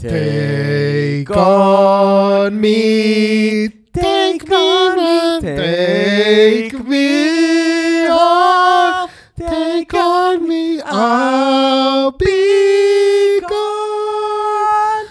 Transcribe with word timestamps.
Take 0.00 1.28
on 1.30 2.60
me, 2.60 3.68
take 3.92 4.44
me, 4.48 5.40
take 5.42 6.74
me 6.90 8.06
home, 8.06 9.08
take 9.36 9.92
on 9.94 10.48
me, 10.48 10.80
I'll 10.82 12.12
be 12.12 13.40
gone. 13.50 15.06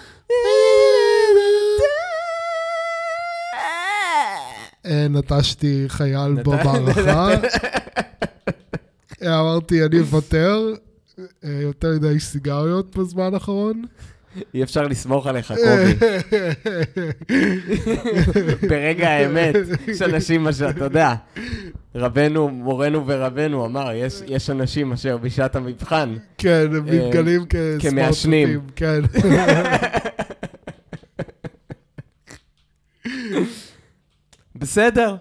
נטשתי 5.10 5.84
חייל 5.88 6.28
נת- 6.28 6.44
במערכה. 6.44 7.30
אמרתי, 9.40 9.84
אני 9.84 9.98
אוותר. 10.00 10.74
אה, 11.44 11.50
יותר 11.62 11.88
מדי 11.92 12.20
סיגריות 12.20 12.96
בזמן 12.96 13.34
האחרון. 13.34 13.82
אי 14.54 14.62
אפשר 14.62 14.82
לסמוך 14.82 15.26
עליך, 15.26 15.52
קובי. 15.52 15.94
ברגע 18.68 19.08
האמת, 19.08 19.54
יש 19.86 20.02
אנשים, 20.02 20.42
מה 20.42 20.52
שאתה 20.52 20.84
יודע, 20.84 21.14
רבנו, 21.94 22.48
מורנו 22.48 23.06
ורבנו 23.06 23.66
אמר, 23.66 23.92
יש, 23.94 24.22
יש 24.26 24.50
אנשים 24.50 24.92
אשר 24.92 25.16
בשעת 25.16 25.56
המבחן, 25.56 26.16
כן, 26.38 26.66
הם 26.76 26.84
מתגלים 26.84 27.46
כמעשנים. 27.80 28.60
כסמרטוטים, 28.60 28.60
כן. 28.76 29.00
בסדר. 34.54 35.16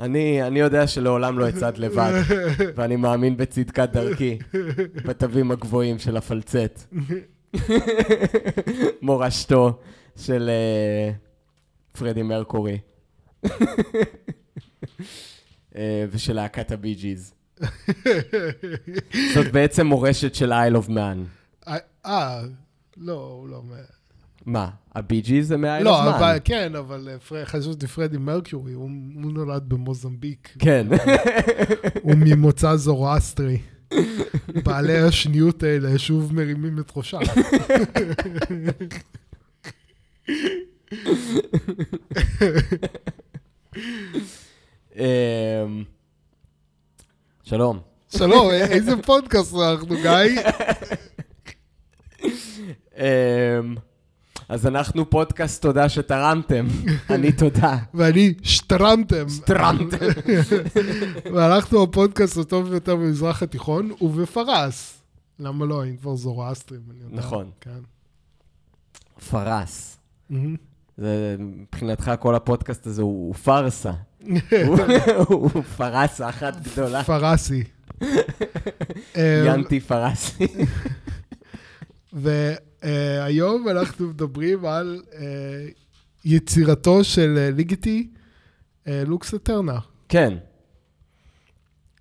אני, 0.00 0.42
אני 0.42 0.60
יודע 0.60 0.86
שלעולם 0.86 1.38
לא 1.38 1.48
אצעד 1.48 1.78
לבד, 1.78 2.12
ואני 2.76 2.96
מאמין 2.96 3.36
בצדקת 3.36 3.88
דרכי, 3.92 4.38
בתווים 5.04 5.50
הגבוהים 5.50 5.98
של 5.98 6.16
הפלצט. 6.16 6.94
מורשתו 9.02 9.78
של 10.16 10.50
אה, 10.50 11.12
פרדי 11.92 12.22
מרקורי. 12.22 12.78
אה, 15.76 16.04
ושל 16.10 16.32
להקת 16.32 16.72
הבי 16.72 16.94
ג'יז. 16.94 17.34
זאת 19.34 19.52
בעצם 19.52 19.86
מורשת 19.86 20.34
של 20.34 20.52
Isle 20.52 20.76
of 20.76 20.88
Man. 20.88 21.18
אה, 22.06 22.42
לא, 22.96 23.36
הוא 23.40 23.48
לא... 23.48 23.62
מה, 24.46 24.70
הבי 24.94 25.20
ג'יז 25.20 25.48
זה 25.48 25.56
מ-Isle 25.56 25.82
לא, 25.82 26.02
of 26.02 26.16
אבל 26.16 26.36
Man? 26.36 26.40
כן, 26.44 26.74
אבל 26.74 27.08
אה, 27.32 27.44
חשבתי 27.44 27.86
פרדי 27.86 28.16
מרקיורי, 28.16 28.72
הוא 28.72 28.90
הוא 29.14 29.32
נולד 29.32 29.68
במוזמביק. 29.68 30.56
כן. 30.58 30.86
הוא 32.02 32.14
ממוצא 32.16 32.76
זורואסטרי. 32.76 33.58
בעלי 34.64 34.98
השניות 34.98 35.62
האלה 35.62 35.98
שוב 35.98 36.34
מרימים 36.34 36.78
את 36.78 36.92
ראשם. 36.96 37.18
אמ, 44.96 45.84
שלום. 47.42 47.80
שלום, 48.16 48.50
איזה 48.50 48.92
פודקאסט 49.02 49.54
אנחנו, 49.54 49.96
גיא? 49.96 50.42
אז 54.52 54.66
אנחנו 54.66 55.10
פודקאסט 55.10 55.62
תודה 55.62 55.88
שתרמתם. 55.88 56.66
אני 57.10 57.32
תודה. 57.32 57.76
ואני 57.94 58.34
שטרמתם. 58.42 59.24
תרמתם. 59.44 60.06
ואנחנו 61.34 61.82
הפודקאסט 61.82 62.36
הטוב 62.36 62.68
ביותר 62.70 62.96
במזרח 62.96 63.42
התיכון, 63.42 63.90
ובפרס. 64.00 64.98
למה 65.38 65.64
לא, 65.66 65.84
אם 65.84 65.96
כבר 65.96 66.16
זורואסטרים, 66.16 66.80
אני 66.90 67.04
יודע. 67.04 67.16
נכון. 67.16 67.50
כן. 67.60 67.70
פרס. 69.30 69.98
זה, 70.98 71.36
מבחינתך 71.38 72.12
כל 72.20 72.34
הפודקאסט 72.34 72.86
הזה 72.86 73.02
הוא 73.02 73.34
פארסה. 73.34 73.92
הוא- 75.28 75.62
פרסה 75.76 76.28
אחת 76.34 76.56
גדולה. 76.62 77.04
פרסי. 77.04 77.64
ינטי 79.16 79.80
פרסי. 79.80 80.46
והיום 82.82 83.68
אנחנו 83.68 84.08
מדברים 84.08 84.64
על 84.64 85.02
אה, 85.14 85.20
יצירתו 86.24 87.04
של 87.04 87.34
אה, 87.38 87.50
ליגיטי, 87.50 88.10
אה, 88.86 89.02
לוקס 89.06 89.34
אטרנה. 89.34 89.78
כן, 90.08 90.34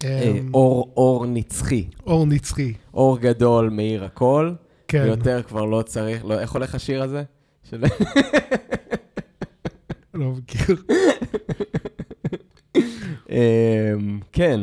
אה, 0.04 0.10
אה, 0.10 0.40
אור 0.54 0.94
אור 0.98 1.26
נצחי. 1.26 1.88
אור 2.08 2.26
נצחי. 2.26 2.74
אור 2.94 3.20
גדול 3.20 3.70
מאיר 3.70 4.04
הכל, 4.04 4.52
כן. 4.88 5.02
ויותר 5.04 5.44
כבר 5.44 5.66
לא 5.66 5.82
צריך, 5.82 6.26
לא- 6.26 6.40
איך 6.40 6.52
הולך 6.52 6.76
השיר 6.76 7.04
הזה? 7.04 7.24
של- 7.70 7.84
לא 10.14 10.32
מכיר. 10.32 10.84
אמ, 13.30 14.20
כן. 14.32 14.60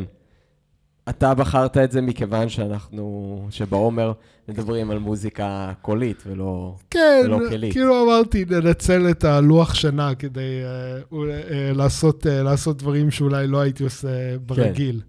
אתה 1.09 1.33
בחרת 1.33 1.77
את 1.77 1.91
זה 1.91 2.01
מכיוון 2.01 2.49
שאנחנו, 2.49 3.47
שבעומר 3.51 4.11
מדברים 4.49 4.91
על 4.91 4.99
מוזיקה 4.99 5.73
קולית 5.81 6.23
ולא... 6.27 6.75
כן, 6.89 7.21
ולא 7.25 7.39
כלית. 7.49 7.73
כאילו 7.73 8.03
אמרתי, 8.05 8.45
ננצל 8.49 9.09
את 9.09 9.23
הלוח 9.23 9.73
שנה 9.73 10.15
כדי 10.15 10.61
אה, 10.63 11.01
אולי, 11.11 11.31
אה, 11.33 11.71
לעשות, 11.75 12.27
אה, 12.27 12.43
לעשות 12.43 12.77
דברים 12.77 13.11
שאולי 13.11 13.47
לא 13.47 13.59
הייתי 13.59 13.83
עושה 13.83 14.07
ברגיל. 14.45 15.01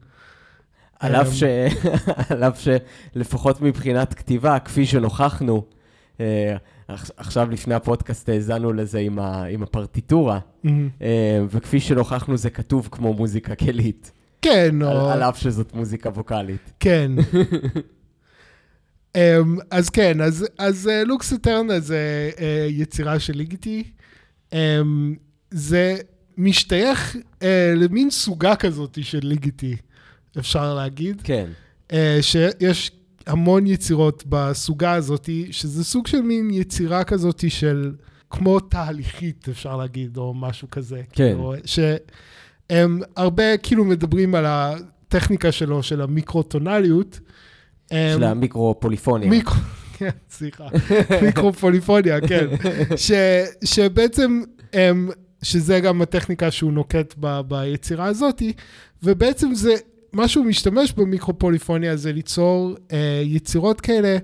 על 1.01 1.17
אמ. 1.17 1.21
אף 1.21 1.33
ש... 1.35 1.43
על 2.31 2.45
אף 2.45 2.61
שלפחות 3.15 3.61
מבחינת 3.61 4.15
כתיבה, 4.15 4.59
כפי 4.59 4.87
שנוכחנו, 4.87 5.65
אה, 6.21 6.57
עכ- 6.89 7.11
עכשיו 7.17 7.51
לפני 7.51 7.75
הפודקאסט 7.75 8.29
האזנו 8.29 8.73
לזה 8.73 8.99
עם, 8.99 9.19
ה... 9.19 9.45
עם 9.45 9.63
הפרטיטורה, 9.63 10.39
מהמם. 10.65 10.89
אה, 11.03 11.41
וכפי 11.51 11.81
שנוכחנו 11.81 12.37
זה 12.37 12.51
כתוב 12.51 12.89
כמו 12.93 13.13
מוזיקה 13.15 13.55
כלית, 13.55 14.13
כן, 14.43 14.83
על, 14.83 14.97
או... 14.97 15.11
על 15.11 15.23
אף 15.23 15.39
שזאת 15.39 15.75
מוזיקה 15.75 16.09
ווקאלית. 16.09 16.73
כן. 16.81 17.13
um, 19.17 19.21
אז 19.71 19.91
כן, 19.91 20.21
אז, 20.21 20.47
אז 20.59 20.87
uh, 20.87 21.09
לוקס 21.09 21.33
אטרנה 21.33 21.81
זה 21.81 22.31
uh, 22.37 22.41
יצירה 22.69 23.19
של 23.19 23.37
ליגיטי. 23.37 23.83
Um, 24.51 24.55
זה 25.51 25.97
משתייך 26.39 27.17
למין 27.77 28.11
סוגה 28.11 28.57
כזאת 28.57 28.99
של 29.03 29.21
ליגיטי, 29.23 29.77
אפשר 30.39 30.75
להגיד. 30.75 31.23
כן, 31.25 31.47
שיש 32.21 32.91
המון 33.27 33.67
יצירות 33.67 34.25
בסוגה 34.29 34.93
הזאת, 34.93 35.29
שזה 35.51 35.85
סוג 35.85 36.07
של 36.07 36.21
מין 36.21 36.51
יצירה 36.51 37.05
כזאת 37.05 37.45
של, 37.49 37.93
כמו 38.31 38.61
תהליכית, 38.61 39.49
אפשר 39.49 39.77
להגיד, 39.77 40.17
או 40.17 40.35
משהו 40.35 40.71
כזה. 40.71 40.97
כן. 40.97 41.07
כאילו, 41.13 41.55
שהם 41.65 43.01
הרבה 43.17 43.57
כאילו 43.57 43.85
מדברים 43.85 44.35
על 44.35 44.45
הטכניקה 44.47 45.53
שלו, 45.53 45.83
של 45.83 46.01
המיקרוטונליות. 46.01 47.21
של 47.91 48.25
המיקרו-פוליפוניה. 48.25 49.31
מיקרו, 49.31 49.57
כן, 49.99 50.11
סליחה, 50.31 50.69
מיקרופוליפוניה, 51.27 52.21
כן. 52.21 52.47
ש, 52.97 53.13
שבעצם, 53.65 54.43
הם, 54.73 55.11
שזה 55.43 55.81
גם 55.81 56.03
הטכניקה 56.03 56.51
שהוא 56.51 56.73
נוקט 56.73 57.15
ב, 57.21 57.41
ביצירה 57.41 58.07
הזאתי, 58.07 58.53
ובעצם 59.03 59.55
זה, 59.55 59.75
מה 60.13 60.29
שהוא 60.29 60.47
משתמש 60.47 60.93
במיקרופוליפוניה 60.93 61.97
זה 61.97 62.13
ליצור 62.13 62.77
אה, 62.93 63.23
יצירות 63.25 63.81
כאלה 63.81 64.17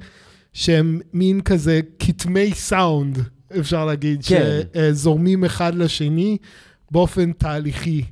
שהם 0.53 1.01
מין 1.13 1.41
כזה 1.41 1.81
כתמי 1.99 2.55
סאונד, 2.55 3.19
אפשר 3.61 3.85
להגיד, 3.85 4.25
כן. 4.25 4.61
שזורמים 4.75 5.45
אחד 5.45 5.75
לשני 5.75 6.37
באופן 6.91 7.33
תהליכי. 7.33 8.03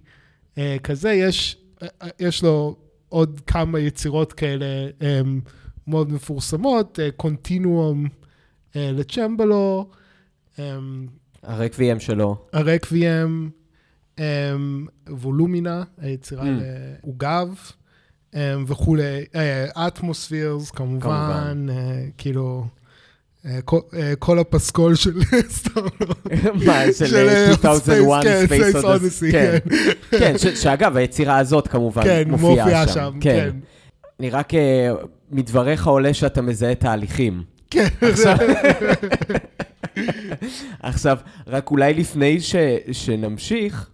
אה, 0.58 0.76
כזה, 0.82 1.12
יש, 1.12 1.56
אה, 1.82 1.88
יש 2.20 2.42
לו 2.42 2.76
עוד 3.14 3.40
כמה 3.46 3.80
יצירות 3.80 4.32
כאלה 4.32 4.66
אה, 5.02 5.20
מאוד 5.86 6.12
מפורסמות, 6.12 6.98
קונטינואום 7.16 8.08
לצ'מבלו, 8.74 9.88
אה, 10.58 10.78
הרקוויאם 11.42 12.00
שלו. 12.00 12.46
הרקוויאם, 12.52 13.50
וולומינה, 15.08 15.82
היצירה. 15.98 16.44
לעוגב 16.44 17.54
אה, 18.34 18.54
וכולי, 18.66 19.24
אטמוספירס 19.72 20.70
כמובן, 20.70 21.00
כמובן. 21.00 21.66
אה, 21.70 22.06
כאילו, 22.18 22.64
אה, 22.64 22.83
כל- 23.64 23.80
אה, 23.96 24.12
כל 24.18 24.38
הפסקול 24.38 24.94
של 24.94 25.12
מה, 26.66 26.82
של 27.06 27.16
אה, 27.16 27.50
2001 27.64 28.22
כן, 28.22 28.44
Space 28.48 28.82
Odyssey. 28.84 29.32
כן, 29.32 29.58
כן. 30.10 30.18
כן, 30.18 30.54
שאגב, 30.54 30.96
היצירה 30.96 31.38
הזאת 31.38 31.68
כמובן 31.68 32.02
כן, 32.02 32.24
מופיעה 32.30 32.88
שם. 32.88 33.12
כן. 33.20 33.50
אני 34.20 34.30
רק, 34.30 34.54
אה, 34.54 34.90
מדבריך 35.30 35.86
עולה 35.86 36.14
שאתה 36.14 36.42
מזהה 36.42 36.74
תהליכים. 36.74 37.42
כן, 37.70 37.86
עכשיו, 40.82 41.16
רק 41.46 41.70
אולי 41.70 41.94
לפני 41.94 42.38
שנמשיך, 42.92 43.90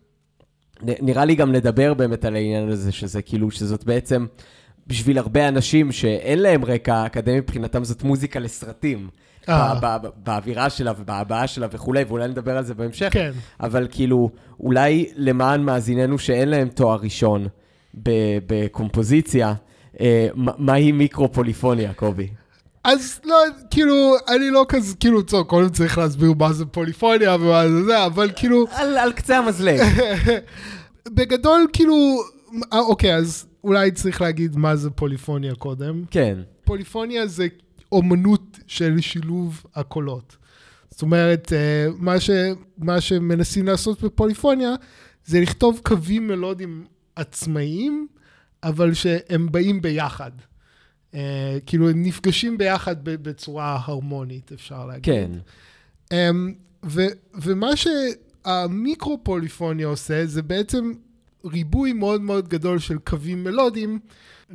נראה 0.82 1.24
לי 1.24 1.34
גם 1.34 1.52
לדבר 1.52 1.94
באמת 1.94 2.24
על 2.24 2.34
העניין 2.36 2.68
הזה, 2.68 2.92
שזה 2.92 3.22
כאילו, 3.22 3.50
שזאת 3.50 3.84
בעצם, 3.84 4.26
בשביל 4.90 5.18
הרבה 5.18 5.48
אנשים 5.48 5.92
שאין 5.92 6.38
להם 6.38 6.64
רקע 6.64 7.06
אקדמי, 7.06 7.40
מבחינתם 7.40 7.84
זאת 7.84 8.02
מוזיקה 8.02 8.40
לסרטים. 8.40 9.08
אה. 9.48 9.74
באווירה 10.16 10.70
שלה 10.70 10.92
ובהבעה 10.98 11.46
שלה 11.46 11.66
וכולי, 11.72 12.04
ואולי 12.08 12.28
נדבר 12.28 12.56
על 12.56 12.64
זה 12.64 12.74
בהמשך. 12.74 13.08
כן. 13.12 13.30
אבל 13.60 13.86
כאילו, 13.90 14.30
אולי 14.60 15.06
למען 15.16 15.60
מאזיננו 15.62 16.18
שאין 16.18 16.48
להם 16.48 16.68
תואר 16.68 16.98
ראשון 17.02 17.46
בקומפוזיציה, 18.46 19.54
אה, 20.00 20.28
מה- 20.34 20.52
מהי 20.58 20.92
מיקרו-פוליפוניה, 20.92 21.92
קובי? 21.92 22.28
אז 22.84 23.20
לא, 23.24 23.36
כאילו, 23.70 23.94
אני 24.28 24.50
לא 24.50 24.66
כזה, 24.68 24.94
כאילו, 24.96 25.22
טוב, 25.22 25.46
קודם 25.46 25.68
צריך 25.68 25.98
להסביר 25.98 26.32
מה 26.38 26.52
זה 26.52 26.66
פוליפוניה 26.66 27.34
ומה 27.34 27.68
זה 27.68 27.84
זה, 27.84 28.06
אבל 28.06 28.30
כאילו, 28.36 28.64
על, 28.72 28.98
על 28.98 29.12
קצה 29.12 29.38
המזלג. 29.38 29.80
בגדול, 31.14 31.66
כאילו, 31.72 31.94
אה, 32.72 32.78
אוקיי, 32.78 33.14
אז 33.14 33.46
אולי 33.64 33.90
צריך 33.90 34.20
להגיד 34.20 34.56
מה 34.56 34.76
זה 34.76 34.90
פוליפוניה 34.90 35.54
קודם. 35.54 36.04
כן, 36.10 36.38
פוליפוניה 36.64 37.26
זה 37.26 37.46
אומנות 37.92 38.58
של 38.66 39.00
שילוב 39.00 39.62
הקולות. 39.74 40.36
זאת 40.90 41.02
אומרת, 41.02 41.52
אה, 41.52 41.86
מה, 41.96 42.20
ש, 42.20 42.30
מה 42.78 43.00
שמנסים 43.00 43.66
לעשות 43.66 44.02
בפוליפוניה 44.02 44.74
זה 45.24 45.40
לכתוב 45.40 45.80
קווים 45.84 46.26
מלודיים 46.26 46.86
עצמאיים, 47.16 48.06
אבל 48.62 48.94
שהם 48.94 49.52
באים 49.52 49.82
ביחד. 49.82 50.30
אה, 51.14 51.58
כאילו, 51.66 51.90
הם 51.90 52.02
נפגשים 52.02 52.58
ביחד 52.58 52.96
בצורה 53.04 53.78
הרמונית, 53.84 54.52
אפשר 54.52 54.86
להגיד. 54.86 55.04
כן. 55.04 55.30
אמ, 56.12 56.54
ו, 56.86 57.02
ומה 57.34 57.70
שהמיקרו-פוליפוניה 57.76 59.86
עושה 59.86 60.26
זה 60.26 60.42
בעצם 60.42 60.92
ריבוי 61.44 61.92
מאוד 61.92 62.20
מאוד 62.20 62.48
גדול 62.48 62.78
של 62.78 62.98
קווים 62.98 63.44
מלודיים, 63.44 63.98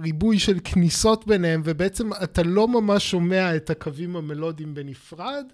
ריבוי 0.02 0.40
של 0.40 0.58
כניסות 0.64 1.28
ביניהם, 1.28 1.62
ובעצם 1.66 2.10
אתה 2.24 2.44
לא 2.44 2.68
ממש 2.68 3.12
שומע 3.12 3.56
את 3.56 3.70
הקווים 3.70 4.16
המלודיים 4.16 4.74
בנפרד, 4.74 5.46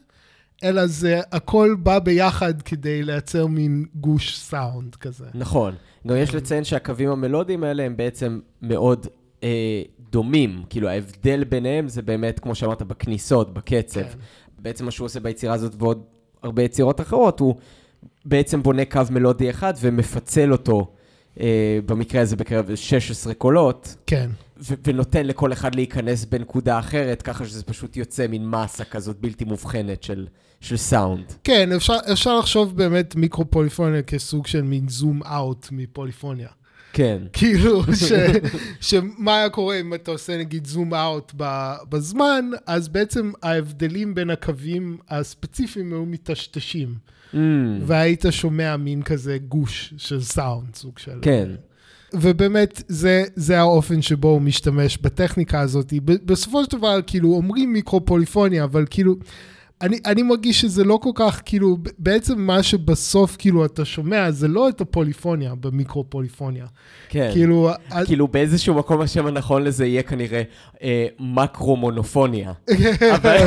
אלא 0.63 0.87
זה 0.87 1.19
הכל 1.31 1.75
בא 1.79 1.99
ביחד 1.99 2.61
כדי 2.61 3.03
לייצר 3.03 3.47
מין 3.47 3.85
גוש 3.95 4.37
סאונד 4.37 4.95
כזה. 4.95 5.25
נכון. 5.33 5.75
גם 6.07 6.15
יש 6.17 6.35
לציין 6.35 6.63
שהקווים 6.63 7.09
המלודיים 7.09 7.63
האלה 7.63 7.83
הם 7.83 7.97
בעצם 7.97 8.39
מאוד 8.61 9.07
אה, 9.43 9.81
דומים. 10.11 10.63
כאילו, 10.69 10.89
ההבדל 10.89 11.43
ביניהם 11.43 11.87
זה 11.87 12.01
באמת, 12.01 12.39
כמו 12.39 12.55
שאמרת, 12.55 12.81
בכניסות, 12.81 13.53
בקצב. 13.53 14.01
כן. 14.01 14.17
בעצם 14.59 14.85
מה 14.85 14.91
שהוא 14.91 15.05
עושה 15.05 15.19
ביצירה 15.19 15.53
הזאת 15.53 15.75
ועוד 15.77 16.03
הרבה 16.43 16.63
יצירות 16.63 17.01
אחרות, 17.01 17.39
הוא 17.39 17.55
בעצם 18.25 18.63
בונה 18.63 18.85
קו 18.85 19.01
מלודי 19.11 19.49
אחד 19.49 19.73
ומפצל 19.81 20.51
אותו, 20.51 20.93
במקרה 21.85 22.21
הזה 22.21 22.35
בקרב 22.35 22.75
16 22.75 23.33
קולות, 23.33 23.95
כן, 24.07 24.29
ו- 24.57 24.73
ונותן 24.87 25.25
לכל 25.27 25.53
אחד 25.53 25.75
להיכנס 25.75 26.25
בנקודה 26.25 26.79
אחרת, 26.79 27.21
ככה 27.21 27.45
שזה 27.45 27.63
פשוט 27.63 27.97
יוצא 27.97 28.27
מין 28.27 28.49
מסה 28.49 28.85
כזאת 28.85 29.19
בלתי 29.19 29.45
מובחנת 29.45 30.03
של, 30.03 30.27
של 30.61 30.77
סאונד. 30.77 31.33
כן, 31.43 31.71
אפשר, 31.71 31.97
אפשר 32.11 32.39
לחשוב 32.39 32.77
באמת 32.77 33.15
מיקרו-פוליפוניה 33.15 34.01
כסוג 34.01 34.47
של 34.47 34.61
מין 34.61 34.87
זום 34.87 35.23
אאוט 35.23 35.67
מפוליפוניה. 35.71 36.49
כן. 36.93 37.21
כאילו, 37.33 37.83
ש, 38.07 38.11
שמה 38.81 39.37
היה 39.37 39.49
קורה 39.49 39.79
אם 39.79 39.93
אתה 39.93 40.11
עושה 40.11 40.37
נגיד 40.37 40.67
זום 40.67 40.93
אאוט 40.93 41.33
בזמן, 41.89 42.49
אז 42.67 42.87
בעצם 42.87 43.31
ההבדלים 43.43 44.15
בין 44.15 44.29
הקווים 44.29 44.97
הספציפיים 45.09 45.93
היו 45.93 46.05
מטשטשים, 46.05 46.95
Mm, 47.33 47.37
והיית 47.85 48.25
שומע 48.29 48.77
מין 48.77 49.03
כזה 49.03 49.37
גוש 49.47 49.93
של 49.97 50.21
סאונד, 50.21 50.75
סוג 50.75 50.99
של... 50.99 51.19
כן. 51.21 51.49
ובאמת, 52.13 52.83
זה, 52.87 53.23
זה 53.35 53.59
האופן 53.59 54.01
שבו 54.01 54.27
הוא 54.27 54.41
משתמש 54.41 54.97
בטכניקה 54.97 55.59
הזאת. 55.59 55.93
בסופו 56.03 56.63
של 56.63 56.77
דבר, 56.77 56.99
כאילו, 57.07 57.33
אומרים 57.33 57.73
מיקרו-פוליפוניה, 57.73 58.63
אבל 58.63 58.85
כאילו, 58.89 59.15
אני, 59.81 59.99
אני 60.05 60.23
מרגיש 60.23 60.61
שזה 60.61 60.83
לא 60.83 60.99
כל 61.01 61.09
כך, 61.15 61.41
כאילו, 61.45 61.77
בעצם 61.97 62.41
מה 62.41 62.63
שבסוף, 62.63 63.35
כאילו, 63.39 63.65
אתה 63.65 63.85
שומע, 63.85 64.31
זה 64.31 64.47
לא 64.47 64.69
את 64.69 64.81
הפוליפוניה 64.81 65.55
במיקרו-פוליפוניה. 65.55 66.65
כן. 67.09 67.29
כאילו, 67.33 67.69
כאילו 68.05 68.27
באיזשהו 68.27 68.75
מקום 68.75 69.01
השם 69.01 69.27
הנכון 69.27 69.63
לזה 69.63 69.85
יהיה 69.85 70.03
כנראה 70.03 70.41
אה, 70.83 71.07
מקרו-מונופוניה. 71.19 72.51
אבל... 73.15 73.37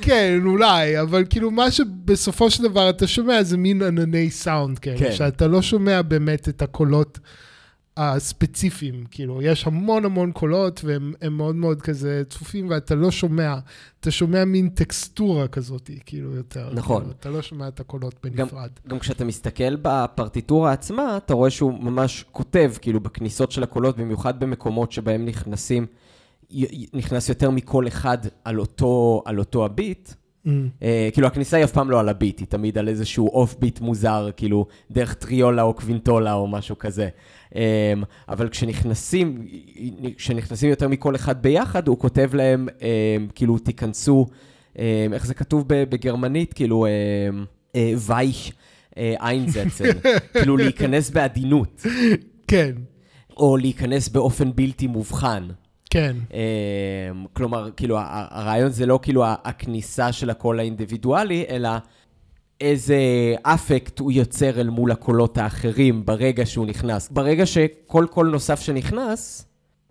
כן, 0.00 0.40
אולי, 0.44 1.00
אבל 1.00 1.24
כאילו 1.30 1.50
מה 1.50 1.70
שבסופו 1.70 2.50
של 2.50 2.62
דבר 2.62 2.90
אתה 2.90 3.06
שומע 3.06 3.42
זה 3.42 3.56
מין 3.56 3.82
ענני 3.82 4.30
סאונד 4.30 4.78
כאלה, 4.78 4.98
כן. 4.98 5.12
שאתה 5.12 5.46
לא 5.46 5.62
שומע 5.62 6.02
באמת 6.02 6.48
את 6.48 6.62
הקולות 6.62 7.18
הספציפיים, 7.96 9.04
כאילו, 9.10 9.42
יש 9.42 9.66
המון 9.66 10.04
המון 10.04 10.32
קולות 10.32 10.80
והם 10.84 11.12
הם 11.22 11.36
מאוד 11.36 11.56
מאוד 11.56 11.82
כזה 11.82 12.22
צפופים 12.28 12.70
ואתה 12.70 12.94
לא 12.94 13.10
שומע, 13.10 13.58
אתה 14.00 14.10
שומע 14.10 14.44
מין 14.44 14.68
טקסטורה 14.68 15.48
כזאת, 15.48 15.90
כאילו, 16.06 16.34
יותר. 16.34 16.70
נכון. 16.74 17.02
כאילו, 17.02 17.14
אתה 17.20 17.30
לא 17.30 17.42
שומע 17.42 17.68
את 17.68 17.80
הקולות 17.80 18.14
גם, 18.26 18.32
בנפרד. 18.36 18.70
גם 18.88 18.98
כשאתה 18.98 19.24
מסתכל 19.24 19.76
בפרטיטורה 19.82 20.72
עצמה, 20.72 21.16
אתה 21.16 21.34
רואה 21.34 21.50
שהוא 21.50 21.84
ממש 21.84 22.24
כותב, 22.32 22.72
כאילו, 22.80 23.00
בכניסות 23.00 23.52
של 23.52 23.62
הקולות, 23.62 23.96
במיוחד 23.96 24.40
במקומות 24.40 24.92
שבהם 24.92 25.24
נכנסים, 25.24 25.86
נכנס 26.94 27.28
יותר 27.28 27.50
מכל 27.50 27.88
אחד 27.88 28.18
על 28.44 28.60
אותו, 28.60 29.22
על 29.24 29.38
אותו 29.38 29.64
הביט. 29.64 30.10
Mm. 30.46 30.50
אה, 30.82 31.08
כאילו, 31.12 31.26
הכניסה 31.26 31.56
היא 31.56 31.64
אף 31.64 31.72
פעם 31.72 31.90
לא 31.90 32.00
על 32.00 32.08
הביט, 32.08 32.38
היא 32.38 32.46
תמיד 32.46 32.78
על 32.78 32.88
איזשהו 32.88 33.28
אוף 33.28 33.56
ביט 33.58 33.80
מוזר, 33.80 34.30
כאילו, 34.36 34.66
דרך 34.90 35.14
טריולה 35.14 35.62
או 35.62 35.74
קווינטולה 35.74 36.32
או 36.34 36.46
משהו 36.46 36.78
כזה. 36.78 37.08
אה, 37.56 37.92
אבל 38.28 38.48
כשנכנסים, 38.48 39.46
כשנכנסים 40.16 40.70
יותר 40.70 40.88
מכל 40.88 41.14
אחד 41.14 41.42
ביחד, 41.42 41.88
הוא 41.88 41.98
כותב 41.98 42.30
להם, 42.34 42.68
אה, 42.82 43.16
כאילו, 43.34 43.58
תיכנסו, 43.58 44.26
אה, 44.78 45.06
איך 45.12 45.26
זה 45.26 45.34
כתוב 45.34 45.64
בגרמנית? 45.68 46.52
כאילו, 46.52 46.86
אה, 46.86 46.90
אה, 47.76 47.92
וייש. 48.06 48.52
איינזצל, 49.20 49.90
כאילו 50.32 50.56
להיכנס 50.56 51.10
בעדינות, 51.10 51.86
כן, 52.48 52.72
או 53.36 53.56
להיכנס 53.56 54.08
באופן 54.08 54.50
בלתי 54.54 54.86
מובחן. 54.86 55.48
כן, 55.96 56.16
אמ, 56.32 57.26
כלומר, 57.32 57.70
כאילו, 57.76 57.96
הרעיון 58.00 58.70
זה 58.70 58.86
לא 58.86 58.98
כאילו 59.02 59.24
הכניסה 59.26 60.12
של 60.12 60.30
הקול 60.30 60.58
האינדיבידואלי, 60.58 61.44
אלא 61.48 61.68
איזה 62.60 62.96
אפקט 63.42 63.98
הוא 63.98 64.12
יוצר 64.12 64.60
אל 64.60 64.68
מול 64.70 64.90
הקולות 64.92 65.38
האחרים 65.38 66.06
ברגע 66.06 66.46
שהוא 66.46 66.66
נכנס. 66.66 67.08
ברגע 67.08 67.46
שכל 67.46 68.06
קול 68.10 68.30
נוסף 68.30 68.60
שנכנס, 68.60 69.46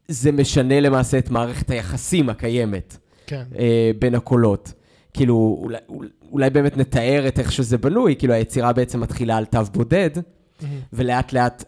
זה 0.07 0.31
משנה 0.31 0.79
למעשה 0.79 1.17
את 1.17 1.29
מערכת 1.29 1.69
היחסים 1.69 2.29
הקיימת 2.29 2.97
כן. 3.27 3.43
אה, 3.59 3.91
בין 3.99 4.15
הקולות. 4.15 4.73
כאילו, 5.13 5.57
אולי, 5.61 5.77
אולי 6.31 6.49
באמת 6.49 6.77
נתאר 6.77 7.27
את 7.27 7.39
איך 7.39 7.51
שזה 7.51 7.77
בנוי, 7.77 8.15
כאילו 8.15 8.33
היצירה 8.33 8.73
בעצם 8.73 8.99
מתחילה 8.99 9.37
על 9.37 9.45
תו 9.45 9.59
בודד, 9.73 10.09
ולאט 10.93 11.33
לאט 11.33 11.63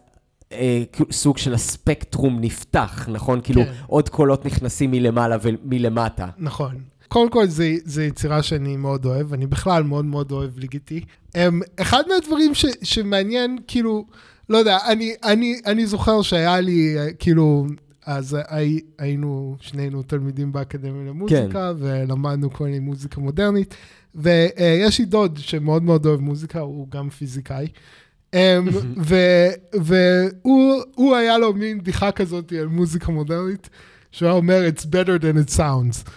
אה, 0.52 0.82
כאילו, 0.92 1.12
סוג 1.12 1.38
של 1.38 1.54
הספקטרום 1.54 2.40
נפתח, 2.40 3.08
נכון? 3.12 3.40
כאילו 3.40 3.62
כן. 3.64 3.72
עוד 3.86 4.08
קולות 4.08 4.46
נכנסים 4.46 4.90
מלמעלה 4.90 5.36
ומלמטה. 5.42 6.28
נכון. 6.38 6.74
קודם 7.08 7.30
כל, 7.30 7.46
זו 7.84 8.00
יצירה 8.00 8.42
שאני 8.42 8.76
מאוד 8.76 9.04
אוהב, 9.04 9.32
אני 9.32 9.46
בכלל 9.46 9.82
מאוד 9.82 10.04
מאוד 10.04 10.32
אוהב 10.32 10.58
ליגיטי. 10.58 11.00
אחד 11.76 12.02
מהדברים 12.08 12.54
ש, 12.54 12.66
שמעניין, 12.82 13.58
כאילו, 13.66 14.04
לא 14.48 14.58
יודע, 14.58 14.78
אני, 14.88 15.14
אני, 15.24 15.60
אני 15.66 15.86
זוכר 15.86 16.22
שהיה 16.22 16.60
לי, 16.60 16.98
אה, 16.98 17.12
כאילו, 17.12 17.66
אז 18.06 18.36
הי, 18.48 18.80
היינו 18.98 19.56
שנינו 19.60 20.02
תלמידים 20.02 20.52
באקדמיה 20.52 21.08
למוזיקה, 21.10 21.72
כן. 21.78 21.84
ולמדנו 21.84 22.50
כל 22.50 22.64
מיני 22.64 22.78
מוזיקה 22.78 23.20
מודרנית, 23.20 23.74
ויש 24.14 24.98
לי 24.98 25.04
דוד 25.04 25.38
שמאוד 25.38 25.82
מאוד 25.82 26.06
אוהב 26.06 26.20
מוזיקה, 26.20 26.60
הוא 26.60 26.88
גם 26.90 27.10
פיזיקאי. 27.10 27.66
ו- 29.08 29.48
והוא 29.80 31.16
היה 31.16 31.38
לו 31.38 31.52
מין 31.54 31.78
בדיחה 31.78 32.10
כזאת 32.12 32.52
על 32.52 32.66
מוזיקה 32.66 33.12
מודרנית, 33.12 33.68
שהוא 34.12 34.26
היה 34.26 34.36
אומר, 34.36 34.62
it's 34.76 34.82
better 34.86 35.22
than 35.22 35.48
it 35.48 35.56
sounds. 35.58 36.10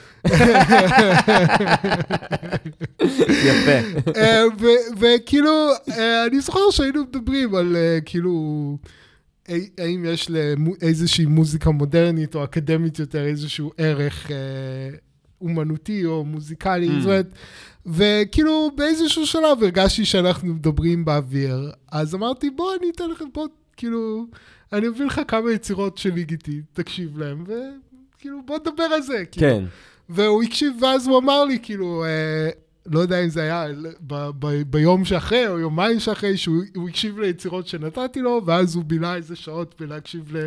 יפה. 3.20 4.12
ו- 4.60 5.00
וכאילו, 5.00 5.52
אה, 5.90 6.26
אני 6.26 6.42
זוכר 6.42 6.60
שהיינו 6.72 7.02
מדברים 7.04 7.56
על 7.56 7.76
אה, 7.76 8.00
כאילו, 8.06 8.78
אה, 9.50 9.58
האם 9.78 10.06
יש 10.08 10.30
לאיזושהי 10.82 11.26
מוזיקה 11.26 11.70
מודרנית 11.72 12.36
או 12.36 12.44
אקדמית 12.44 13.00
יותר 13.00 13.26
איזשהו 13.26 13.72
ערך 13.78 14.32
אה, 14.32 14.36
אומנותי 15.42 16.06
או 16.06 16.26
מוזיקלי, 16.26 16.88
Mm. 16.88 16.92
זאת 17.00 17.06
אומרת, 17.06 17.28
וכאילו 17.86 18.72
באיזשהו 18.76 19.28
שלב 19.28 19.64
הרגשתי 19.64 20.06
שאנחנו 20.06 20.54
מדברים 20.54 21.06
באוויר, 21.06 21.72
אז 21.92 22.16
אמרתי, 22.16 22.50
בוא 22.50 22.76
אני 22.80 22.90
אתן 22.90 23.10
לכם 23.10 23.26
פה, 23.34 23.46
כאילו, 23.78 24.26
אני 24.74 24.88
אביא 24.88 25.06
לך 25.06 25.22
כמה 25.28 25.52
יצירות 25.52 25.98
של 25.98 26.14
ליגיטי, 26.14 26.62
תקשיב 26.74 27.18
להם, 27.18 27.44
וכאילו, 27.44 28.42
בוא 28.46 28.58
נדבר 28.60 28.84
על 28.84 29.02
זה. 29.02 29.24
כאילו. 29.32 29.48
כן. 29.48 29.66
והוא 30.10 30.44
הקשיב, 30.44 30.74
ואז 30.82 31.08
הוא 31.08 31.18
אמר 31.18 31.44
לי, 31.46 31.60
כאילו, 31.64 32.04
אה, 32.04 32.50
לא 32.86 33.00
יודע 33.00 33.24
אם 33.24 33.30
זה 33.30 33.42
היה 33.42 33.66
ב, 34.08 34.30
ב, 34.40 34.48
ביום 34.48 35.06
שאחרי 35.06 35.48
או 35.48 35.60
יומיים 35.60 36.00
שאחרי, 36.00 36.38
שהוא 36.38 36.90
הקשיב 36.90 37.20
ליצירות 37.20 37.68
שנתתי 37.68 38.20
לו, 38.20 38.42
ואז 38.46 38.76
הוא 38.76 38.84
בילה 38.84 39.16
איזה 39.16 39.36
שעות 39.36 39.76
בלהקשיב 39.80 40.38
ל, 40.38 40.46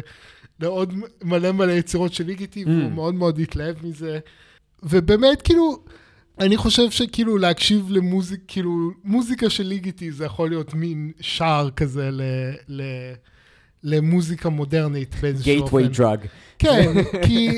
לעוד 0.60 0.94
מלא 1.22 1.52
מלא 1.52 1.72
יצירות 1.72 2.12
של 2.12 2.24
ליגיטי, 2.24 2.64
mm. 2.64 2.68
והוא 2.68 2.92
מאוד 2.92 3.14
מאוד 3.14 3.38
התלהב 3.38 3.76
מזה. 3.86 4.18
ובאמת, 4.82 5.42
כאילו, 5.42 5.84
אני 6.38 6.56
חושב 6.56 6.90
שכאילו 6.90 7.38
להקשיב 7.38 7.86
למוזיק, 7.90 8.40
כאילו, 8.48 8.90
מוזיקה 9.04 9.50
של 9.50 9.64
ליגיטי 9.64 10.12
זה 10.12 10.24
יכול 10.24 10.48
להיות 10.48 10.74
מין 10.74 11.12
שער 11.20 11.70
כזה 11.70 12.10
ל... 12.10 12.22
ל 12.68 12.82
למוזיקה 13.84 14.48
מודרנית 14.48 15.14
באיזשהו 15.22 15.60
אופן. 15.60 15.76
gateway 15.76 15.96
drug. 15.96 16.26
כן, 16.58 16.92
כי 17.26 17.48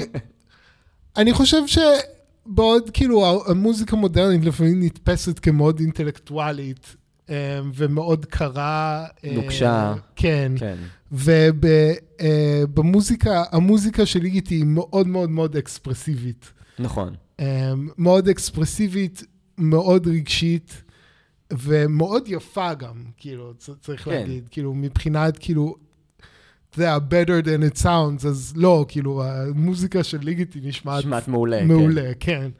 אני 1.16 1.32
חושב 1.32 1.62
שבעוד 1.66 2.90
כאילו 2.90 3.44
המוזיקה 3.46 3.96
המודרנית 3.96 4.44
לפעמים 4.44 4.82
נתפסת 4.82 5.38
כמאוד 5.38 5.80
אינטלקטואלית 5.80 6.96
אה, 7.30 7.60
ומאוד 7.74 8.24
קרה. 8.24 9.06
אה, 9.24 9.32
נוקשה. 9.34 9.94
כן. 10.16 10.52
כן. 10.56 10.76
ובמוזיקה, 12.72 13.30
אה, 13.30 13.44
המוזיקה 13.52 14.06
של 14.06 14.20
ליגיטי 14.20 14.54
היא 14.54 14.64
מאוד 14.64 15.06
מאוד 15.06 15.30
מאוד 15.30 15.56
אקספרסיבית. 15.56 16.52
נכון. 16.78 17.14
מאוד 17.98 18.28
אקספרסיבית, 18.28 19.22
מאוד 19.58 20.06
רגשית. 20.06 20.82
ומאוד 21.52 22.28
יפה 22.28 22.74
גם, 22.74 23.04
כאילו, 23.16 23.52
צריך 23.80 24.04
כן. 24.04 24.10
להגיד, 24.10 24.48
כאילו, 24.50 24.74
מבחינת, 24.74 25.38
כאילו, 25.38 25.74
אתה 26.70 26.78
יודע, 26.78 26.96
better 26.96 27.44
than 27.44 27.74
it 27.74 27.82
sounds, 27.82 28.26
אז 28.28 28.52
לא, 28.56 28.84
כאילו, 28.88 29.24
המוזיקה 29.24 30.04
של 30.04 30.18
ליגיטי 30.22 30.60
נשמעת... 30.62 30.98
נשמעת 30.98 31.28
מעולה, 31.28 31.64
מעולה, 31.64 32.12
כן. 32.20 32.50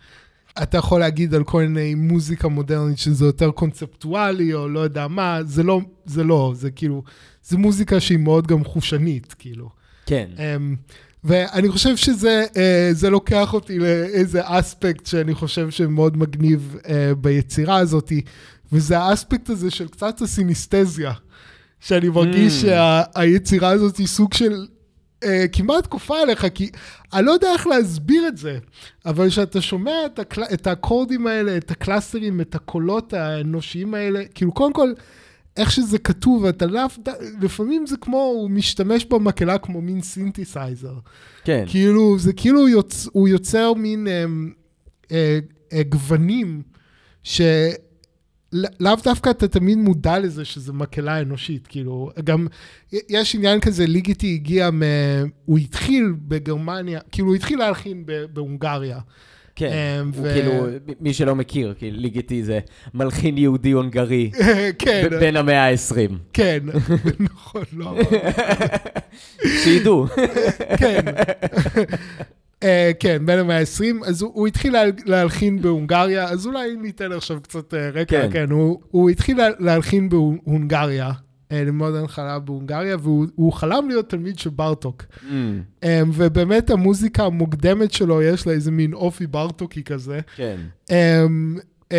כן. 0.54 0.62
אתה 0.62 0.78
יכול 0.78 1.00
להגיד 1.00 1.35
על 1.35 1.45
כל 1.45 1.62
מיני 1.62 1.95
מוזיקה 1.95 2.49
מודרנית 2.49 2.99
שזה 2.99 3.25
יותר 3.25 3.50
קונספטואלי, 3.50 4.54
או 4.54 4.68
לא 4.68 4.80
יודע 4.80 5.09
מה, 5.09 5.38
זה 5.45 5.62
לא, 5.62 5.80
זה 6.04 6.25
לא, 6.25 6.52
זה 6.54 6.71
כאילו, 6.71 7.02
זה 7.42 7.59
מוזיקה 7.59 8.00
שהיא 8.00 8.18
מאוד 8.18 8.47
גם 8.47 8.64
חושנית, 8.64 9.35
כאילו. 9.38 9.71
כן. 10.06 10.28
אמ, 10.37 10.93
ואני 11.26 11.68
חושב 11.68 11.97
שזה 11.97 12.45
אה, 13.03 13.09
לוקח 13.09 13.54
אותי 13.54 13.78
לאיזה 13.78 14.40
אספקט 14.45 15.06
שאני 15.06 15.35
חושב 15.35 15.71
שמאוד 15.71 16.16
מגניב 16.16 16.76
אה, 16.83 16.88
ביצירה 17.18 17.76
הזאת, 17.76 18.12
וזה 18.73 18.99
האספקט 18.99 19.50
הזה 19.50 19.71
של 19.71 19.88
קצת 19.88 20.21
הסיניסטזיה. 20.21 21.12
שאני 21.80 22.09
מרגיש 22.09 22.64
ממ. 22.65 22.67
שהיצירה 22.66 23.71
הזאת 23.71 23.97
היא 23.97 24.06
סוג 24.06 24.35
של 24.35 24.66
אה, 25.25 25.26
כמעט 25.52 25.87
כופה 25.87 26.21
עליך, 26.21 26.47
כי 26.54 26.71
אני 27.12 27.26
לא 27.26 27.30
יודע 27.30 27.52
איך 27.52 27.66
להסביר 27.66 28.28
את 28.28 28.37
זה, 28.37 28.59
אבל 29.06 29.28
כשאתה 29.28 29.61
שומע 29.61 30.06
את, 30.06 30.18
הקל... 30.18 30.42
את 30.54 30.66
האקורדים 30.66 31.26
האלה, 31.26 31.56
את 31.56 31.71
הקלאסטרים, 31.71 32.40
את 32.40 32.54
הקולות 32.54 33.12
האנושיים 33.12 33.95
האלה, 33.95 34.23
כאילו 34.35 34.52
קודם 34.52 34.73
כל, 34.73 34.92
איך 35.57 35.73
שזה 35.73 35.99
כתוב, 35.99 36.45
אתה 36.45 36.67
לאו, 36.67 36.83
לפעמים 37.41 37.87
זה 37.87 37.97
כמו, 37.97 38.17
הוא 38.17 38.51
משתמש 38.51 39.05
במקהלה 39.05 39.59
כמו 39.59 39.81
מין 39.81 40.03
סינתסייזר. 40.03 40.95
כן. 41.45 41.65
כאילו, 41.69 42.19
זה 42.19 42.33
כאילו 42.33 42.69
יוצ... 42.69 43.09
הוא 43.13 43.29
יוצר 43.29 43.75
מין 43.75 44.09
אה, 44.09 44.25
אה, 45.13 45.39
אה, 45.73 45.83
גוונים, 45.83 46.63
ש... 47.23 47.41
לאו 48.53 48.95
דווקא 49.05 49.31
אתה 49.31 49.49
תמיד 49.49 49.79
מודע 49.79 50.19
לזה 50.19 50.45
שזה 50.45 50.73
מקהלה 50.73 51.21
אנושית, 51.21 51.67
כאילו, 51.67 52.11
גם 52.25 52.47
יש 53.09 53.35
עניין 53.35 53.61
כזה, 53.61 53.87
ליגיטי 53.87 54.35
הגיע 54.35 54.71
מ... 54.71 54.83
הוא 55.45 55.59
התחיל 55.59 56.15
בגרמניה, 56.19 57.01
כאילו 57.13 57.29
הוא 57.29 57.35
התחיל 57.35 57.59
להלחין 57.59 58.05
בהונגריה. 58.33 58.99
כן, 59.57 60.05
הוא 60.17 60.27
ו... 60.27 60.33
כאילו, 60.33 60.67
מי 61.01 61.15
שלא 61.15 61.35
מכיר, 61.35 61.75
כי 61.79 61.91
ליגיטי 61.91 62.43
זה 62.43 62.61
מלחין 62.95 63.39
יהודי 63.39 63.71
הונגרי, 63.73 64.31
כן. 64.79 65.09
בין 65.21 65.37
המאה 65.37 65.71
ה-20. 65.71 66.13
כן, 66.33 66.59
נכון, 67.19 67.65
לא. 67.73 67.99
שידעו. 69.65 70.07
כן. 70.79 71.01
כן, 73.01 73.27
בין 73.27 73.39
המאה 73.39 73.59
ה-20, 73.59 74.07
אז 74.07 74.23
הוא, 74.23 74.31
הוא 74.35 74.47
התחיל 74.47 74.73
לה, 74.73 74.83
להלחין 75.07 75.63
בהונגריה, 75.63 76.25
אז 76.25 76.47
אולי 76.47 76.77
ניתן 76.77 77.13
עכשיו 77.13 77.41
קצת 77.43 77.75
uh, 77.75 77.77
רקע, 77.95 78.23
כן, 78.23 78.29
כן 78.33 78.51
הוא, 78.51 78.81
הוא 78.91 79.11
התחיל 79.11 79.37
לה, 79.37 79.49
להלחין 79.59 80.09
בהונגריה, 80.09 81.13
ללמוד 81.50 81.95
הנחלה 81.95 82.38
בהונגריה, 82.38 82.97
והוא 83.03 83.53
חלם 83.53 83.88
להיות 83.88 84.11
תלמיד 84.11 84.38
של 84.38 84.50
בארטוק. 84.50 85.03
Mm. 85.03 85.31
Um, 85.81 85.87
ובאמת 86.15 86.71
המוזיקה 86.71 87.25
המוקדמת 87.25 87.93
שלו, 87.93 88.23
יש 88.23 88.47
לה 88.47 88.53
איזה 88.53 88.71
מין 88.71 88.93
אופי 88.93 89.26
בארטוקי 89.26 89.83
כזה. 89.83 90.21
כן. 90.37 90.57
Um, 90.88 90.93
uh, 91.85 91.93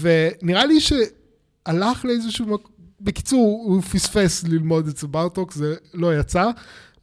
ונראה 0.00 0.66
לי 0.66 0.80
שהלך 0.80 2.04
לאיזשהו 2.04 2.46
מקום, 2.46 2.70
בקיצור, 3.00 3.62
הוא 3.66 3.82
פספס 3.82 4.44
ללמוד 4.44 4.88
אצל 4.88 5.06
בארטוק, 5.06 5.52
זה 5.52 5.74
לא 5.94 6.18
יצא, 6.18 6.50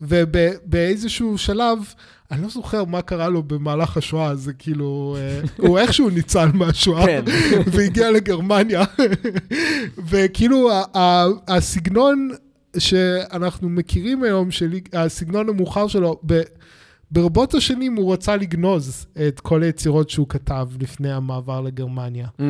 ובאיזשהו 0.01 1.37
שלב, 1.37 1.77
אני 2.31 2.41
לא 2.41 2.49
זוכר 2.49 2.85
מה 2.85 3.01
קרה 3.01 3.29
לו 3.29 3.43
במהלך 3.43 3.97
השואה, 3.97 4.35
זה 4.35 4.53
כאילו, 4.53 5.15
אה, 5.19 5.41
הוא 5.57 5.79
איכשהו 5.79 6.09
ניצל 6.09 6.47
מהשואה, 6.53 7.05
כן. 7.05 7.23
והגיע 7.67 8.11
לגרמניה, 8.11 8.83
וכאילו 10.09 10.69
הסגנון 11.47 12.29
שאנחנו 12.77 13.69
מכירים 13.69 14.23
היום, 14.23 14.49
הסגנון 14.93 15.49
המאוחר 15.49 15.87
שלו, 15.87 16.19
ברבות 17.11 17.53
השנים 17.53 17.95
הוא 17.95 18.13
רצה 18.13 18.35
לגנוז 18.35 19.05
את 19.27 19.39
כל 19.39 19.63
היצירות 19.63 20.09
שהוא 20.09 20.27
כתב 20.29 20.67
לפני 20.79 21.13
המעבר 21.13 21.61
לגרמניה. 21.61 22.27
ממ. 22.39 22.41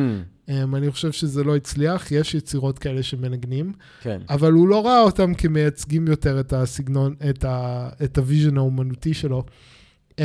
אמ, 0.48 0.76
אני 0.76 0.90
חושב 0.90 1.12
שזה 1.12 1.44
לא 1.44 1.56
הצליח, 1.56 2.12
יש 2.12 2.34
יצירות 2.34 2.78
כאלה 2.78 3.02
שמנגנים, 3.02 3.72
כן. 4.02 4.20
אבל 4.30 4.52
הוא 4.52 4.68
לא 4.68 4.86
ראה 4.86 5.00
אותם 5.00 5.34
כמייצגים 5.34 6.08
יותר 6.08 6.40
את 6.40 6.52
הסגנון, 6.52 7.14
את, 7.30 7.44
ה, 7.44 7.88
את 8.04 8.18
ה 8.18 8.23
vision 8.23 8.56
האומנותי 8.56 9.14
שלו. 9.14 9.44
אמ, 10.12 10.20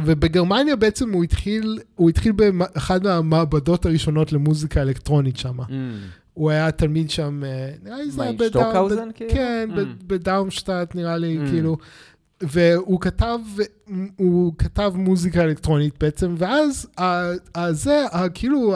ובגרמניה 0.00 0.76
בעצם 0.76 1.12
הוא 1.12 1.24
התחיל, 1.24 1.78
הוא 1.94 2.10
התחיל 2.10 2.32
באחד 2.32 3.04
מהמעבדות 3.04 3.86
הראשונות 3.86 4.32
למוזיקה 4.32 4.82
אלקטרונית 4.82 5.36
שם. 5.36 5.60
ממ. 5.60 5.72
הוא 6.34 6.50
היה 6.50 6.70
תלמיד 6.70 7.10
שם, 7.10 7.44
אה, 7.44 7.70
נראה 7.82 7.96
לי 7.96 8.10
זה 8.10 8.22
היה 8.22 8.32
בדאון... 8.32 9.10
כן, 9.28 9.68
mm. 9.72 9.78
בדאונשטאט 10.06 10.94
נראה 10.94 11.16
לי, 11.16 11.38
mm. 11.38 11.50
כאילו. 11.50 11.76
והוא 12.40 13.00
כתב, 13.00 13.38
הוא 14.16 14.52
כתב 14.58 14.92
מוזיקה 14.94 15.44
אלקטרונית 15.44 15.94
בעצם, 16.00 16.34
ואז 16.38 16.86
זה, 17.70 18.04
כאילו, 18.34 18.74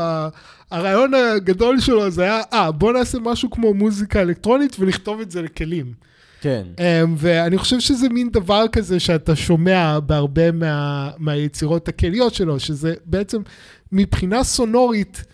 הרעיון 0.71 1.15
הגדול 1.15 1.81
שלו 1.81 2.11
זה 2.11 2.23
היה, 2.23 2.41
אה, 2.53 2.73
בוא 2.73 2.93
נעשה 2.93 3.19
משהו 3.19 3.51
כמו 3.51 3.75
מוזיקה 3.75 4.23
אלקטרונית 4.23 4.77
ונכתוב 4.81 5.21
את 5.21 5.31
זה 5.31 5.43
לכלים. 5.43 5.93
כן. 6.41 6.63
אמ, 6.79 7.15
ואני 7.19 7.59
חושב 7.59 7.81
שזה 7.81 8.09
מין 8.09 8.31
דבר 8.31 8.65
כזה 8.73 9.01
שאתה 9.01 9.37
שומע 9.37 9.99
בהרבה 10.01 10.53
מה, 10.53 11.11
מהיצירות 11.19 11.89
הכליות 11.89 12.35
שלו, 12.35 12.61
שזה 12.61 12.95
בעצם 13.05 13.43
מבחינה 13.93 14.45
סונורית, 14.45 15.25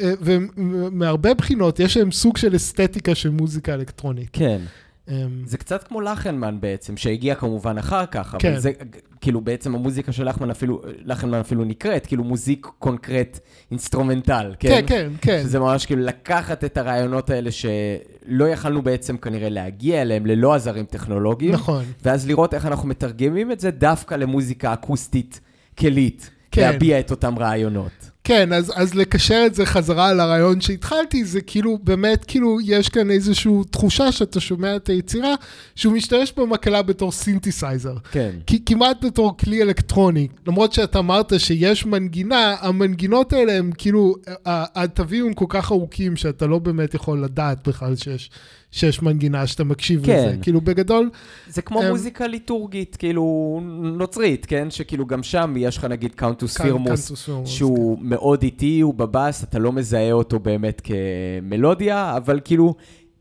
אה, 0.00 0.12
ומהרבה 0.20 1.34
בחינות, 1.34 1.80
יש 1.80 1.96
להם 1.96 2.12
סוג 2.12 2.36
של 2.36 2.56
אסתטיקה 2.56 3.14
של 3.14 3.30
מוזיקה 3.30 3.74
אלקטרונית. 3.74 4.28
כן. 4.32 4.60
אמ, 5.08 5.42
זה 5.46 5.58
קצת 5.58 5.84
כמו 5.88 6.00
לחנמן 6.00 6.60
בעצם, 6.60 6.96
שהגיע 6.96 7.34
כמובן 7.34 7.78
אחר 7.78 8.06
כך, 8.06 8.34
אבל 8.34 8.42
כן. 8.42 8.58
זה, 8.58 8.72
כאילו 9.20 9.40
בעצם 9.40 9.74
המוזיקה 9.74 10.12
של 10.12 10.28
לחנמן 10.28 10.50
אפילו, 10.50 10.82
לחנמן 11.04 11.38
אפילו 11.38 11.64
נקראת, 11.64 12.06
כאילו 12.06 12.24
musique 12.24 12.66
concrète 12.78 13.38
instrumentale, 13.70 14.54
כן? 14.58 14.68
כן, 14.68 14.86
כן, 14.86 15.12
כן. 15.20 15.40
שזה 15.42 15.58
ממש 15.58 15.86
כאילו 15.86 16.02
לקחת 16.02 16.64
את 16.64 16.76
הרעיונות 16.76 17.30
האלה 17.30 17.50
שלא 17.50 18.48
יכלנו 18.48 18.82
בעצם 18.82 19.16
כנראה 19.16 19.48
להגיע 19.48 20.02
אליהם 20.02 20.26
ללא 20.26 20.54
עזרים 20.54 20.84
טכנולוגיים. 20.84 21.52
נכון. 21.52 21.84
ואז 22.02 22.26
לראות 22.26 22.54
איך 22.54 22.66
אנחנו 22.66 22.88
מתרגמים 22.88 23.52
את 23.52 23.60
זה 23.60 23.70
דווקא 23.70 24.14
למוזיקה 24.14 24.72
אקוסטית 24.72 25.40
כלית, 25.78 26.30
כן. 26.50 26.62
להביע 26.62 27.00
את 27.00 27.10
אותם 27.10 27.38
רעיונות. 27.38 28.10
כן, 28.26 28.52
אז, 28.52 28.72
אז 28.74 28.94
לקשר 28.94 29.42
את 29.46 29.54
זה 29.54 29.66
חזרה 29.66 30.14
לרעיון 30.14 30.60
שהתחלתי, 30.60 31.24
זה 31.24 31.40
כאילו, 31.40 31.78
באמת, 31.82 32.24
כאילו, 32.24 32.58
יש 32.64 32.88
כאן 32.88 33.10
איזושהי 33.10 33.52
תחושה 33.70 34.12
שאתה 34.12 34.40
שומע 34.40 34.76
את 34.76 34.88
היצירה, 34.88 35.34
שהוא 35.74 35.92
משתמש 35.92 36.32
במקהלה 36.36 36.82
בתור 36.82 37.12
סינתסייזר. 37.12 37.96
כן. 38.10 38.30
כי, 38.46 38.62
כמעט 38.66 39.04
בתור 39.04 39.36
כלי 39.36 39.62
אלקטרוני. 39.62 40.28
למרות 40.46 40.72
שאתה 40.72 40.98
אמרת 40.98 41.40
שיש 41.40 41.86
מנגינה, 41.86 42.56
המנגינות 42.60 43.32
האלה 43.32 43.52
הם 43.52 43.70
כאילו, 43.78 44.14
התווים 44.46 45.26
הם 45.26 45.32
כל 45.32 45.46
כך 45.48 45.72
ארוכים, 45.72 46.16
שאתה 46.16 46.46
לא 46.46 46.58
באמת 46.58 46.94
יכול 46.94 47.24
לדעת 47.24 47.68
בכלל 47.68 47.96
שיש 47.96 48.30
שיש 48.70 49.02
מנגינה 49.02 49.46
שאתה 49.46 49.64
מקשיב 49.64 50.06
כן. 50.06 50.26
לזה. 50.28 50.36
כאילו, 50.42 50.60
בגדול... 50.60 51.10
זה 51.48 51.62
כמו 51.62 51.82
אמ, 51.82 51.86
מוזיקה 51.88 52.26
ליטורגית, 52.26 52.96
כאילו, 52.96 53.60
נוצרית, 53.82 54.46
כן? 54.46 54.70
שכאילו 54.70 55.06
גם 55.06 55.22
שם 55.22 55.54
יש 55.56 55.76
לך 55.76 55.84
נגיד 55.84 56.14
cantus 56.14 56.58
firmus, 56.58 57.28
שהוא 57.44 57.98
כן. 57.98 58.06
מאוד 58.06 58.42
איטי, 58.42 58.80
הוא 58.80 58.94
בבאס, 58.94 59.44
אתה 59.44 59.58
לא 59.58 59.72
מזהה 59.72 60.12
אותו 60.12 60.38
באמת 60.38 60.82
כמלודיה, 60.84 62.16
אבל 62.16 62.40
כאילו... 62.44 62.74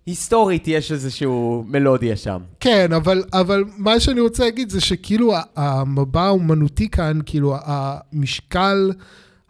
היסטורית 0.05 0.67
יש 0.67 0.91
איזשהו 0.91 1.63
מלודיה 1.67 2.15
שם. 2.15 2.41
כן, 2.59 2.93
אבל, 2.93 3.23
אבל 3.33 3.63
מה 3.77 3.99
שאני 3.99 4.19
רוצה 4.19 4.43
להגיד 4.43 4.69
זה 4.69 4.81
שכאילו 4.81 5.33
המבע 5.55 6.21
האומנותי 6.21 6.89
כאן, 6.89 7.19
כאילו 7.25 7.55
המשקל 7.63 8.91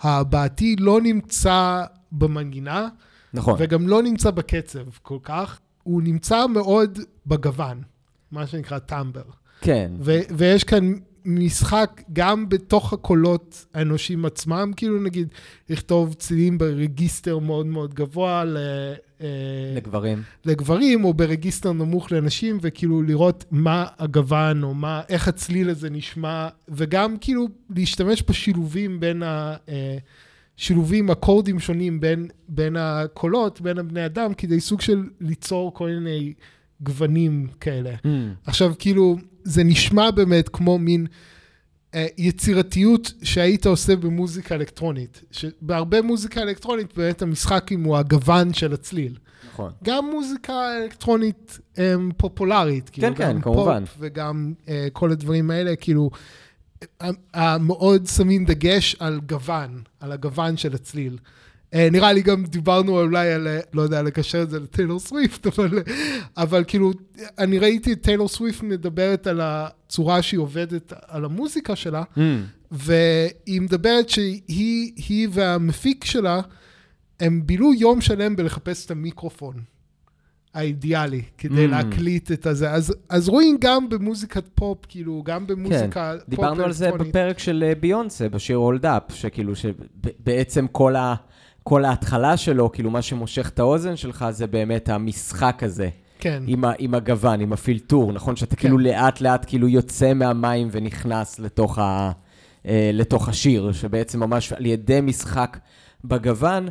הבעתי 0.02 0.76
לא 0.80 1.02
נמצא 1.02 1.84
במנגינה, 2.12 2.88
נכון. 3.34 3.56
וגם 3.60 3.88
לא 3.88 4.04
נמצא 4.04 4.32
בקצב 4.32 4.80
כל 5.02 5.18
כך, 5.24 5.60
הוא 5.86 6.02
נמצא 6.02 6.48
מאוד 6.48 7.00
בגוון, 7.28 7.82
מה 8.32 8.48
שנקרא 8.48 8.80
טמבר. 8.80 9.24
כן. 9.62 9.92
ו- 10.00 10.20
ויש 10.38 10.64
כאן 10.64 10.94
משחק 11.26 12.02
גם 12.14 12.50
בתוך 12.50 12.94
הקולות 12.94 13.66
האנושיים 13.74 14.26
עצמם, 14.26 14.72
כאילו 14.76 15.02
נגיד 15.02 15.28
לכתוב 15.70 16.14
צלילים 16.14 16.58
ברגיסטר 16.58 17.40
מאוד 17.40 17.66
מאוד 17.66 17.94
גבוה 17.94 18.44
ל- 18.46 18.58
אה, 19.22 19.28
לגברים. 19.76 20.24
לגברים, 20.46 21.06
או 21.06 21.14
ברגיסטר 21.14 21.74
נמוך 21.74 22.12
לנשים, 22.12 22.58
וכאילו 22.62 23.02
לראות 23.02 23.46
מה 23.52 23.86
הגוון, 24.00 24.64
או 24.64 24.74
מה, 24.74 25.02
איך 25.10 25.28
הצליל 25.28 25.70
הזה 25.70 25.90
נשמע, 25.90 26.48
וגם 26.68 27.18
כאילו 27.22 27.48
להשתמש 27.76 28.24
בשילובים 28.30 29.00
בין 29.00 29.24
ה... 29.24 29.56
שילובים, 30.58 31.10
אקורדים 31.10 31.60
שונים 31.60 32.00
בין, 32.00 32.28
בין 32.48 32.76
הקולות, 32.76 33.62
בין 33.62 33.78
הבני 33.78 34.06
אדם, 34.06 34.34
כדי 34.34 34.60
סוג 34.60 34.82
של 34.82 35.04
ליצור 35.22 35.74
כל 35.74 35.90
מיני 35.90 36.34
גוונים 36.82 37.48
כאלה. 37.62 37.94
Mm. 37.94 38.08
עכשיו, 38.46 38.74
כאילו, 38.80 39.18
זה 39.44 39.64
נשמע 39.64 40.12
באמת 40.12 40.50
כמו 40.50 40.78
מין 40.78 41.08
אה, 41.96 42.08
יצירתיות 42.18 43.14
שהיית 43.24 43.66
עושה 43.66 43.96
במוזיקה 43.96 44.56
אלקטרונית. 44.56 45.22
שבהרבה 45.32 46.02
מוזיקה 46.02 46.42
אלקטרונית, 46.42 46.98
באמת 46.98 47.22
המשחק 47.22 47.72
הוא 47.86 47.98
הגוון 47.98 48.54
של 48.54 48.74
הצליל. 48.74 49.18
נכון. 49.54 49.72
גם 49.84 50.06
מוזיקה 50.12 50.54
אלקטרונית 50.84 51.60
אה, 51.78 51.94
פופולרית. 52.18 52.90
כאילו, 52.90 53.16
כן, 53.16 53.34
גם 53.34 53.42
כמובן. 53.42 53.86
פופ 53.86 53.96
וגם 54.00 54.54
אה, 54.68 54.88
כל 54.94 55.12
הדברים 55.12 55.52
האלה, 55.52 55.76
כאילו, 55.76 56.10
מאוד 57.60 58.06
שמים 58.06 58.46
דגש 58.46 58.96
על 59.00 59.20
גוון, 59.30 59.82
על 60.00 60.12
הגוון 60.12 60.58
של 60.58 60.74
הצליל. 60.74 61.18
אה, 61.74 61.88
נראה 61.92 62.14
לי 62.14 62.22
גם 62.22 62.44
דיברנו 62.46 63.02
אולי 63.02 63.34
על, 63.34 63.48
אה, 63.48 63.60
לא 63.74 63.82
יודע, 63.82 64.02
לקשר 64.02 64.42
את 64.42 64.50
זה 64.50 64.60
לטיילור 64.60 65.00
סוויפט, 65.00 65.48
אבל, 65.58 65.84
אבל 66.38 66.64
כאילו, 66.68 66.94
אני 67.38 67.60
ראיתי 67.60 67.94
את 67.94 68.02
טיילור 68.02 68.28
סוויפט 68.28 68.64
מדברת 68.64 69.28
על 69.28 69.42
הצורה 69.44 70.22
שהיא 70.22 70.40
עובדת 70.40 70.94
על 71.08 71.26
המוזיקה 71.26 71.76
שלה, 71.76 72.04
ממ. 72.16 72.20
והיא 72.72 73.62
מדברת 73.62 74.10
שהיא 74.10 74.92
היא 74.98 75.28
והמפיק 75.32 76.06
שלה, 76.06 76.42
הם 77.20 77.46
בילו 77.46 77.74
יום 77.74 78.02
שלם 78.02 78.36
בלחפש 78.36 78.86
את 78.86 78.92
המיקרופון 78.92 79.56
האידיאלי, 80.56 81.22
כדי 81.38 81.66
ממ. 81.66 81.70
להקליט 81.70 82.32
את 82.32 82.46
הזה. 82.46 82.72
אז, 82.72 82.94
אז 83.10 83.30
רואים 83.30 83.58
גם 83.62 83.90
במוזיקת 83.90 84.44
פופ, 84.56 84.78
כאילו, 84.88 85.24
גם 85.26 85.48
במוזיקה 85.48 86.12
פופ 86.14 86.24
כן. 86.24 86.30
דיברנו 86.30 86.64
על 86.64 86.72
זה 86.72 86.86
אלקטרונית. 86.86 87.16
בפרק 87.16 87.40
של 87.40 87.64
אה, 87.68 87.76
ביונסה, 87.76 88.30
בשיר 88.30 88.58
Hold 88.58 88.86
Up, 88.86 89.04
שכאילו, 89.14 89.54
שבעצם 89.56 90.66
כל, 90.72 90.96
ה, 90.96 91.16
כל 91.64 91.86
ההתחלה 91.86 92.38
שלו, 92.38 92.72
כאילו 92.72 92.92
מה 92.92 93.02
שמושך 93.02 93.50
את 93.50 93.60
האוזן 93.60 93.96
שלך 93.96 94.26
זה 94.30 94.48
באמת 94.48 94.90
המשחק 94.90 95.64
הזה. 95.64 95.90
כן, 96.20 96.44
עם, 96.48 96.66
ה, 96.66 96.72
עם 96.80 96.96
הגוון, 96.96 97.40
עם 97.42 97.54
הפילטור, 97.54 98.14
נכון? 98.14 98.36
שאתה 98.36 98.56
כן. 98.56 98.62
כאילו 98.62 98.78
לאט 98.78 99.22
לאט 99.22 99.46
כאילו 99.48 99.68
יוצא 99.68 100.14
מהמים 100.14 100.68
ונכנס 100.72 101.40
לתוך, 101.40 101.80
ה, 101.80 102.12
אה, 102.68 102.90
לתוך 102.94 103.30
השיר, 103.30 103.72
שבעצם 103.72 104.20
ממש 104.20 104.54
על 104.54 104.66
ידי 104.66 105.00
משחק 105.02 105.58
בגוון, 106.06 106.68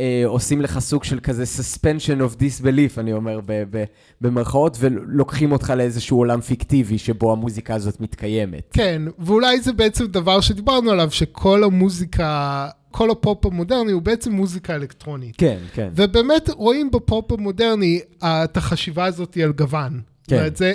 אה, 0.00 0.22
עושים 0.26 0.60
לך 0.60 0.78
סוג 0.78 1.04
של 1.04 1.20
כזה 1.20 1.44
suspension 1.58 2.20
of 2.20 2.36
disbelief, 2.36 3.00
אני 3.00 3.12
אומר, 3.12 3.40
ב, 3.46 3.62
ב, 3.70 3.84
במרכאות, 4.20 4.76
ולוקחים 4.80 5.52
אותך 5.52 5.72
לאיזשהו 5.76 6.18
עולם 6.18 6.40
פיקטיבי 6.40 6.98
שבו 6.98 7.32
המוזיקה 7.32 7.74
הזאת 7.74 8.00
מתקיימת. 8.00 8.70
כן, 8.72 9.02
ואולי 9.18 9.60
זה 9.60 9.72
בעצם 9.72 10.06
דבר 10.06 10.40
שדיברנו 10.40 10.90
עליו, 10.90 11.10
שכל 11.10 11.64
המוזיקה, 11.64 12.68
כל 12.90 13.10
הפופ 13.10 13.46
המודרני 13.46 13.92
הוא 13.92 14.02
בעצם 14.02 14.32
מוזיקה 14.32 14.74
אלקטרונית. 14.74 15.34
כן, 15.38 15.58
כן. 15.74 15.88
ובאמת 15.94 16.50
רואים 16.50 16.90
בפופ 16.90 17.32
המודרני 17.32 18.00
את 18.24 18.56
החשיבה 18.56 19.04
הזאת 19.04 19.36
על 19.44 19.52
גוון. 19.52 20.00
כן. 20.26 20.36
אומרת, 20.36 20.56
זה 20.56 20.72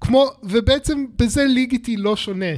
כמו, 0.00 0.30
ובעצם 0.42 1.04
בזה 1.18 1.44
ליגיטי 1.44 1.96
לא 1.96 2.16
שונה 2.16 2.54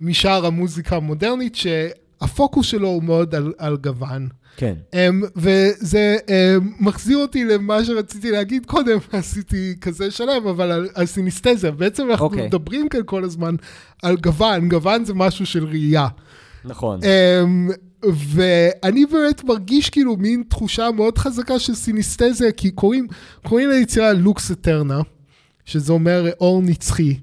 משאר 0.00 0.46
המוזיקה 0.46 0.96
המודרנית, 0.96 1.54
שהפוקוס 1.54 2.66
שלו 2.66 2.88
הוא 2.88 3.02
מאוד 3.02 3.34
על, 3.34 3.52
על 3.58 3.76
גוון. 3.76 4.28
כן. 4.56 4.74
Um, 4.92 5.26
וזה 5.36 6.16
um, 6.26 6.64
מחזיר 6.80 7.18
אותי 7.18 7.44
למה 7.44 7.84
שרציתי 7.84 8.30
להגיד 8.30 8.66
קודם, 8.66 8.98
עשיתי 9.12 9.74
כזה 9.80 10.10
שלם, 10.10 10.46
אבל 10.50 10.70
על, 10.72 10.88
על 10.94 11.06
סיניסטזיה. 11.06 11.70
בעצם 11.70 12.10
אנחנו 12.10 12.26
אוקיי. 12.26 12.42
okay. 12.42 12.46
מדברים 12.46 12.88
כאן 12.88 13.00
כל 13.04 13.24
הזמן 13.24 13.54
על 14.02 14.16
גוון, 14.16 14.68
גוון 14.68 15.04
זה 15.04 15.14
משהו 15.14 15.46
של 15.46 15.64
ראייה. 15.64 16.08
נכון. 16.64 17.00
Um, 17.00 17.72
ואני 18.04 19.06
באמת 19.06 19.44
מרגיש 19.44 19.90
כאילו 19.90 20.16
מין 20.16 20.42
תחושה 20.48 20.90
מאוד 20.90 21.18
חזקה 21.18 21.58
של 21.58 21.74
סיניסטזיה, 21.74 22.52
כי 22.52 22.70
קוראים, 22.70 23.06
קוראים 23.46 23.68
ליצירה 23.68 24.12
לוקס 24.12 24.50
אטרנה, 24.50 25.00
שזה 25.64 25.92
אומר 25.92 26.30
אור 26.40 26.62
נצחי. 26.62 27.18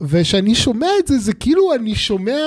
וכשאני 0.00 0.54
שומע 0.54 0.86
את 0.98 1.06
זה, 1.06 1.18
זה 1.18 1.32
כאילו 1.32 1.74
אני 1.74 1.94
שומע 1.94 2.38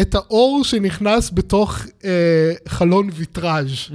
את 0.00 0.14
האור 0.14 0.64
שנכנס 0.64 1.30
בתוך 1.34 1.86
אה, 2.04 2.52
חלון 2.68 3.08
ויטראז'. 3.12 3.66
Mm, 3.88 3.92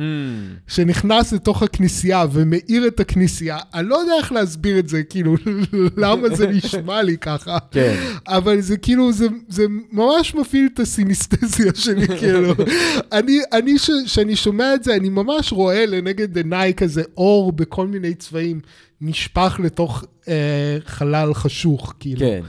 שנכנס 0.67 1.33
לתוך 1.33 1.63
הכנסייה 1.63 2.25
ומאיר 2.31 2.87
את 2.87 2.99
הכנסייה, 2.99 3.57
אני 3.73 3.87
לא 3.87 3.95
יודע 3.95 4.13
איך 4.17 4.31
להסביר 4.31 4.79
את 4.79 4.89
זה, 4.89 5.03
כאילו, 5.03 5.35
למה 5.97 6.35
זה 6.35 6.47
נשמע 6.47 7.01
לי 7.01 7.17
ככה. 7.17 7.57
כן. 7.71 7.95
אבל 8.27 8.61
זה 8.61 8.77
כאילו, 8.77 9.13
זה, 9.13 9.27
זה 9.49 9.65
ממש 9.91 10.35
מפעיל 10.35 10.69
את 10.73 10.79
הסיניסטזיה 10.79 11.71
שלי, 11.75 12.07
כאילו. 12.07 12.53
אני, 13.17 13.39
אני 13.53 13.79
ש, 13.79 13.89
שאני 14.05 14.35
שומע 14.35 14.73
את 14.73 14.83
זה, 14.83 14.95
אני 14.95 15.09
ממש 15.09 15.51
רואה 15.51 15.85
לנגד 15.85 16.37
עיניי 16.37 16.73
כזה 16.73 17.03
אור 17.17 17.51
בכל 17.51 17.87
מיני 17.87 18.15
צבעים 18.15 18.59
נשפך 19.01 19.59
לתוך 19.63 20.03
אה, 20.27 20.77
חלל 20.85 21.33
חשוך, 21.33 21.93
כאילו. 21.99 22.19
כן. 22.19 22.41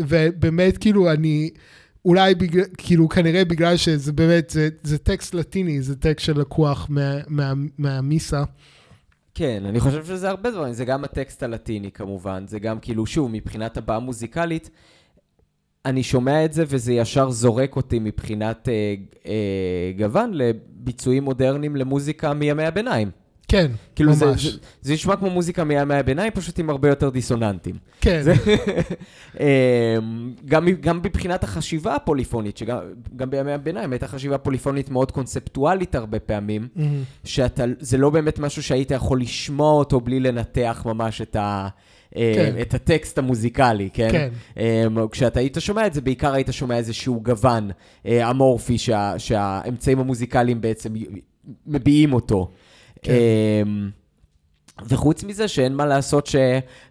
ובאמת, 0.00 0.78
כאילו, 0.78 1.12
אני, 1.12 1.50
אולי 2.04 2.34
בגלל, 2.34 2.64
כאילו, 2.78 3.08
כנראה 3.08 3.44
בגלל 3.44 3.76
שזה 3.76 4.12
באמת, 4.12 4.50
זה, 4.50 4.68
זה 4.82 4.98
טקסט 4.98 5.34
לטיני, 5.34 5.82
זה 5.82 5.96
טקסט 5.96 6.26
שלקוח 6.26 6.86
מה, 6.90 7.18
מה, 7.28 7.52
מהמיסה. 7.78 8.42
כן, 9.34 9.62
אני 9.66 9.80
חושב 9.80 10.04
שזה 10.04 10.28
הרבה 10.28 10.50
דברים, 10.50 10.72
זה 10.72 10.84
גם 10.84 11.04
הטקסט 11.04 11.42
הלטיני 11.42 11.90
כמובן, 11.90 12.44
זה 12.48 12.58
גם 12.58 12.78
כאילו, 12.80 13.06
שוב, 13.06 13.30
מבחינת 13.32 13.76
הבעה 13.76 13.98
מוזיקלית, 13.98 14.70
אני 15.84 16.02
שומע 16.02 16.44
את 16.44 16.52
זה 16.52 16.64
וזה 16.68 16.92
ישר 16.92 17.30
זורק 17.30 17.76
אותי 17.76 17.98
מבחינת 17.98 18.68
אה, 18.68 18.94
אה, 19.26 19.92
גוון 19.98 20.30
לביצועים 20.34 21.22
מודרניים 21.22 21.76
למוזיקה 21.76 22.34
מימי 22.34 22.64
הביניים. 22.64 23.10
כן, 23.52 23.70
כאילו 23.94 24.12
זה, 24.12 24.26
ממש. 24.26 24.44
זה, 24.46 24.58
זה 24.82 24.92
נשמע 24.92 25.16
כמו 25.16 25.30
מוזיקה 25.30 25.64
מימי 25.64 25.94
הביניים, 25.94 26.30
פשוט 26.34 26.58
עם 26.58 26.70
הרבה 26.70 26.88
יותר 26.88 27.10
דיסוננטים. 27.10 27.76
כן, 28.00 28.22
זה, 28.22 28.34
אמ, 29.40 30.34
גם, 30.44 30.68
גם 30.80 30.98
מבחינת 30.98 31.44
החשיבה 31.44 31.94
הפוליפונית, 31.94 32.56
שגם 32.56 32.78
גם 33.16 33.30
בימי 33.30 33.52
הביניים 33.52 33.92
הייתה 33.92 34.08
חשיבה 34.08 34.38
פוליפונית 34.38 34.90
מאוד 34.90 35.10
קונספטואלית 35.10 35.94
הרבה 35.94 36.20
פעמים, 36.20 36.68
מהמם. 36.76 37.02
שזה 37.24 37.98
לא 37.98 38.10
באמת 38.10 38.38
משהו 38.38 38.62
שהיית 38.62 38.90
יכול 38.90 39.20
לשמוע 39.20 39.72
אותו 39.72 40.00
בלי 40.00 40.20
לנתח 40.20 40.82
ממש 40.86 41.20
את, 41.20 41.36
ה, 41.36 41.68
אה, 42.16 42.32
כן. 42.34 42.54
את 42.60 42.74
הטקסט 42.74 43.18
המוזיקלי, 43.18 43.88
כן? 43.92 44.08
כן. 44.12 44.28
אמ, 44.56 45.08
כשאתה 45.08 45.40
היית 45.40 45.56
שומע 45.60 45.86
את 45.86 45.94
זה, 45.94 46.00
בעיקר 46.00 46.34
היית 46.34 46.48
שומע 46.50 46.76
איזשהו 46.76 47.20
גוון 47.22 47.70
אה, 48.06 48.30
אמורפי 48.30 48.78
שה, 48.78 49.14
שהאמצעים 49.18 49.98
המוזיקליים 49.98 50.60
בעצם 50.60 50.94
מביעים 51.66 52.12
אותו. 52.12 52.50
כן. 53.02 53.12
אמ, 53.66 53.90
וחוץ 54.88 55.24
מזה 55.24 55.48
שאין 55.48 55.74
מה 55.74 55.86
לעשות 55.86 56.28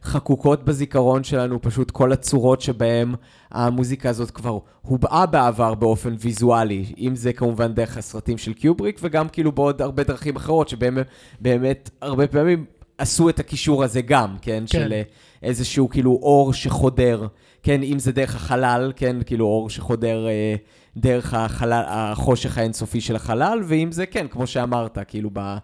שחקוקות 0.03 0.65
בזיכרון 0.65 1.23
שלנו 1.23 1.61
פשוט 1.61 1.91
כל 1.91 2.11
הצורות 2.11 2.61
שבהן 2.61 3.15
המוזיקה 3.51 4.09
הזאת 4.09 4.31
כבר 4.31 4.59
הובעה 4.81 5.25
בעבר 5.25 5.73
באופן 5.73 6.15
ויזואלי, 6.19 6.85
אם 6.97 7.15
זה 7.15 7.33
כמובן 7.33 7.73
דרך 7.73 7.97
הסרטים 7.97 8.37
של 8.37 8.53
קיובריק 8.53 8.99
וגם 9.01 9.29
כאילו 9.29 9.51
בעוד 9.51 9.81
הרבה 9.81 10.03
דרכים 10.03 10.35
אחרות 10.35 10.69
שבהם 10.69 10.97
באמת 11.39 11.89
הרבה 12.01 12.27
פעמים 12.27 12.65
עשו 12.97 13.29
את 13.29 13.39
הקישור 13.39 13.83
הזה 13.83 14.01
גם, 14.01 14.35
כן? 14.41 14.59
כן. 14.59 14.67
של 14.67 15.01
איזשהו 15.43 15.89
כאילו 15.89 16.11
אור 16.11 16.53
שחודר, 16.53 17.27
כן? 17.63 17.83
אם 17.83 17.99
זה 17.99 18.11
דרך 18.11 18.35
החלל, 18.35 18.91
כן? 18.95 19.15
כאילו 19.25 19.45
אור 19.45 19.69
שחודר 19.69 20.27
אה, 20.27 20.55
דרך 20.97 21.33
החלל, 21.33 21.83
החושך 21.87 22.57
האינסופי 22.57 23.01
של 23.01 23.15
החלל, 23.15 23.59
ואם 23.67 23.91
זה 23.91 24.05
כן, 24.05 24.27
כמו 24.27 24.47
שאמרת, 24.47 24.97
כאילו 25.07 25.29
ב... 25.33 25.57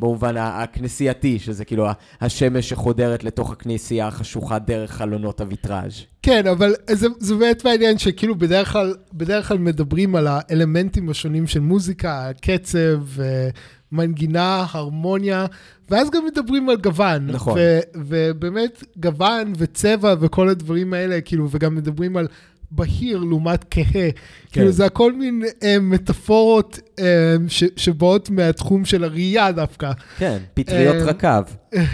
במובן 0.00 0.36
הכנסייתי, 0.36 1.38
שזה 1.38 1.64
כאילו 1.64 1.86
השמש 2.20 2.68
שחודרת 2.68 3.24
לתוך 3.24 3.52
הכנסייה 3.52 4.06
החשוכה 4.06 4.58
דרך 4.58 4.90
חלונות 4.90 5.40
הוויטראז'. 5.40 6.02
כן, 6.22 6.46
אבל 6.46 6.74
זה, 6.90 7.06
זה 7.18 7.34
באמת 7.34 7.64
מעניין 7.64 7.98
שכאילו 7.98 8.34
בדרך 8.34 8.72
כלל, 8.72 8.94
בדרך 9.12 9.48
כלל 9.48 9.58
מדברים 9.58 10.16
על 10.16 10.26
האלמנטים 10.30 11.08
השונים 11.08 11.46
של 11.46 11.60
מוזיקה, 11.60 12.30
קצב, 12.40 13.20
אה, 13.20 13.48
מנגינה, 13.92 14.66
הרמוניה, 14.72 15.46
ואז 15.90 16.10
גם 16.10 16.24
מדברים 16.26 16.68
על 16.68 16.76
גוון. 16.76 17.26
נכון. 17.26 17.58
ו, 17.58 17.80
ובאמת 17.94 18.84
גוון 18.96 19.52
וצבע 19.58 20.14
וכל 20.20 20.48
הדברים 20.48 20.92
האלה, 20.94 21.20
כאילו, 21.20 21.48
וגם 21.50 21.74
מדברים 21.74 22.16
על 22.16 22.26
בהיר 22.74 23.18
לעומת 23.18 23.64
כהה. 23.70 24.08
כאילו 24.52 24.70
זה 24.70 24.84
הכל 24.84 25.12
מין 25.12 25.42
אה, 25.62 25.76
מטאפורות 25.80 26.78
אה, 26.98 27.36
ש, 27.48 27.64
שבאות 27.76 28.30
מהתחום 28.30 28.84
של 28.84 29.04
הראייה 29.04 29.52
דווקא. 29.52 29.92
כן, 30.18 30.38
פטריות 30.54 30.96
אה, 30.96 31.04
רקב. 31.04 31.42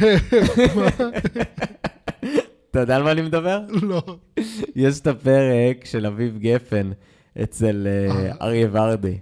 אתה 2.71 2.81
יודע 2.81 2.97
על 2.97 3.03
מה 3.03 3.13
אני 3.13 3.23
מדבר? 3.23 3.61
לא. 3.83 4.03
יש 4.77 5.01
את 5.01 5.07
הפרק 5.07 5.85
של 5.85 6.07
אביב 6.07 6.39
גפן 6.39 6.91
אצל 7.43 7.87
אה, 7.87 8.33
אריה 8.43 8.69
ורדי, 8.73 9.19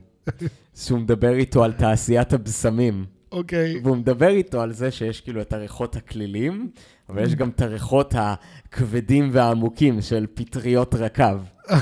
שהוא 0.75 0.99
מדבר 0.99 1.33
איתו 1.33 1.65
על 1.65 1.73
תעשיית 1.73 2.33
הבשמים. 2.33 3.18
אוקיי. 3.33 3.81
והוא 3.85 3.97
מדבר 3.97 4.29
איתו 4.29 4.61
על 4.61 4.73
זה 4.73 4.91
שיש 4.91 5.21
כאילו 5.21 5.41
את 5.41 5.53
הריחות 5.53 5.97
הכלילים, 5.97 6.71
אבל 7.09 7.23
יש 7.23 7.35
גם 7.35 7.49
את 7.49 7.61
הריחות 7.63 8.15
הכבדים 8.17 9.29
והעמוקים 9.33 10.01
של 10.03 10.27
פטריות 10.35 10.95
רקב. 10.95 11.39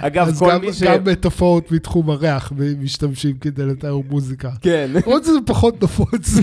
אגב, 0.00 0.28
אז 0.28 0.38
כל 0.38 0.50
גם, 0.50 0.60
מי 0.60 0.72
ש... 0.72 0.82
גם 0.82 1.04
מטאפורות 1.04 1.72
מתחום 1.72 2.10
הריח 2.10 2.52
משתמשים 2.78 3.38
כדי 3.38 3.66
לתאר 3.66 3.98
מוזיקה. 4.10 4.50
כן. 4.60 4.90
למרות 4.94 5.24
שזה 5.24 5.38
פחות 5.46 5.82
נפוץ. 5.82 6.34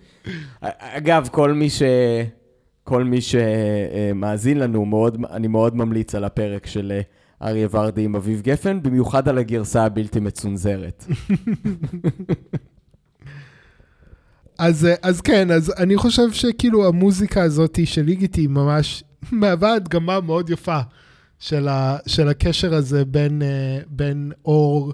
אגב, 0.80 1.28
כל 1.32 1.52
מי 1.52 1.70
ש... 1.70 1.82
כל 2.84 3.04
מי 3.04 3.18
שמאזין 3.20 4.58
לנו, 4.58 4.84
מאוד, 4.84 5.18
אני 5.30 5.48
מאוד 5.48 5.76
ממליץ 5.76 6.14
על 6.14 6.24
הפרק 6.24 6.66
של 6.66 6.92
אה, 6.96 7.00
אריה 7.42 7.68
ורדי 7.70 8.04
עם 8.04 8.16
אביב 8.16 8.40
גפן, 8.40 8.82
במיוחד 8.82 9.28
על 9.28 9.38
הגרסה 9.38 9.84
הבלתי 9.84 10.20
מצונזרת. 10.20 11.04
אז, 14.58 14.88
אז 15.02 15.20
כן, 15.20 15.50
אז 15.50 15.72
אני 15.78 15.96
חושב 15.96 16.32
שכאילו 16.32 16.88
המוזיקה 16.88 17.42
הזאת 17.42 17.78
של 17.84 18.02
ליגיטי 18.02 18.46
ממש 18.46 19.04
מהווה 19.32 19.72
הדגמה 19.74 20.20
מאוד 20.20 20.50
יפה 20.50 20.80
של, 21.38 21.68
ה, 21.68 21.96
של 22.06 22.28
הקשר 22.28 22.74
הזה 22.74 23.04
בין, 23.04 23.42
אה, 23.42 23.78
בין 23.88 24.32
אור 24.44 24.92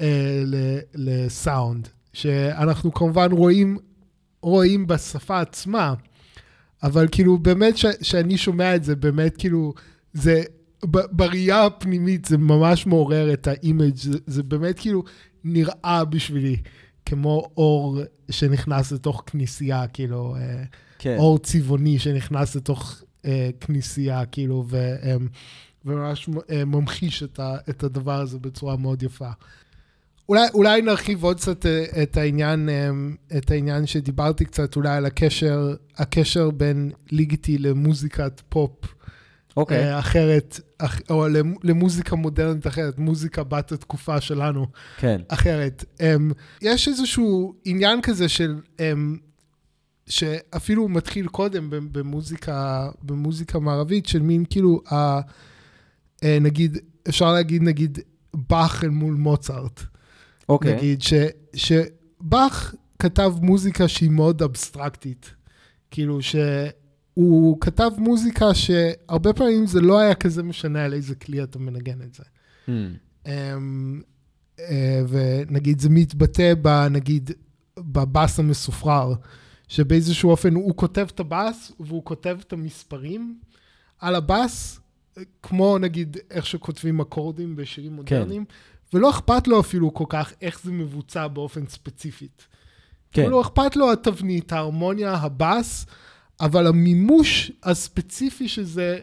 אה, 0.00 0.42
ל- 0.46 0.78
לסאונד, 0.94 1.88
שאנחנו 2.12 2.94
כמובן 2.94 3.32
רואים, 3.32 3.78
רואים 4.42 4.86
בשפה 4.86 5.40
עצמה, 5.40 5.94
אבל 6.82 7.06
כאילו 7.12 7.38
באמת 7.38 7.74
שאני 8.02 8.38
שומע 8.38 8.76
את 8.76 8.84
זה, 8.84 8.96
באמת 8.96 9.36
כאילו, 9.36 9.74
זה, 10.12 10.42
בראייה 10.84 11.66
הפנימית 11.66 12.24
זה 12.24 12.38
ממש 12.38 12.86
מעורר 12.86 13.32
את 13.32 13.46
האימג', 13.46 13.96
זה, 13.96 14.18
זה 14.26 14.42
באמת 14.42 14.78
כאילו 14.78 15.02
נראה 15.44 16.04
בשבילי 16.04 16.56
כמו 17.06 17.50
אור 17.56 17.98
שנכנס 18.30 18.92
לתוך 18.92 19.22
כנסייה, 19.26 19.86
כאילו, 19.86 20.36
אה, 20.36 20.62
כן. 20.98 21.16
אור 21.18 21.38
צבעוני 21.38 21.98
שנכנס 21.98 22.56
לתוך 22.56 23.02
אה, 23.24 23.50
כנסייה, 23.60 24.26
כאילו, 24.26 24.64
ו, 24.68 24.76
אה, 24.76 25.16
וממש 25.84 26.28
אה, 26.50 26.64
ממחיש 26.64 27.22
את, 27.22 27.40
ה, 27.40 27.56
את 27.70 27.84
הדבר 27.84 28.20
הזה 28.20 28.38
בצורה 28.38 28.76
מאוד 28.76 29.02
יפה. 29.02 29.30
אולי, 30.28 30.48
אולי 30.54 30.82
נרחיב 30.82 31.24
עוד 31.24 31.36
קצת 31.36 31.66
אה, 31.66 32.02
את 32.02 32.16
העניין, 32.16 32.68
אה, 32.68 32.90
את 33.38 33.50
העניין 33.50 33.86
שדיברתי 33.86 34.44
קצת, 34.44 34.76
אולי 34.76 34.96
על 34.96 35.06
הקשר, 35.06 35.74
הקשר 35.96 36.50
בין 36.50 36.90
ליגיטי 37.10 37.58
למוזיקת 37.58 38.40
פופ 38.48 38.94
אוקיי. 39.56 39.84
אה, 39.84 39.98
אחרת, 39.98 40.60
אח, 40.78 41.00
או 41.10 41.28
למ- 41.28 41.54
למוזיקה 41.62 42.16
מודרנית 42.16 42.66
אחרת, 42.66 42.98
מוזיקה 42.98 43.44
בת 43.44 43.72
התקופה 43.72 44.20
שלנו. 44.20 44.66
כן. 44.98 45.20
אחרת. 45.28 45.84
Um, 45.98 46.34
יש 46.62 46.88
איזשהו 46.88 47.54
עניין 47.64 48.02
כזה 48.02 48.28
של, 48.28 48.60
um, 48.76 48.82
שאפילו 50.08 50.82
הוא 50.82 50.90
מתחיל 50.90 51.26
קודם 51.28 51.68
במוזיקה, 51.70 52.88
במוזיקה 53.02 53.58
מערבית, 53.58 54.06
של 54.06 54.22
מין 54.22 54.44
כאילו, 54.50 54.82
uh, 54.86 54.92
uh, 54.92 56.24
נגיד, 56.40 56.78
אפשר 57.08 57.32
להגיד 57.32 57.62
נגיד 57.62 57.98
באך 58.34 58.84
אל 58.84 58.90
מול 58.90 59.14
מוצרט. 59.14 59.80
אוקיי. 60.48 60.74
נגיד, 60.76 61.02
ש, 61.02 61.12
שבאך 61.54 62.74
כתב 62.98 63.32
מוזיקה 63.42 63.88
שהיא 63.88 64.10
מאוד 64.10 64.42
אבסטרקטית. 64.42 65.30
כאילו 65.90 66.18
שהוא 67.20 67.60
כתב 67.60 67.90
מוזיקה 67.98 68.54
שהרבה 68.54 69.32
פעמים 69.32 69.66
זה 69.66 69.80
לא 69.80 69.98
היה 69.98 70.14
כזה 70.14 70.42
משנה 70.42 70.84
על 70.84 70.94
איזה 70.94 71.14
כלי 71.14 71.42
אתה 71.42 71.58
מנגן 71.58 72.02
את 72.02 72.14
זה. 72.14 72.22
אה, 74.58 75.02
ונגיד 75.08 75.80
זה 75.80 75.88
מתבטא 75.90 76.54
בנגיד 76.54 77.30
בבאס 77.78 78.38
המסופרר, 78.38 79.14
שבאיזשהו 79.68 80.30
אופן 80.30 80.54
הוא 80.54 80.76
כותב 80.76 81.06
את 81.14 81.20
הבאס 81.20 81.72
והוא 81.80 82.04
כותב 82.04 82.38
את 82.46 82.52
המספרים 82.52 83.38
על 83.98 84.14
הבאס, 84.14 84.80
כמו 85.42 85.78
נגיד 85.78 86.16
איך 86.30 86.46
שכותבים 86.46 87.00
אקורדים 87.00 87.56
בשירים 87.56 87.92
מודרניים, 87.92 88.44
ולא 88.92 89.10
אכפת 89.10 89.48
לו 89.48 89.60
אפילו 89.60 89.94
כל 89.94 90.04
כך 90.08 90.32
איך 90.42 90.60
זה 90.64 90.72
מבוצע 90.72 91.28
באופן 91.28 91.66
ספציפית. 91.66 92.46
כן. 93.12 93.22
כאילו 93.22 93.40
אכפת 93.40 93.76
לו 93.76 93.92
התבנית, 93.92 94.52
ההרמוניה, 94.52 95.14
הבאס, 95.14 95.86
אבל 96.40 96.66
המימוש 96.66 97.52
הספציפי 97.62 98.48
של 98.48 98.64
זה 98.64 98.98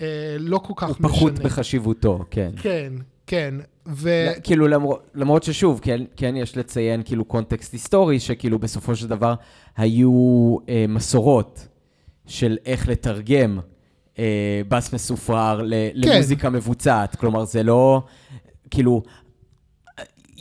אה, 0.00 0.36
לא 0.38 0.58
כל 0.58 0.72
כך 0.76 0.88
הוא 0.88 0.96
משנה. 1.00 1.08
פחות 1.08 1.38
בחשיבותו, 1.38 2.24
כן. 2.30 2.50
כן, 2.56 2.92
כן. 3.26 3.54
ו... 3.88 4.26
לא, 4.26 4.40
כאילו 4.42 4.68
למרות, 4.68 5.10
למרות 5.14 5.42
ששוב, 5.42 5.80
כן, 5.82 6.00
כן 6.16 6.36
יש 6.36 6.56
לציין 6.56 7.02
כאילו 7.04 7.24
קונטקסט 7.24 7.72
היסטורי, 7.72 8.20
שכאילו 8.20 8.58
בסופו 8.58 8.96
של 8.96 9.08
דבר 9.08 9.34
היו 9.76 10.56
אה, 10.68 10.84
מסורות 10.88 11.68
של 12.26 12.58
איך 12.66 12.88
לתרגם 12.88 13.58
אה, 14.18 14.60
בס 14.68 14.92
מסופרר 14.94 15.62
ל, 15.62 15.74
למוזיקה 15.94 16.50
מבוצעת. 16.50 17.16
כלומר, 17.16 17.44
זה 17.44 17.62
לא, 17.62 18.02
כאילו, 18.70 19.02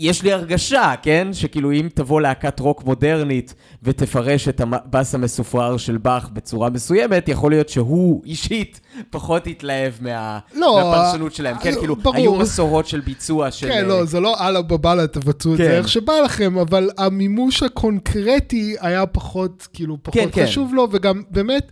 יש 0.02 0.24
לי 0.24 0.34
הרגשה, 0.34 0.94
כן? 1.02 1.28
שכאילו 1.34 1.72
אם 1.72 1.88
תבוא 1.94 2.22
להקת 2.22 2.60
רוק 2.60 2.84
מודרנית 2.86 3.54
ותפרש 3.84 4.48
את 4.48 4.62
הבאס 4.62 5.16
המסופרר 5.16 5.78
של 5.78 5.98
באך 5.98 6.30
בצורה 6.34 6.70
מסוימת, 6.70 7.30
יכול 7.30 7.52
להיות 7.52 7.70
שהוא 7.70 8.22
אישית 8.26 8.80
פחות 9.10 9.48
יתלהב 9.48 9.94
מה... 10.02 10.40
לא, 10.56 10.76
מהפרשנות 10.76 11.34
שלהם. 11.34 11.58
כן, 11.58 11.74
אה, 11.74 11.80
כאילו, 11.80 11.96
ברור. 11.96 12.16
היו 12.16 12.36
מסורות 12.36 12.88
של 12.88 13.00
ביצוע 13.00 13.52
של... 13.52 13.68
כן, 13.68 13.86
לא, 13.86 14.06
זה 14.06 14.20
לא 14.20 14.48
אללה 14.48 14.62
בבאללה, 14.62 15.08
תבצעו 15.08 15.54
את 15.54 15.58
כן. 15.58 15.64
זה 15.64 15.78
איך 15.78 15.88
שבא 15.88 16.14
לכם, 16.14 16.58
אבל 16.58 16.90
המימוש 16.98 17.64
הקונקרטי 17.64 18.76
היה 18.80 19.06
פחות, 19.06 19.68
כאילו, 19.74 19.98
פחות 20.04 20.14
כן, 20.14 20.30
כן. 20.32 20.46
חשוב 20.46 20.74
לו, 20.74 20.88
וגם 20.92 21.22
באמת, 21.30 21.72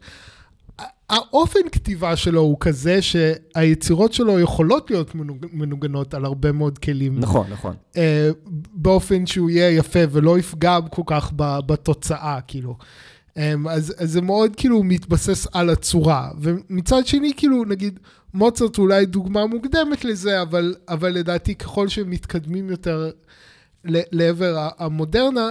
האופן 1.09 1.59
כתיבה 1.71 2.15
שלו 2.15 2.41
הוא 2.41 2.57
כזה 2.59 2.99
שהיצירות 3.01 4.13
שלו 4.13 4.39
יכולות 4.39 4.91
להיות 4.91 5.15
מנוג- 5.15 5.45
מנוגנות 5.53 6.13
על 6.13 6.25
הרבה 6.25 6.51
מאוד 6.51 6.77
כלים. 6.77 7.19
נכון, 7.19 7.47
נכון. 7.51 7.75
אה, 7.97 8.29
באופן 8.73 9.25
שהוא 9.25 9.49
יהיה 9.49 9.69
יפה 9.71 9.99
ולא 10.11 10.39
יפגע 10.39 10.77
כל 10.91 11.01
כך 11.05 11.31
ב- 11.35 11.59
בתוצאה, 11.65 12.39
כאילו. 12.47 12.77
אה, 13.37 13.53
אז, 13.69 13.93
אז 13.97 14.11
זה 14.11 14.21
מאוד 14.21 14.55
כאילו 14.55 14.83
מתבסס 14.83 15.47
על 15.53 15.69
הצורה. 15.69 16.31
ומצד 16.41 17.05
שני, 17.05 17.33
כאילו, 17.37 17.65
נגיד, 17.65 17.99
מוצרט 18.33 18.77
אולי 18.77 19.05
דוגמה 19.05 19.45
מוקדמת 19.45 20.05
לזה, 20.05 20.41
אבל, 20.41 20.75
אבל 20.89 21.09
לדעתי 21.09 21.55
ככל 21.55 21.87
שמתקדמים 21.87 22.69
יותר 22.69 23.09
ל- 23.85 24.01
לעבר 24.11 24.67
המודרנה, 24.77 25.49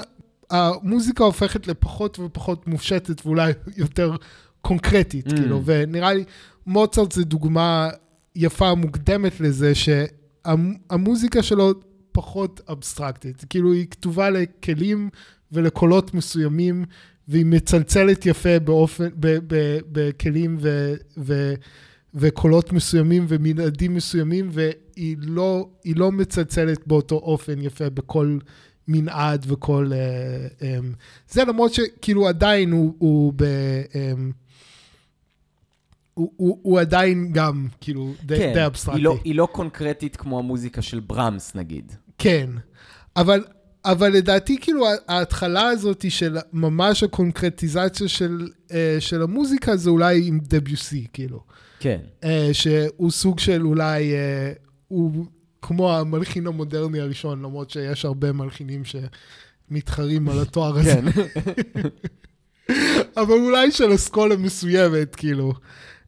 המוזיקה 0.50 1.24
הופכת 1.24 1.66
לפחות 1.66 2.18
ופחות 2.18 2.66
מופשטת 2.66 3.26
ואולי 3.26 3.52
יותר 3.76 4.16
קונקרטית, 4.62 5.26
Mm. 5.26 5.36
כאילו, 5.36 5.62
ונראה 5.64 6.14
לי 6.14 6.24
מוצרט 6.66 7.12
זה 7.12 7.24
דוגמה 7.24 7.88
יפה 8.36 8.74
מוקדמת 8.74 9.40
לזה, 9.40 9.72
שהמוזיקה 9.74 11.42
שלו 11.42 11.72
פחות 12.12 12.60
אבסטרקטית, 12.68 13.44
כאילו 13.50 13.72
היא 13.72 13.86
כתובה 13.90 14.30
לכלים 14.30 15.10
ולקולות 15.52 16.14
מסוימים, 16.14 16.84
והיא 17.28 17.46
מצלצלת 17.46 18.26
יפה 18.26 18.58
באופן, 18.58 19.08
ב, 19.14 19.38
ב, 19.46 19.78
בכלים 19.92 20.56
ו, 20.60 20.94
ו, 21.18 21.54
וקולות 22.14 22.72
מסוימים 22.72 23.24
ומנעדים 23.28 23.94
מסוימים, 23.94 24.48
והיא 24.52 25.16
לא, 25.20 25.68
לא 25.96 26.12
מצלצלת 26.12 26.86
באותו 26.86 27.14
אופן 27.14 27.62
יפה 27.62 27.90
בכל 27.90 28.38
מנעד 28.88 29.46
וכל... 29.48 29.90
אה, 29.92 29.98
אה, 30.62 30.78
זה 31.30 31.44
למרות 31.44 31.74
שכאילו 31.74 32.28
עדיין 32.28 32.70
הוא, 32.70 32.94
הוא 32.98 33.32
ב... 33.36 33.42
אה, 33.94 34.12
הוא, 36.18 36.32
הוא, 36.36 36.58
הוא 36.62 36.80
עדיין 36.80 37.32
גם, 37.32 37.66
כאילו, 37.80 38.12
די, 38.22 38.38
כן, 38.38 38.52
די 38.54 38.66
אבסטרקטי. 38.66 38.98
היא 39.00 39.04
לא, 39.04 39.18
היא 39.24 39.34
לא 39.34 39.48
קונקרטית 39.52 40.16
כמו 40.16 40.38
המוזיקה 40.38 40.82
של 40.82 41.00
ברמס, 41.00 41.54
נגיד. 41.54 41.92
כן, 42.18 42.50
אבל, 43.16 43.44
אבל 43.84 44.12
לדעתי, 44.12 44.58
כאילו, 44.60 44.86
ההתחלה 45.08 45.68
הזאת 45.68 46.04
של 46.10 46.36
ממש 46.52 47.02
הקונקרטיזציה 47.02 48.08
של, 48.08 48.48
אה, 48.72 48.96
של 49.00 49.22
המוזיקה, 49.22 49.76
זה 49.76 49.90
אולי 49.90 50.28
עם 50.28 50.38
דביוסי, 50.42 51.06
כאילו. 51.12 51.40
כן. 51.80 52.00
אה, 52.24 52.50
שהוא 52.52 53.10
סוג 53.10 53.38
של 53.38 53.66
אולי, 53.66 54.14
אה, 54.14 54.52
הוא 54.88 55.26
כמו 55.62 55.96
המלחין 55.96 56.46
המודרני 56.46 57.00
הראשון, 57.00 57.42
למרות 57.42 57.70
שיש 57.70 58.04
הרבה 58.04 58.32
מלחינים 58.32 58.82
שמתחרים 58.84 60.28
על 60.28 60.38
התואר 60.38 60.78
הזה. 60.78 60.94
כן. 60.94 61.20
אבל 63.22 63.34
אולי 63.34 63.70
של 63.70 63.94
אסכולה 63.94 64.36
מסוימת, 64.36 65.16
כאילו. 65.16 65.52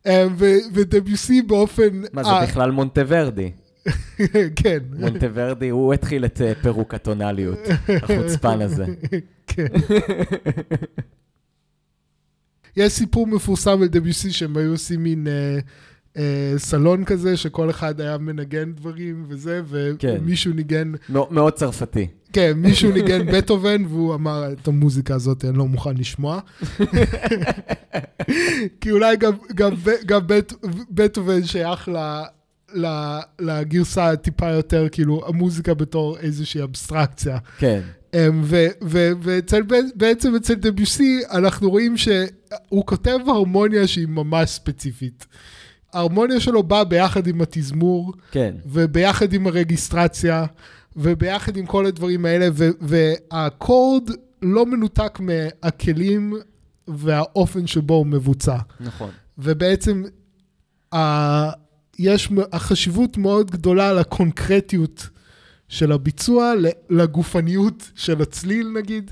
אה, 0.06 0.26
ודביוסי 0.72 1.42
באופן... 1.42 2.02
מה, 2.12 2.24
זה 2.24 2.30
בכלל 2.42 2.70
מונטוורדי. 2.70 3.50
כן. 4.62 4.78
מונטוורדי, 4.98 5.68
הוא 5.68 5.94
התחיל 5.94 6.24
את 6.24 6.40
אה, 6.40 6.52
פירוק 6.62 6.94
הטונאליות, 6.94 7.58
החוצפן 8.02 8.62
הזה. 8.62 8.84
כן. 9.46 9.66
יש 12.76 12.92
סיפור 12.92 13.26
מפורסם 13.26 13.82
על 13.82 13.88
דביוסי 13.88 14.30
שהם 14.30 14.56
היו 14.56 14.70
עושים 14.70 15.02
מין 15.02 15.26
אה, 15.26 15.58
אה, 16.16 16.22
סלון 16.56 17.04
כזה, 17.04 17.36
שכל 17.36 17.70
אחד 17.70 18.00
היה 18.00 18.18
מנגן 18.18 18.72
דברים 18.72 19.24
וזה, 19.28 19.60
כן. 19.98 20.16
ומישהו 20.20 20.52
ניגן, 20.52 20.92
מאו- 21.08 21.28
מאוד 21.30 21.52
צרפתי. 21.52 22.06
כן, 22.32 22.52
מישהו 22.56 22.92
ניגן 22.92 23.26
בטהובן, 23.32 23.84
והוא 23.88 24.14
אמר, 24.14 24.52
את 24.52 24.68
המוזיקה 24.68 25.14
הזאת 25.14 25.44
אני 25.44 25.58
לא 25.58 25.66
מוכן 25.66 25.96
לשמוע. 25.96 26.40
כי 28.80 28.90
אולי 28.90 29.16
גם, 29.16 29.32
גם, 29.54 29.72
גם 30.06 30.20
בט, 30.26 30.52
בטהובן 30.90 31.44
שייך 31.44 31.88
ל... 32.74 32.86
לגרסה 33.40 34.10
הטיפה 34.10 34.50
יותר, 34.50 34.86
כאילו, 34.92 35.22
המוזיקה 35.28 35.74
בתור 35.74 36.18
איזושהי 36.18 36.62
אבסטרקציה. 36.62 37.38
כן, 37.58 37.80
אמ, 38.14 38.40
ו- 38.44 38.66
ו- 38.84 39.10
ואצל, 39.22 39.62
בעצם 39.94 40.34
אצל 40.36 40.54
דביוסי 40.54 41.20
אנחנו 41.30 41.70
רואים 41.70 41.96
שהוא 41.96 42.86
כותב 42.86 43.18
הרמוניה 43.26 43.86
שהיא 43.86 44.08
ממש 44.08 44.50
ספציפית. 44.50 45.26
ההרמוניה 45.92 46.40
שלו 46.40 46.62
באה 46.62 46.84
ביחד 46.84 47.26
עם 47.26 47.40
התזמור, 47.42 48.12
כן, 48.30 48.54
וביחד 48.66 49.32
עם 49.32 49.46
הרגיסטרציה, 49.46 50.44
וביחד 50.96 51.56
עם 51.56 51.66
כל 51.66 51.86
הדברים 51.86 52.24
האלה, 52.24 52.48
ו- 52.52 52.68
והאקורד 52.80 54.10
לא 54.42 54.66
מנותק 54.66 55.18
מהכלים 55.20 56.34
והאופן 56.88 57.66
שבו 57.66 57.94
הוא 57.94 58.06
מבוצע. 58.06 58.56
נכון. 58.80 59.10
ובעצם 59.38 60.04
ה- 60.94 61.50
יש 61.98 62.28
החשיבות 62.52 63.16
מאוד 63.16 63.50
גדולה 63.50 63.92
לקונקרטיות 63.92 65.08
של 65.68 65.92
הביצוע, 65.92 66.52
לגופניות 66.90 67.90
של 67.94 68.22
הצליל 68.22 68.68
נגיד, 68.78 69.10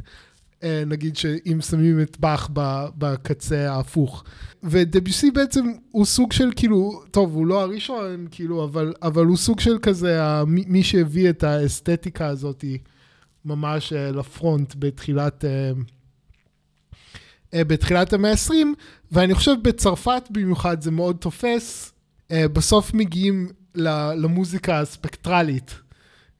נגיד 0.87 1.17
שאם 1.17 1.61
שמים 1.61 2.01
את 2.01 2.21
באך 2.21 2.51
בקצה 2.99 3.73
ההפוך. 3.73 4.25
ודביוסי 4.63 5.31
בעצם 5.31 5.73
הוא 5.91 6.05
סוג 6.05 6.33
של 6.33 6.51
כאילו, 6.57 7.03
טוב, 7.11 7.35
הוא 7.35 7.47
לא 7.47 7.63
הראשון, 7.63 8.27
כאילו, 8.31 8.65
אבל, 8.65 8.95
אבל 9.03 9.27
הוא 9.27 9.37
סוג 9.37 9.61
של 9.61 9.79
כזה, 9.83 10.21
מי 10.47 10.83
שהביא 10.83 11.31
את 11.31 11.45
האסתטיקה 11.45 12.27
הזאת 12.27 12.65
ממש 13.45 13.93
אה, 13.93 14.11
לפרונט 14.11 14.75
בתחילת... 14.79 15.45
אה, 15.45 15.73
אה, 17.55 17.65
בתחילת 17.65 18.13
המאה 18.13 18.31
ה-20, 18.31 18.55
ואני 19.13 19.35
חושב 19.35 19.55
בצרפת 19.63 20.23
במיוחד 20.31 20.83
זה 20.83 20.91
מאוד 20.91 21.17
תופס. 21.17 21.93
אה, 22.31 22.49
בסוף 22.49 22.95
מגיעים 22.95 23.49
למוזיקה 23.75 24.81
הספקטרלית. 24.81 25.75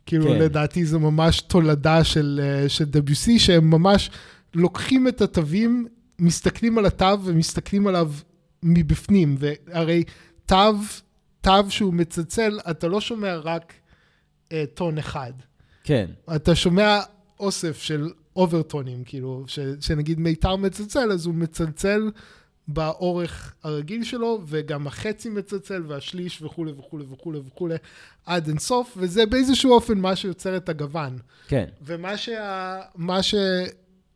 כאילו, 0.09 0.25
כן. 0.25 0.39
לדעתי 0.39 0.85
זה 0.85 0.99
ממש 0.99 1.41
תולדה 1.41 2.05
של, 2.05 2.41
אה, 2.43 2.69
של 2.69 2.85
דביוסי, 2.85 3.39
שהם 3.39 3.71
ממש 3.71 4.11
לוקחים 4.55 5.09
את 5.09 5.21
התווים, 5.21 5.87
מסתכלים 6.19 6.79
על 6.79 6.87
התו 6.87 7.19
ומסתכלים 7.25 7.87
עליו 7.87 8.13
מבפנים, 8.63 9.37
והרי 9.39 10.05
תו, 10.47 10.73
תו 11.41 11.51
שהוא 11.69 11.95
מצלצל, 11.95 12.59
אתה 12.71 12.89
לא 12.89 13.01
שומע 13.01 13.37
רק 13.37 13.73
אה, 14.53 14.65
טון 14.75 14.99
אחד. 14.99 15.33
כן, 15.85 16.07
אתה 16.37 16.55
שומע 16.55 17.01
אוסף 17.41 17.83
של 17.83 18.11
אוברטונים, 18.37 19.05
כאילו, 19.05 19.45
ש, 19.47 19.59
שנגיד 19.81 20.21
מיתר 20.21 20.57
מצלצל, 20.57 21.13
אז 21.13 21.27
הוא 21.27 21.35
מצלצל 21.35 22.11
באורך 22.69 23.55
הרגיל 23.63 24.05
שלו, 24.05 24.41
וגם 24.47 24.87
החצי 24.87 25.29
מצלצל, 25.29 25.83
והשליש 25.87 26.43
וכולי 26.43 26.73
וכולי 26.73 27.05
וכולי 27.11 27.39
וכולי, 27.39 27.75
עד 28.27 28.49
אינסוף, 28.49 28.95
וזה 28.97 29.27
באיזשהו 29.27 29.73
אופן 29.73 29.99
מה 29.99 30.17
שיוצר 30.17 30.57
את 30.57 30.69
הגוון. 30.69 31.19
כן, 31.49 31.65
ומה 31.83 32.17
שה... 32.17 32.81
מה 32.97 33.23
ש... 33.23 33.35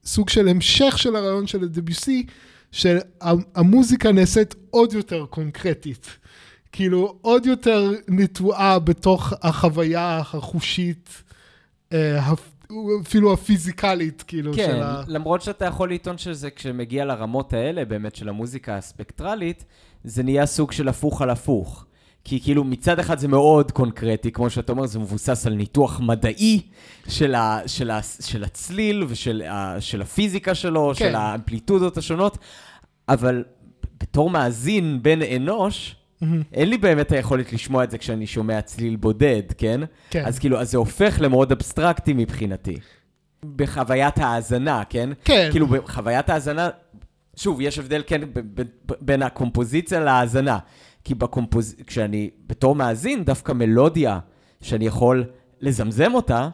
סוג 0.05 0.29
של 0.29 0.49
המשך 0.49 0.99
של 0.99 1.17
הרעיון 1.17 1.47
של 1.47 1.65
הדביוסי, 1.65 2.27
שהמוזיקה 2.73 4.13
נעשית 4.13 4.55
עוד 4.71 4.93
יותר 4.93 5.27
קונקרטית. 5.31 6.07
כאילו, 6.73 7.19
עוד 7.21 7.47
יותר 7.47 7.93
נטועה 8.09 8.79
בתוך 8.79 9.33
החוויה 9.43 10.19
החושית, 10.19 11.23
אה, 11.93 12.19
אפילו 13.03 13.33
הפיזיקלית, 13.33 14.23
כאילו, 14.23 14.53
כן, 14.55 14.67
של 14.67 14.83
ה... 14.83 15.03
למרות 15.07 15.43
שאתה 15.43 15.65
יכול 15.65 15.93
לטעון 15.93 16.19
שזה, 16.19 16.51
כשמגיע 16.51 17.05
לרמות 17.05 17.53
האלה, 17.53 17.85
באמת, 17.85 18.17
של 18.17 18.29
המוזיקה 18.29 18.77
הספקטרלית, 18.77 19.65
זה 20.05 20.23
נהיה 20.23 20.47
סוג 20.47 20.73
של 20.73 20.89
הפוך 20.89 21.23
על 21.23 21.31
הפוך. 21.31 21.87
כי 22.25 22.41
כאילו 22.41 22.65
מצד 22.65 22.99
אחד 22.99 23.19
זה 23.19 23.29
מאוד 23.29 23.73
קונקרטי, 23.73 24.33
כמו 24.33 24.51
שאתה 24.51 24.73
אומר, 24.73 24.87
זה 24.87 24.99
מבוסס 24.99 25.47
על 25.47 25.55
ניתוח 25.55 26.01
מדעי 26.01 26.61
של, 27.09 27.35
ה, 27.35 27.61
של, 27.67 27.91
ה, 27.91 28.01
של 28.21 28.45
הצליל 28.45 29.05
ושל 29.09 29.43
ה, 29.43 29.81
של 29.81 30.03
הפיזיקה 30.03 30.55
שלו, 30.55 30.93
כן. 30.97 31.09
של 31.09 31.15
האמפליטודות 31.15 31.97
השונות, 31.97 32.39
אבל 33.09 33.45
בתור 34.01 34.31
מאזין 34.31 34.99
בן 35.03 35.23
אנוש, 35.23 35.97
אין 36.53 36.69
לי 36.69 36.79
באמת 36.79 37.13
היכולת 37.13 37.53
לשמוע 37.53 37.85
את 37.85 37.91
זה 37.91 37.99
כשאני 37.99 38.27
שומע 38.27 38.61
צליל 38.61 38.97
בודד, 38.97 39.43
כן? 39.59 39.81
כן. 40.11 40.25
אז 40.27 40.39
כאילו, 40.39 40.61
אז 40.61 40.71
זה 40.71 40.79
הופך 40.79 41.17
למאוד 41.21 41.53
אבסטרקטי 41.53 42.13
מבחינתי. 42.13 42.77
בחוויית 43.57 44.19
ההאזנה, 44.19 44.83
כן? 44.89 45.11
כן. 45.25 45.49
כאילו, 45.51 45.67
בחוויית 45.67 46.31
ההאזנה, 46.31 46.69
שוב, 47.37 47.61
יש 47.61 47.79
הבדל, 47.79 48.03
כן, 48.07 48.21
ב- 48.33 48.39
ב- 48.55 48.63
ב- 48.87 48.95
בין 49.01 49.23
הקומפוזיציה 49.23 50.01
להאזנה. 50.01 50.59
כי 51.05 51.15
בקומפוז... 51.15 51.75
כשאני, 51.87 52.31
בתור 52.47 52.75
מאזין, 52.75 53.25
דווקא 53.25 53.53
מלודיה 53.53 54.19
שאני 54.63 54.87
יכול 54.87 55.25
לזמזם 55.61 56.15
אותה, 56.15 56.49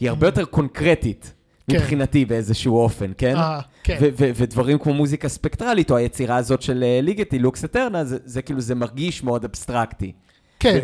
היא 0.00 0.08
הרבה 0.08 0.26
יותר 0.26 0.44
קונקרטית 0.44 1.34
כן. 1.70 1.76
מבחינתי 1.76 2.24
באיזשהו 2.24 2.76
אופן, 2.78 3.12
כן? 3.18 3.36
אה, 3.36 3.60
כן. 3.84 3.98
ו- 4.00 4.08
ו- 4.18 4.30
ודברים 4.36 4.78
כמו 4.78 4.94
מוזיקה 4.94 5.28
ספקטרלית, 5.28 5.90
או 5.90 5.96
היצירה 5.96 6.36
הזאת 6.36 6.62
של 6.62 6.82
אה, 6.86 7.00
ליגטי, 7.02 7.38
לוקס 7.38 7.64
אטרנה, 7.64 8.04
זה, 8.04 8.18
זה 8.24 8.42
כאילו, 8.42 8.60
זה 8.60 8.74
מרגיש 8.74 9.24
מאוד 9.24 9.44
אבסטרקטי. 9.44 10.12
כן. 10.60 10.78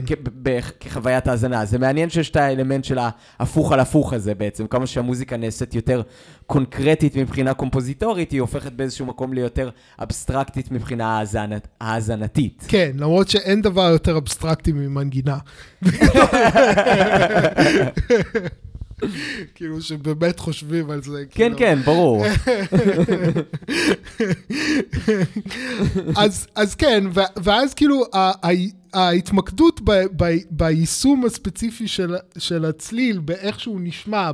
כחוויית 0.80 1.28
האזנה. 1.28 1.64
זה 1.64 1.78
מעניין 1.78 2.10
שיש 2.10 2.30
את 2.30 2.36
האלמנט 2.36 2.84
של 2.84 2.98
ההפוך 3.38 3.72
על 3.72 3.80
הפוך 3.80 4.12
הזה 4.12 4.34
בעצם. 4.34 4.66
כמה 4.66 4.86
שהמוזיקה 4.86 5.36
נעשית 5.36 5.74
יותר 5.74 6.02
קונקרטית 6.46 7.16
מבחינה 7.16 7.54
קומפוזיטורית, 7.54 8.30
היא 8.30 8.40
הופכת 8.40 8.72
באיזשהו 8.72 9.06
מקום 9.06 9.32
ליותר 9.32 9.70
אבסטרקטית 10.02 10.70
מבחינה 10.70 11.18
האזנת- 11.18 11.68
האזנתית. 11.80 12.64
כן, 12.68 12.90
למרות 12.98 13.28
שאין 13.28 13.62
דבר 13.62 13.88
יותר 13.92 14.16
אבסטרקטי 14.18 14.72
ממנגינה. 14.72 15.38
כאילו 19.54 19.82
שבאמת 19.82 20.38
חושבים 20.38 20.90
על 20.90 21.02
זה. 21.02 21.24
כן, 21.30 21.44
כאילו. 21.44 21.58
כן, 21.58 21.78
ברור. 21.84 22.24
אז, 26.54 26.74
כן, 26.78 27.04
ואז 27.42 27.74
כאילו 27.74 28.04
ההתמקדות 28.94 29.80
ביישום 30.50 31.24
הספציפי 31.24 31.88
של, 32.38 32.64
הצליל, 32.64 33.18
באיך 33.18 33.60
שהוא 33.60 33.80
נשמע, 33.80 34.30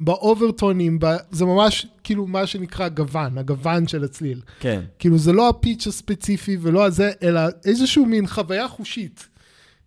באוברטונים, 0.00 0.98
זה 1.30 1.44
ממש 1.44 1.86
כאילו 2.04 2.26
מה 2.26 2.46
שנקרא 2.46 2.88
גוון, 2.88 3.38
הגוון 3.38 3.88
של 3.88 4.04
הצליל. 4.04 4.40
כן, 4.60 4.80
כאילו 4.98 5.18
זה 5.18 5.32
לא 5.32 5.48
הפיץ' 5.48 5.86
הספציפי 5.86 6.56
ולא 6.60 6.84
הזה, 6.84 7.10
אלא 7.22 7.40
איזשהו 7.64 8.06
מין 8.06 8.26
חוויה 8.26 8.68
חושית. 8.68 9.28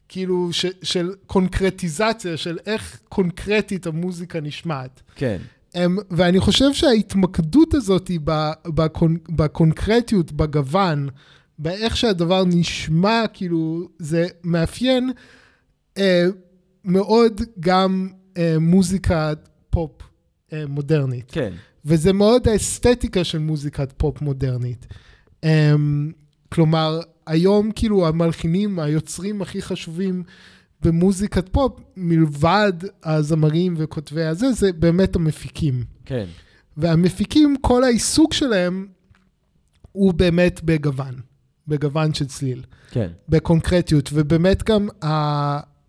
כאילו 0.10 0.54
ש, 0.54 0.66
של 0.84 1.12
קונקרטיזציה, 1.28 2.38
של 2.38 2.58
איך 2.66 3.00
קונקרטית 3.10 3.88
המוזיקה 3.88 4.42
נשמעת. 4.42 5.02
כן. 5.16 5.38
הם, 5.74 5.98
ואני 6.12 6.40
חושב 6.40 6.74
שההתמקדות 6.74 7.74
הזאת 7.74 8.08
היא 8.08 8.20
בקונ, 8.66 9.18
בקונקרטיות, 9.30 10.32
בגוון, 10.32 11.10
באיך 11.60 11.98
שהדבר 11.98 12.44
נשמע, 12.46 13.24
כאילו, 13.34 13.90
זה 14.00 14.28
מאפיין 14.44 15.12
אה, 15.98 16.26
מאוד 16.86 17.42
גם 17.60 18.10
אה, 18.38 18.56
מוזיקה 18.60 19.34
פופ 19.70 19.92
אה, 20.54 20.64
מודרנית. 20.68 21.32
כן. 21.32 21.54
וזה 21.86 22.14
מאוד 22.14 22.48
האסתטיקה 22.48 23.24
של 23.24 23.40
מוזיקת 23.40 23.94
פופ 23.98 24.22
מודרנית. 24.22 24.88
Um, 25.46 25.48
כלומר, 26.50 27.00
היום 27.28 27.72
כאילו 27.76 28.08
המלחינים, 28.08 28.80
היוצרים 28.80 29.42
הכי 29.42 29.62
חשובים 29.62 30.24
במוזיקת 30.82 31.50
פופ, 31.50 31.80
מלבד 31.98 32.74
הזמרים 33.04 33.74
וכותבי 33.78 34.24
הזה, 34.24 34.52
זה 34.52 34.74
באמת 34.74 35.16
המפיקים. 35.16 35.84
כן. 36.06 36.26
והמפיקים, 36.78 37.56
כל 37.62 37.84
העיסוק 37.84 38.34
שלהם 38.34 38.88
הוא 39.92 40.14
באמת 40.14 40.64
בגוון, 40.64 41.16
בגוון 41.68 42.14
של 42.14 42.26
צליל, 42.26 42.64
כן. 42.92 43.08
בקונקרטיות, 43.30 44.10
ובאמת 44.14 44.64
גם 44.64 44.88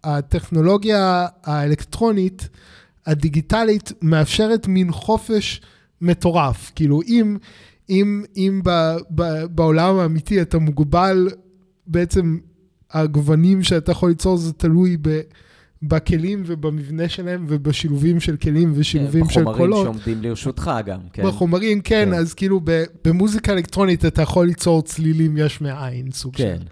הטכנולוגיה 0.04 1.26
האלקטרונית, 1.44 2.48
הדיגיטלית, 3.06 3.92
מאפשרת 4.02 4.66
מין 4.66 4.92
חופש 4.92 5.60
מטורף. 6.00 6.72
כאילו, 6.74 7.02
אם, 7.02 7.36
אם, 7.90 8.24
אם 8.36 8.60
ב, 8.64 8.96
ב, 9.14 9.44
בעולם 9.44 9.98
האמיתי 9.98 10.42
אתה 10.42 10.58
מוגבל 10.58 11.28
בעצם 11.86 12.38
הגוונים 12.90 13.62
שאתה 13.62 13.92
יכול 13.92 14.08
ליצור 14.08 14.36
זה 14.36 14.52
תלוי 14.52 14.96
ב... 15.02 15.20
בכלים 15.82 16.42
ובמבנה 16.46 17.08
שלהם 17.08 17.46
ובשילובים 17.48 18.20
של 18.20 18.36
כלים 18.36 18.72
ושילובים 18.74 19.24
כן, 19.24 19.30
של 19.30 19.44
קולות. 19.44 19.56
בחומרים 19.56 19.84
שעומדים 19.84 20.22
לרשותך 20.22 20.70
גם, 20.86 21.00
כן. 21.12 21.26
בחומרים, 21.26 21.80
כן, 21.80 22.08
כן. 22.10 22.14
אז 22.14 22.34
כאילו 22.34 22.60
במוזיקה 23.04 23.52
אלקטרונית 23.52 24.04
אתה 24.04 24.22
יכול 24.22 24.46
ליצור 24.46 24.82
צלילים 24.82 25.36
יש 25.36 25.60
מאין, 25.60 26.10
סוג 26.10 26.36
כן. 26.36 26.56
של... 26.60 26.66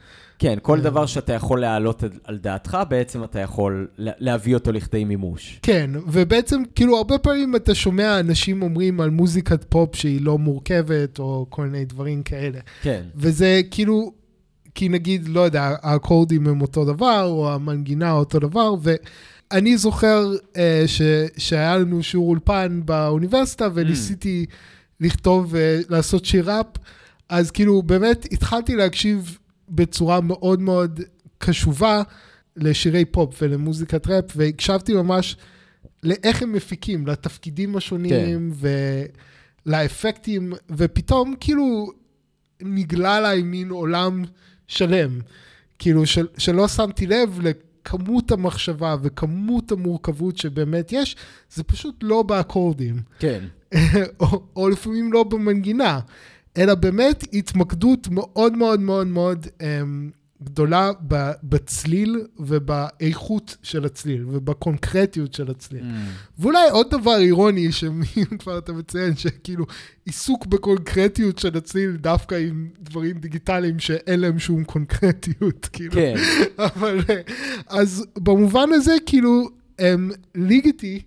כן, 0.45 0.59
כל 0.63 0.79
אה. 0.79 0.83
דבר 0.85 1.07
שאתה 1.07 1.33
יכול 1.33 1.61
להעלות 1.61 2.05
על- 2.25 2.39
דעתך, 2.39 2.79
בעצם 2.89 3.25
אתה 3.25 3.39
יכול 3.41 3.89
לה- 3.99 4.13
להביא 4.19 4.55
אותו 4.55 4.73
לכדי 4.73 5.05
מימוש. 5.05 5.59
כן, 5.63 5.91
ובעצם, 6.07 6.63
כאילו, 6.75 6.97
הרבה 6.97 7.19
פעמים 7.19 7.57
אתה 7.57 7.75
שומע 7.75 8.21
אנשים 8.21 8.63
אומרים 8.63 9.01
על 9.01 9.11
מוזיקת 9.11 9.65
פופ 9.69 9.97
שהיא 9.97 10.21
לא 10.21 10.39
מורכבת, 10.39 11.19
או 11.19 11.47
כל 11.51 11.67
מיני 11.67 11.85
דברים 11.85 12.23
כאלה. 12.23 12.59
כן. 12.83 13.03
וזה 13.17 13.61
כאילו, 13.71 14.13
כי 14.75 14.89
נגיד, 14.89 15.29
לא 15.29 15.41
יודע, 15.41 15.75
האקורדים 15.83 16.47
הם 16.47 16.61
אותו 16.61 16.85
דבר, 16.85 17.25
או 17.25 17.53
המנגינה 17.53 18.13
אותו 18.13 18.39
דבר, 18.39 18.75
ואני 18.83 19.77
זוכר 19.79 20.27
אה, 20.57 20.83
ש, 20.87 21.03
שהיה 21.37 21.77
לנו 21.79 22.03
שיעור 22.03 22.29
אולפן 22.29 22.81
באוניברסיטה, 22.85 23.69
וניסיתי 23.75 24.47
לכתוב, 25.01 25.57
אה, 25.57 25.81
לעשות 25.89 26.25
שיר 26.25 26.51
ראפ, 26.51 26.67
אז 27.29 27.51
כאילו, 27.51 27.83
באמת 27.83 28.27
התחלתי 28.33 28.77
להקשיב 28.77 29.39
בצורה 29.69 30.21
מאוד 30.21 30.61
מאוד 30.61 31.01
קשובה 31.39 32.03
לשירי 32.57 33.05
פופ 33.05 33.43
ולמוזיקת 33.43 34.07
ראפ, 34.07 34.25
והקשבתי 34.37 34.95
ממש 34.95 35.37
לאיך 36.03 36.43
הם 36.43 36.53
מפיקים, 36.53 37.07
לתפקידים 37.07 37.77
השונים, 37.77 38.11
כן. 38.61 38.71
ולאפקטים, 39.67 40.53
ופתאום 40.71 41.35
כאילו 41.41 41.93
נגלה 42.63 43.17
עליי 43.17 43.43
מין 43.43 43.71
עולם 43.71 44.25
שלם. 44.69 45.21
כאילו, 45.79 46.07
של, 46.07 46.27
שלא 46.39 46.69
שמתי 46.69 47.07
לב 47.07 47.41
לכמות 47.43 48.31
המחשבה 48.31 48.97
וכמות 49.03 49.73
המורכבות 49.73 50.37
שבאמת 50.37 50.93
יש, 50.93 51.17
זה 51.51 51.65
פשוט 51.65 51.95
לא 52.03 52.23
באקורדים. 52.23 52.97
כן. 53.19 53.45
או, 54.21 54.43
או 54.57 54.69
לפעמים 54.69 55.13
לא 55.13 55.23
במנגינה, 55.23 56.01
אלא 56.59 56.75
באמת 56.75 57.25
התמקדות 57.33 58.09
מאוד 58.09 58.57
מאוד 58.57 58.81
מאוד 58.81 59.07
מאוד 59.07 59.47
um, 59.47 59.63
גדולה 60.45 60.91
בצליל 61.43 62.27
ובאיכות 62.39 63.57
של 63.63 63.85
הצליל 63.85 64.25
ובקונקרטיות 64.29 65.35
של 65.35 65.51
הצליל. 65.51 65.83
Mm. 65.83 66.39
ואולי 66.39 66.71
עוד 66.71 66.91
דבר 66.91 67.17
אירוני, 67.17 67.73
שאם 67.73 68.03
כבר 68.39 68.59
אתה 68.59 68.73
מציין, 68.73 69.17
שכאילו 69.17 69.65
עיסוק 70.05 70.47
בקונקרטיות 70.47 71.39
של 71.39 71.57
הצליל 71.57 71.97
דווקא 71.97 72.35
עם 72.35 72.69
דברים 72.81 73.19
דיגיטליים 73.19 73.79
שאין 73.79 74.21
להם 74.21 74.39
שום 74.39 74.65
קונקרטיות, 74.65 75.69
כאילו. 75.73 75.93
כן. 75.93 76.15
אבל 76.59 77.01
אה, 77.11 77.21
אז 77.67 78.07
במובן 78.19 78.69
הזה, 78.73 78.97
כאילו, 79.07 79.49
הם, 79.79 80.11
ליגיטי, 80.35 81.03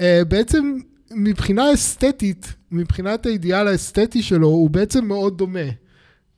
אה, 0.00 0.22
בעצם 0.28 0.78
מבחינה 1.14 1.74
אסתטית, 1.74 2.54
מבחינת 2.70 3.26
האידיאל 3.26 3.68
האסתטי 3.68 4.22
שלו, 4.22 4.46
הוא 4.46 4.70
בעצם 4.70 5.04
מאוד 5.04 5.38
דומה 5.38 5.68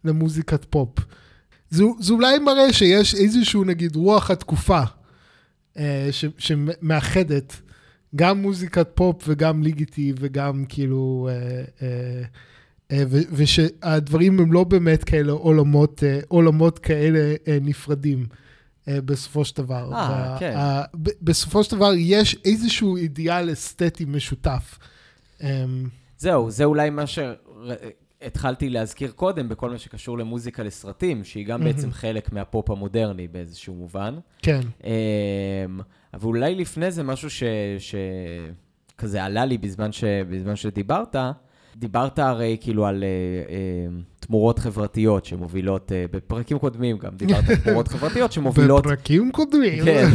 למוזיקת 0.04 0.64
פופ. 0.64 0.98
זה, 1.70 1.84
אולי 2.10 2.38
מראה 2.38 2.72
שיש 2.72 3.14
איזשהו, 3.14 3.64
נגיד, 3.64 3.96
רוח 3.96 4.30
התקופה, 4.30 4.80
אה, 5.78 6.08
ש, 6.10 6.24
שמאחדת 6.38 7.60
גם 8.16 8.42
מוזיקת 8.42 8.88
פופ 8.94 9.24
וגם 9.28 9.62
ליגיטי 9.62 10.12
וגם 10.18 10.64
כאילו, 10.68 11.28
אה, 11.30 11.64
אה, 11.82 12.22
אה, 12.92 13.04
ו- 13.08 13.28
ושהדברים 13.32 14.40
הם 14.40 14.52
לא 14.52 14.64
באמת 14.64 15.04
כאלה 15.04 15.32
עולמות, 15.32 16.04
אה, 16.04 16.20
עולמות 16.28 16.78
כאלה 16.78 17.34
אה, 17.48 17.58
נפרדים. 17.62 18.26
אה, 18.88 19.00
בסופו 19.00 19.44
של 19.44 19.62
דבר. 19.62 19.92
אה, 19.94 20.08
וה- 20.10 20.36
כן. 20.40 20.54
ה- 20.56 20.82
ב- 20.94 21.08
בסופו 21.22 21.64
של 21.64 21.76
דבר 21.76 21.90
יש 21.96 22.36
איזשהו 22.44 22.96
אידיאל 22.96 23.52
אסתטי 23.52 24.04
משותף. 24.04 24.78
אמ, 25.42 25.88
זהו, 26.18 26.50
זה 26.50 26.64
אולי 26.64 26.90
מה 26.90 27.04
שהתחלתי 27.06 28.70
להזכיר 28.70 29.10
קודם 29.10 29.48
בכל 29.48 29.70
מה 29.70 29.78
שקשור 29.78 30.18
למוזיקה 30.18 30.62
לסרטים, 30.62 31.24
שהיא 31.24 31.46
גם 31.46 31.64
בעצם 31.64 31.90
חלק 31.92 32.32
מהפופ 32.32 32.70
המודרני 32.70 33.28
באיזשהו 33.28 33.74
מובן. 33.74 34.14
כן, 34.42 34.60
אמ, 34.84 34.90
אבל 36.14 36.26
אולי 36.26 36.54
לפני 36.54 36.90
זה 36.90 37.02
משהו 37.02 37.30
ש... 37.30 37.42
שכזה 37.78 39.24
עלה 39.24 39.44
לי 39.44 39.58
בזמן, 39.58 39.92
ש... 39.92 40.04
בזמן 40.30 40.56
שדיברת, 40.56 41.16
דיברת 41.76 42.18
הרי 42.18 42.56
כאילו 42.60 42.86
על 42.86 43.04
אה, 43.04 43.08
אה, 43.54 44.00
תמורות 44.26 44.58
חברתיות 44.58 45.24
שמובילות, 45.24 45.92
אה, 45.92 46.04
בפרקים 46.12 46.58
קודמים 46.58 46.98
גם 46.98 47.10
דיברת 47.16 47.48
על 47.48 47.56
תמורות 47.56 47.88
חברתיות 47.88 48.32
שמובילות... 48.32 48.86
בפרקים 48.86 49.32
קודמים. 49.32 49.84
כן, 49.84 50.06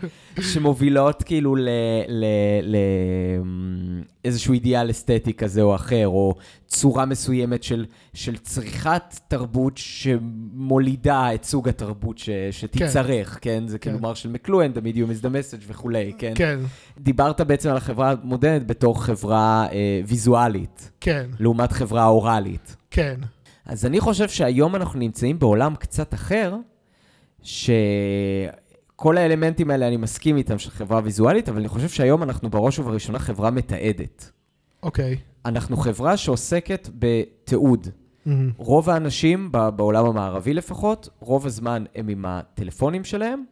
שמובילות 0.52 1.22
כאילו 1.22 1.56
ל- 1.56 1.68
ל- 2.08 2.24
ל- 2.62 4.02
איזשהו 4.24 4.54
אידיאל 4.54 4.90
אסתטי 4.90 5.32
כזה 5.34 5.62
או 5.62 5.74
אחר, 5.74 6.08
או 6.08 6.34
צורה 6.66 7.06
מסוימת 7.06 7.62
של, 7.62 7.86
של 8.14 8.36
צריכת 8.36 9.02
תרבות 9.28 9.72
שמולידה 9.76 11.34
את 11.34 11.44
סוג 11.44 11.68
התרבות 11.68 12.18
ש, 12.18 12.30
שתצטרך, 12.50 13.38
כן? 13.40 13.62
זה 13.66 13.78
כאילו 13.78 13.96
כן. 13.96 14.02
מרשל 14.02 14.28
מקלואן, 14.28 14.72
The 14.72 14.80
Medium 14.80 15.20
is 15.20 15.24
the 15.24 15.28
message 15.28 15.64
וכולי, 15.68 16.12
כן? 16.18 16.32
כן, 16.34 16.58
דיברת 16.98 17.40
בעצם 17.40 17.70
על 17.70 17.76
החברה 17.76 18.14
המודרנית 18.22 18.66
בתור 18.66 19.04
חברה 19.04 19.66
אה, 19.72 20.00
ויזואלית, 20.06 20.90
כן, 21.00 21.26
לעומת 21.40 21.72
חברה 21.72 22.06
אוראלית. 22.06 22.76
כן. 22.90 23.14
אז 23.68 23.86
אני 23.86 24.00
חושב 24.00 24.28
שהיום 24.28 24.76
אנחנו 24.76 24.98
נמצאים 24.98 25.38
בעולם 25.38 25.74
קצת 25.74 26.14
אחר, 26.14 26.56
שכל 27.42 29.16
האלמנטים 29.16 29.70
האלה, 29.70 29.88
אני 29.88 29.96
מסכים 29.96 30.36
איתם, 30.36 30.58
של 30.58 30.70
חברה 30.70 31.00
ויזואלית, 31.04 31.48
אבל 31.48 31.58
אני 31.58 31.68
חושב 31.68 31.88
שהיום 31.88 32.22
אנחנו 32.22 32.50
בראש 32.50 32.78
ובראשונה 32.78 33.18
חברה 33.18 33.50
מתעדת. 33.50 34.30
אוקיי. 34.82 35.16
אנחנו 35.44 35.76
חברה 35.76 36.16
שעוסקת 36.16 36.88
בתיעוד. 36.98 37.88
מהמם. 38.26 38.50
רוב 38.56 38.90
האנשים, 38.90 39.52
בעולם 39.76 40.06
המערבי 40.06 40.54
לפחות, 40.54 41.08
רוב 41.20 41.46
הזמן 41.46 41.84
הם 41.94 42.08
עם 42.08 42.24
הטלפונים 42.26 43.04
שלהם, 43.04 43.44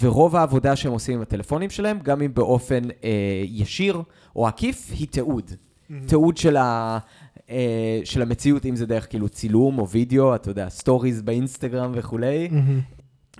ורוב 0.00 0.36
העבודה 0.36 0.76
שהם 0.76 0.92
עושים 0.92 1.14
עם 1.14 1.22
הטלפונים 1.22 1.70
שלהם, 1.70 1.98
גם 2.02 2.22
אם 2.22 2.34
באופן 2.34 2.82
אה, 3.04 3.10
ישיר 3.44 4.02
או 4.36 4.46
עקיף, 4.46 4.90
היא 4.90 5.08
תיעוד. 5.08 5.50
תיעוד 6.06 6.36
של, 6.36 6.56
ה, 6.56 6.98
של 8.04 8.22
המציאות, 8.22 8.66
אם 8.66 8.76
זה 8.76 8.86
דרך 8.86 9.10
כאילו 9.10 9.28
צילום 9.28 9.78
או 9.78 9.88
וידאו, 9.88 10.34
אתה 10.34 10.50
יודע, 10.50 10.68
סטוריז 10.68 11.22
באינסטגרם 11.22 11.92
וכולי, 11.94 12.48
מהמם. 12.50 12.80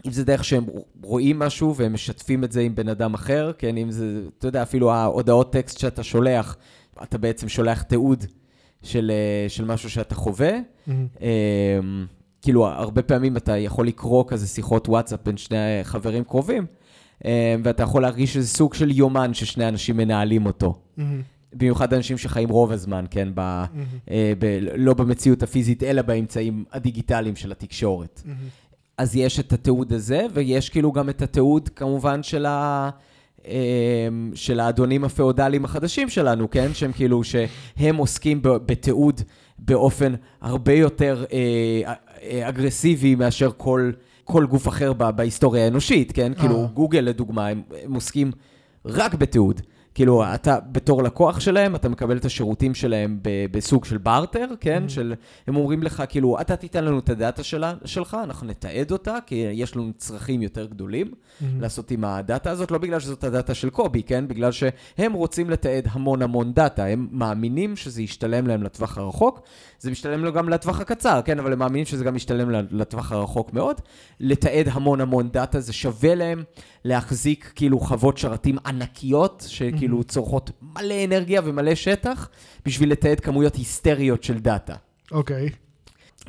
אם 0.06 0.10
זה 0.10 0.24
דרך 0.24 0.44
שהם 0.44 0.64
רואים 1.02 1.38
משהו 1.38 1.76
והם 1.76 1.92
משתפים 1.92 2.44
את 2.44 2.52
זה 2.52 2.60
עם 2.60 2.74
בן 2.74 2.88
אדם 2.88 3.14
אחר, 3.14 3.52
כן, 3.58 3.76
אם 3.76 3.90
זה, 3.90 4.22
אתה 4.38 4.48
יודע, 4.48 4.62
אפילו 4.62 4.92
ההודעות 4.92 5.52
טקסט 5.52 5.78
שאתה 5.78 6.02
שולח, 6.02 6.56
אתה 7.02 7.18
בעצם 7.18 7.48
שולח 7.48 7.82
תיעוד 7.82 8.24
של, 8.82 9.10
אה, 9.14 9.48
של 9.48 9.64
משהו 9.64 9.90
שאתה 9.90 10.14
חווה. 10.14 10.52
מהמם. 10.86 11.06
אמ, 11.20 12.06
כאילו, 12.42 12.66
הרבה 12.66 13.02
פעמים 13.02 13.36
אתה 13.36 13.56
יכול 13.56 13.86
לקרוא 13.86 14.24
כזה 14.28 14.46
שיחות 14.46 14.88
וואטסאפ 14.88 15.20
בין 15.24 15.36
שני 15.36 15.80
חברים 15.82 16.24
קרובים, 16.24 16.66
אמ, 17.24 17.30
ואתה 17.64 17.82
יכול 17.82 18.02
להרגיש 18.02 18.34
שזה 18.34 18.48
סוג 18.48 18.74
של 18.74 18.90
יומן 18.90 19.34
ששני 19.34 19.68
אנשים 19.68 19.96
מנהלים 19.96 20.46
אותו. 20.46 20.74
במיוחד 21.54 21.94
אנשים 21.94 22.18
שחיים 22.18 22.48
רוב 22.48 22.72
הזמן, 22.72 23.04
כן? 23.10 23.28
ב. 23.34 23.40
אה, 24.10 24.32
ב, 24.38 24.58
לא 24.76 24.94
במציאות 24.94 25.42
הפיזית, 25.42 25.82
אלא 25.82 26.02
באמצעים 26.02 26.64
הדיגיטליים 26.72 27.36
של 27.36 27.52
התקשורת. 27.52 28.22
אז 28.98 29.16
יש 29.16 29.40
את 29.40 29.52
התיעוד 29.52 29.92
הזה, 29.92 30.26
ויש 30.32 30.70
כאילו 30.70 30.92
גם 30.92 31.08
את 31.08 31.22
התיעוד, 31.22 31.68
כמובן, 31.68 32.22
של, 32.22 32.46
ה, 32.46 32.90
אמ, 33.46 34.30
של 34.34 34.60
האדונים 34.60 35.04
הפאודליים 35.04 35.64
החדשים 35.64 36.08
שלנו, 36.08 36.50
כן? 36.50 36.74
שהם 36.74 36.92
כאילו, 36.92 37.22
שהם 37.24 37.96
עוסקים 37.96 38.40
בתיעוד 38.42 39.20
באופן 39.58 40.14
הרבה 40.40 40.72
יותר 40.72 41.24
אה, 41.32 41.92
אה, 42.22 42.48
אגרסיבי 42.48 43.14
מאשר 43.14 43.50
כל, 43.56 43.90
כל 44.24 44.46
גוף 44.46 44.68
אחר 44.68 44.92
בהיסטוריה 44.92 45.64
האנושית, 45.64 46.12
כן? 46.12 46.32
כאילו, 46.34 46.68
גוגל, 46.74 47.00
לדוגמה, 47.00 47.46
הם, 47.46 47.62
הם 47.84 47.94
עוסקים 47.94 48.32
רק 48.84 49.14
בתיעוד. 49.14 49.60
כאילו, 49.94 50.24
אתה 50.34 50.58
בתור 50.72 51.02
לקוח 51.02 51.40
שלהם, 51.40 51.74
אתה 51.74 51.88
מקבל 51.88 52.16
את 52.16 52.24
השירותים 52.24 52.74
שלהם 52.74 53.18
ב- 53.22 53.46
בסוג 53.50 53.84
של 53.84 53.98
בארטר, 53.98 54.46
כן? 54.60 54.82
Mm-hmm. 54.86 54.90
של, 54.90 55.14
הם 55.46 55.56
אומרים 55.56 55.82
לך, 55.82 56.02
כאילו, 56.08 56.40
אתה 56.40 56.56
תיתן 56.56 56.84
לנו 56.84 56.98
את 56.98 57.08
הדאטה 57.08 57.42
שלה, 57.42 57.74
שלך, 57.84 58.16
אנחנו 58.24 58.46
נתעד 58.46 58.92
אותה, 58.92 59.18
כי 59.26 59.34
יש 59.34 59.76
לנו 59.76 59.92
צרכים 59.96 60.42
יותר 60.42 60.66
גדולים 60.66 61.10
מהמם. 61.40 61.60
לעשות 61.60 61.90
עם 61.90 62.04
הדאטה 62.04 62.50
הזאת, 62.50 62.70
לא 62.70 62.78
בגלל 62.78 63.00
שזאת 63.00 63.24
הדאטה 63.24 63.54
של 63.54 63.70
קובי, 63.70 64.02
כן? 64.02 64.28
בגלל 64.28 64.52
שהם 64.52 65.12
רוצים 65.12 65.50
לתעד 65.50 65.88
המון 65.90 66.22
המון 66.22 66.52
דאטה, 66.52 66.84
הם 66.84 67.08
מאמינים 67.10 67.76
שזה 67.76 68.02
ישתלם 68.02 68.46
להם 68.46 68.62
לטווח 68.62 68.98
הרחוק, 68.98 69.40
זה 69.78 69.90
משתלם 69.90 70.24
לו 70.24 70.32
גם 70.32 70.48
לטווח 70.48 70.80
הקצר, 70.80 71.20
כן? 71.24 71.38
אבל 71.38 71.52
הם 71.52 71.58
מאמינים 71.58 71.86
שזה 71.86 72.04
גם 72.04 72.16
ישתלם 72.16 72.50
לטווח 72.70 73.12
הרחוק 73.12 73.52
מאוד. 73.52 73.80
לתעד 74.20 74.68
המון 74.72 75.00
המון 75.00 75.28
דאטה, 75.28 75.60
זה 75.60 75.72
שווה 75.72 76.14
להם 76.14 76.42
להחזיק 76.84 77.52
כאילו 77.54 77.80
חוות 77.80 78.18
שרתים 78.18 78.56
ענקיות, 78.66 79.44
שכאילו 79.48 79.83
צורכות 80.02 80.50
מלא 80.62 81.04
אנרגיה 81.04 81.40
ומלא 81.44 81.74
שטח, 81.74 82.28
בשביל 82.66 82.92
לתעד 82.92 83.20
כמויות 83.20 83.54
היסטריות 83.54 84.24
של 84.24 84.38
דאטה. 84.38 84.74
אוקיי. 85.12 85.50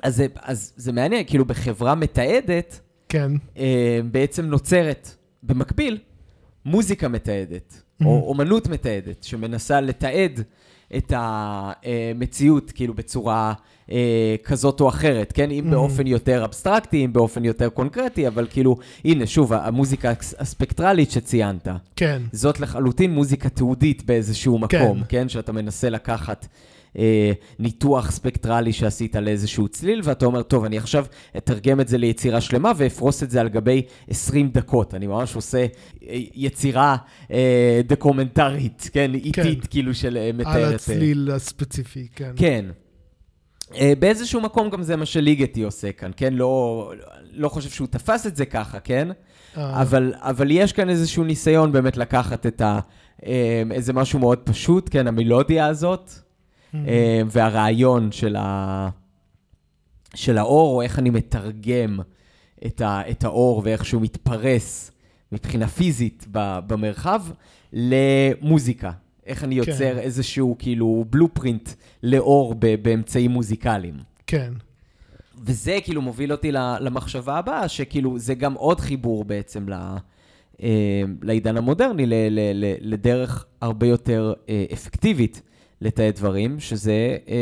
אז 0.03 0.15
זה, 0.15 0.27
אז 0.41 0.73
זה 0.75 0.91
מעניין, 0.91 1.23
כאילו 1.27 1.45
בחברה 1.45 1.95
מתעדת, 1.95 2.79
כן. 3.09 3.31
אה, 3.57 3.99
בעצם 4.11 4.45
נוצרת 4.45 5.09
במקביל 5.43 5.97
מוזיקה 6.65 7.07
מתעדת, 7.07 7.81
או 8.05 8.25
אומנות 8.29 8.67
מתעדת, 8.67 9.23
שמנסה 9.23 9.81
לתעד 9.81 10.41
את 10.97 11.13
המציאות 11.15 12.71
כאילו 12.71 12.93
בצורה 12.93 13.53
אה, 13.91 14.35
כזאת 14.43 14.81
או 14.81 14.89
אחרת, 14.89 15.31
כן? 15.31 15.51
אם 15.51 15.67
באופן 15.69 16.07
יותר 16.07 16.45
אבסטרקטי, 16.45 17.05
אם 17.05 17.13
באופן 17.13 17.45
יותר 17.45 17.69
קונקרטי, 17.69 18.27
אבל 18.27 18.47
כאילו, 18.49 18.77
הנה, 19.05 19.27
שוב, 19.27 19.53
המוזיקה 19.53 20.13
הספקטרלית 20.39 21.11
שציינת, 21.11 21.67
כן. 21.95 22.21
זאת 22.31 22.59
לחלוטין 22.59 23.11
מוזיקה 23.11 23.49
תיעודית 23.49 24.05
באיזשהו 24.05 24.59
מקום, 24.59 24.99
כן? 24.99 25.05
כן? 25.09 25.29
שאתה 25.29 25.51
מנסה 25.51 25.89
לקחת 25.89 26.47
אה, 26.97 27.31
ניתוח 27.59 28.11
ספקטרלי 28.11 28.73
שעשית 28.73 29.15
לאיזשהו 29.15 29.67
צליל, 29.67 30.01
ואתה 30.03 30.25
אומר, 30.25 30.41
טוב, 30.41 30.65
אני 30.65 30.77
עכשיו 30.77 31.05
אתרגם 31.37 31.81
את 31.81 31.87
זה 31.87 31.97
ליצירה 31.97 32.41
שלמה 32.41 32.71
ואפרוס 32.77 33.23
את 33.23 33.31
זה 33.31 33.41
על 33.41 33.49
גבי 33.49 33.81
20 34.09 34.49
דקות. 34.49 34.93
אני 34.93 35.07
ממש 35.07 35.35
עושה 35.35 35.57
אה, 35.57 36.19
יצירה 36.35 36.95
אה, 37.31 37.81
דוקומנטרית, 37.87 38.89
כן? 38.93 39.13
איטית, 39.13 39.67
כאילו, 39.67 39.93
של 39.93 40.31
מתארת. 40.33 40.55
על 40.55 40.73
הצליל 40.75 41.31
הספציפי, 41.31 42.07
כן. 42.15 42.31
כן. 42.35 42.65
אה, 43.73 43.93
באיזשהו 43.99 44.41
מקום 44.41 44.69
גם 44.69 44.83
זה 44.83 44.95
מה 44.95 45.05
שליגטי 45.05 45.63
עושה 45.63 45.91
כאן, 45.91 46.11
כן? 46.17 46.33
לא, 46.33 46.91
לא 47.31 47.49
חושב 47.49 47.69
שהוא 47.69 47.87
תפס 47.87 48.27
את 48.27 48.35
זה 48.35 48.45
ככה, 48.45 48.79
כן? 48.79 49.07
אה, 49.57 49.81
אבל, 49.81 50.13
אבל 50.17 50.51
יש 50.51 50.73
כאן 50.73 50.89
איזשהו 50.89 51.23
ניסיון 51.23 51.71
באמת 51.71 51.97
לקחת 51.97 52.45
את 52.45 52.61
ה... 52.61 52.79
אה, 53.25 53.63
איזה 53.71 53.93
משהו 53.93 54.19
מאוד 54.19 54.39
פשוט, 54.39 54.89
כן? 54.91 55.07
המלודיה 55.07 55.67
הזאת, 55.67 56.11
אה, 56.75 57.21
והרעיון 57.31 58.11
של, 58.11 58.35
ה... 58.39 58.89
של 60.15 60.37
האור, 60.37 60.75
או 60.75 60.81
איך 60.81 60.99
אני 60.99 61.09
מתרגם 61.09 61.99
את, 62.65 62.81
ה... 62.81 63.01
את 63.11 63.23
האור 63.23 63.61
ואיך 63.65 63.85
שהוא 63.85 64.01
מתפרס 64.01 64.91
מבחינה 65.31 65.67
פיזית. 65.67 66.25
במרחב, 66.31 67.21
למוזיקה. 67.73 68.91
איך 69.25 69.43
אני 69.43 69.61
כן. 69.61 69.71
יוצר 69.71 69.99
איזשהו 69.99 70.55
כאילו 70.59 71.05
בלופרינט 71.09 71.69
לאור 72.03 72.55
ב... 72.59 72.75
באמצעים 72.81 73.31
מוזיקליים. 73.31 73.95
כן. 74.27 74.53
וזה 75.45 75.77
כאילו 75.83 76.01
מוביל 76.01 76.31
אותי 76.31 76.51
למחשבה 76.79 77.37
הבאה, 77.37 77.67
שכאילו 77.67 78.19
זה 78.19 78.33
גם 78.35 78.53
עוד 78.53 78.79
חיבור 78.79 79.23
בעצם 79.25 79.69
ל, 79.69 79.73
אה, 80.63 81.01
לעידן 81.21 81.57
המודרני, 81.57 82.05
ל- 82.05 82.13
ל- 82.29 82.51
ל- 82.65 82.75
לדרך 82.93 83.45
הרבה 83.61 83.87
יותר 83.87 84.33
אה, 84.49 84.65
אפקטיבית 84.73 85.41
לתעד 85.81 86.15
דברים, 86.15 86.59
שזה 86.59 87.17
אה, 87.27 87.35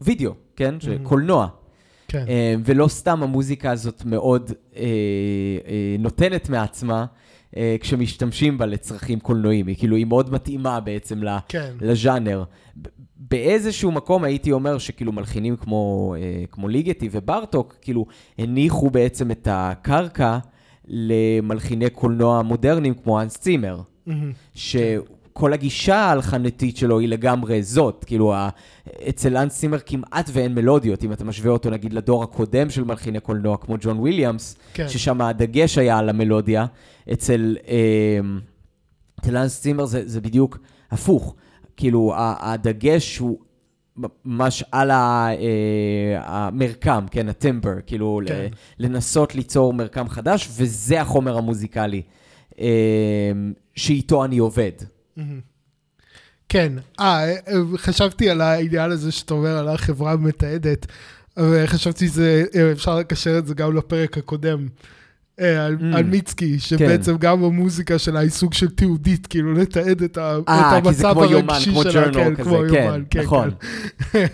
וידאו, 0.00 0.32
כן? 0.56 0.74
Mhm. 0.80 1.02
קולנוע. 1.02 1.48
כן. 2.08 2.24
ולא 2.64 2.88
סתם 2.88 3.22
המוזיקה 3.22 3.70
הזאת 3.70 4.04
מאוד 4.04 4.52
נותנת 5.98 6.48
מעצמה. 6.48 7.06
אה, 7.56 7.76
כשמשתמשים 7.80 8.58
בה 8.58 8.66
לצרכים 8.66 9.20
קולנועיים, 9.20 9.66
היא 9.66 9.76
כאילו, 9.76 9.96
היא 9.96 10.06
מאוד 10.06 10.32
מתאימה 10.32 10.80
בעצם 10.80 11.20
כן. 11.48 11.72
לז'אנר. 11.80 12.44
באיזשהו 13.16 13.92
מקום 13.92 14.24
הייתי 14.24 14.52
אומר 14.52 14.78
שכאילו 14.78 15.12
מלחינים 15.12 15.56
כמו, 15.56 16.14
אה, 16.18 16.44
כמו 16.50 16.68
ליגטי 16.68 17.08
וברטוק, 17.12 17.76
כאילו 17.80 18.06
הניחו 18.38 18.90
בעצם 18.90 19.30
את 19.30 19.48
הקרקע 19.50 20.38
למלחיני 20.88 21.90
קולנוע 21.90 22.42
מודרניים 22.42 22.94
כמו 22.94 23.20
האנס 23.20 23.36
צימר, 23.36 23.80
מהמם. 24.06 24.32
שכל 25.32 25.52
הגישה 25.52 25.96
ההלחנתית 25.96 26.76
שלו 26.76 26.98
היא 26.98 27.08
לגמרי 27.08 27.62
זאת, 27.62 28.04
כאילו 28.04 28.34
אצל 29.08 29.36
האנס 29.36 29.58
צימר 29.58 29.78
כמעט 29.86 30.30
ואין 30.32 30.54
מלודיות, 30.54 31.04
אם 31.04 31.12
אתה 31.12 31.24
משווה 31.24 31.50
אותו 31.50 31.70
נגיד 31.70 31.92
לדור 31.92 32.22
הקודם 32.22 32.70
של 32.70 32.84
מלחיני 32.84 33.20
קולנוע 33.20 33.56
כמו 33.56 33.76
ג'ון 33.80 33.98
וויליאמס, 33.98 34.56
כן. 34.74 34.88
ששם 34.88 35.20
הדגש 35.20 35.78
היה 35.78 35.98
על 35.98 36.08
המלודיה, 36.08 36.66
אצל, 37.12 37.56
אה, 37.68 38.20
אצל 39.20 39.36
האנס 39.36 39.60
צימר 39.60 39.84
זה, 39.84 40.02
זה 40.08 40.20
בדיוק 40.20 40.58
הפוך. 40.90 41.34
כאילו, 41.76 42.12
הדגש 42.16 43.18
הוא 43.18 43.38
ממש 44.24 44.64
על 44.72 44.90
אה, 44.90 45.34
המרקם, 46.24 47.04
כן, 47.10 47.28
הטימבר, 47.28 47.74
כאילו, 47.86 48.20
כן. 48.26 48.46
לנסות 48.78 49.34
ליצור 49.34 49.72
מרקם 49.72 50.08
חדש, 50.08 50.48
וזה 50.56 51.00
החומר 51.00 51.38
המוזיקלי 51.38 52.02
אה, 52.60 53.32
שאיתו 53.74 54.24
אני 54.24 54.38
עובד. 54.38 54.72
כן. 56.48 56.72
אה, 57.00 57.30
אה, 57.30 57.36
חשבתי 57.76 58.30
על 58.30 58.40
העניין 58.40 58.90
הזה 58.90 59.12
שאתה 59.12 59.34
אומר 59.34 59.58
על 59.58 59.68
החברה 59.68 60.12
המתעדת, 60.12 60.86
וחשבתי 61.38 62.08
שאפשר 62.08 62.98
לקשר 62.98 63.38
את 63.38 63.46
זה 63.46 63.54
גם 63.54 63.76
לפרק 63.76 64.18
הקודם. 64.18 64.68
אה, 65.40 65.66
על, 65.66 65.76
Mm. 65.80 65.96
על 65.96 66.02
מיצקי, 66.04 66.58
שבעצם 66.58 67.16
גם 67.16 67.44
המוזיקה 67.44 67.98
שלה 67.98 68.20
היא 68.20 68.30
סוג 68.30 68.54
של 68.54 68.70
תיעודית, 68.70 69.26
כאילו 69.26 69.52
לתעד 69.52 70.02
את, 70.02 70.18
אה, 70.18 70.38
את 70.38 70.44
כי 70.48 70.94
זה 70.94 71.08
המצב 71.08 71.18
הרגשי 71.18 71.74
שלה, 71.82 72.12
כן, 72.12 72.34
כזה, 72.34 72.44
כמו 72.44 72.58
כן, 72.70 72.74
יומן, 72.74 73.02
כן, 73.10 73.20
נכון. 73.20 73.50
כן. 74.12 74.26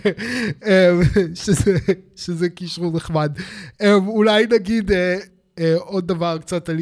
אה, 0.67 0.99
שזה, 1.35 1.77
שזה 2.15 2.49
קישור 2.49 2.91
נחמד. 2.95 3.31
אה, 3.81 3.93
אולי 3.93 4.47
נגיד 4.51 4.91
אה, 4.91 5.17
אה, 5.59 5.75
עוד 5.77 6.07
דבר 6.07 6.37
קצת 6.37 6.69
על 6.69 6.79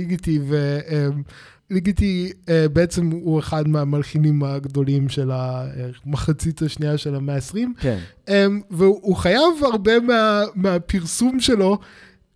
ליגיטי, 1.71 2.33
וליגיטי 2.47 2.73
בעצם 2.73 3.09
הוא 3.09 3.39
אחד 3.39 3.67
מהמלחינים 3.67 4.43
הגדולים 4.43 5.09
של 5.09 5.31
המחצית 5.33 6.61
השנייה 6.61 6.97
של 6.97 7.15
המאה 7.15 7.35
ה-20. 7.35 7.57
כן. 7.79 7.99
אמ, 8.29 8.61
והוא 8.71 9.15
חייב 9.15 9.63
הרבה 9.71 9.99
מה, 9.99 10.41
מהפרסום 10.55 11.39
שלו, 11.39 11.77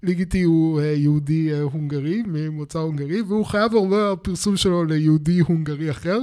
ליגיטי 0.04 0.42
הוא 0.44 0.82
אה, 0.82 0.86
יהודי 0.86 1.54
אה, 1.54 1.62
הונגרי, 1.62 2.24
ממוצא 2.28 2.80
הונגרי, 2.80 3.22
והוא 3.22 3.46
חייב 3.46 3.76
הרבה 3.76 4.10
מהפרסום 4.10 4.58
שלו 4.58 4.84
ליהודי 4.84 5.40
הונגרי 5.40 5.92
אחר, 5.92 6.20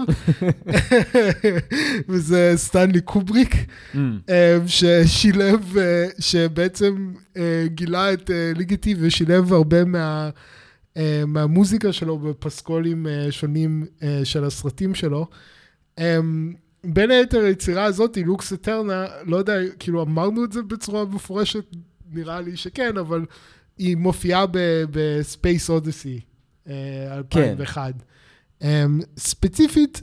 וזה 2.08 2.52
סטנלי 2.56 3.00
קובריק, 3.00 3.54
Mm, 3.54 3.96
אמ, 3.98 4.66
ששילב, 4.66 5.76
אה, 5.78 6.06
שבעצם 6.18 7.12
אה, 7.36 7.64
גילה 7.66 8.12
את 8.12 8.30
אה, 8.30 8.52
ליגיטי 8.56 8.94
ושילב 8.98 9.52
הרבה 9.52 9.84
מה... 9.84 10.30
אה, 10.98 11.22
מהמוזיקה 11.26 11.92
שלו 11.92 12.18
בפסקולים 12.18 13.06
אה, 13.06 13.26
שונים 13.30 13.86
אה, 14.02 14.20
של 14.24 14.44
הסרטים 14.44 14.94
שלו. 14.94 15.26
בין 16.84 17.10
היתר 17.10 17.38
היצירה 17.40 17.84
הזאת, 17.84 18.18
לוקס 18.26 18.52
אטרנה, 18.52 19.06
לא 19.26 19.36
יודע, 19.36 19.54
כאילו 19.78 20.02
אמרנו 20.02 20.44
את 20.44 20.52
זה 20.52 20.62
בצורה 20.62 21.04
מפורשת, 21.04 21.64
נראה 22.12 22.40
לי 22.40 22.56
שכן, 22.56 22.96
אבל 22.96 23.24
היא 23.78 23.96
מופיעה 23.96 24.44
ב 24.90 25.04
Space 25.04 25.70
Odyssey, 25.70 26.20
כן. 26.64 26.70
2001. 27.12 27.94
אמ, 28.62 29.00
ספציפית, 29.18 30.02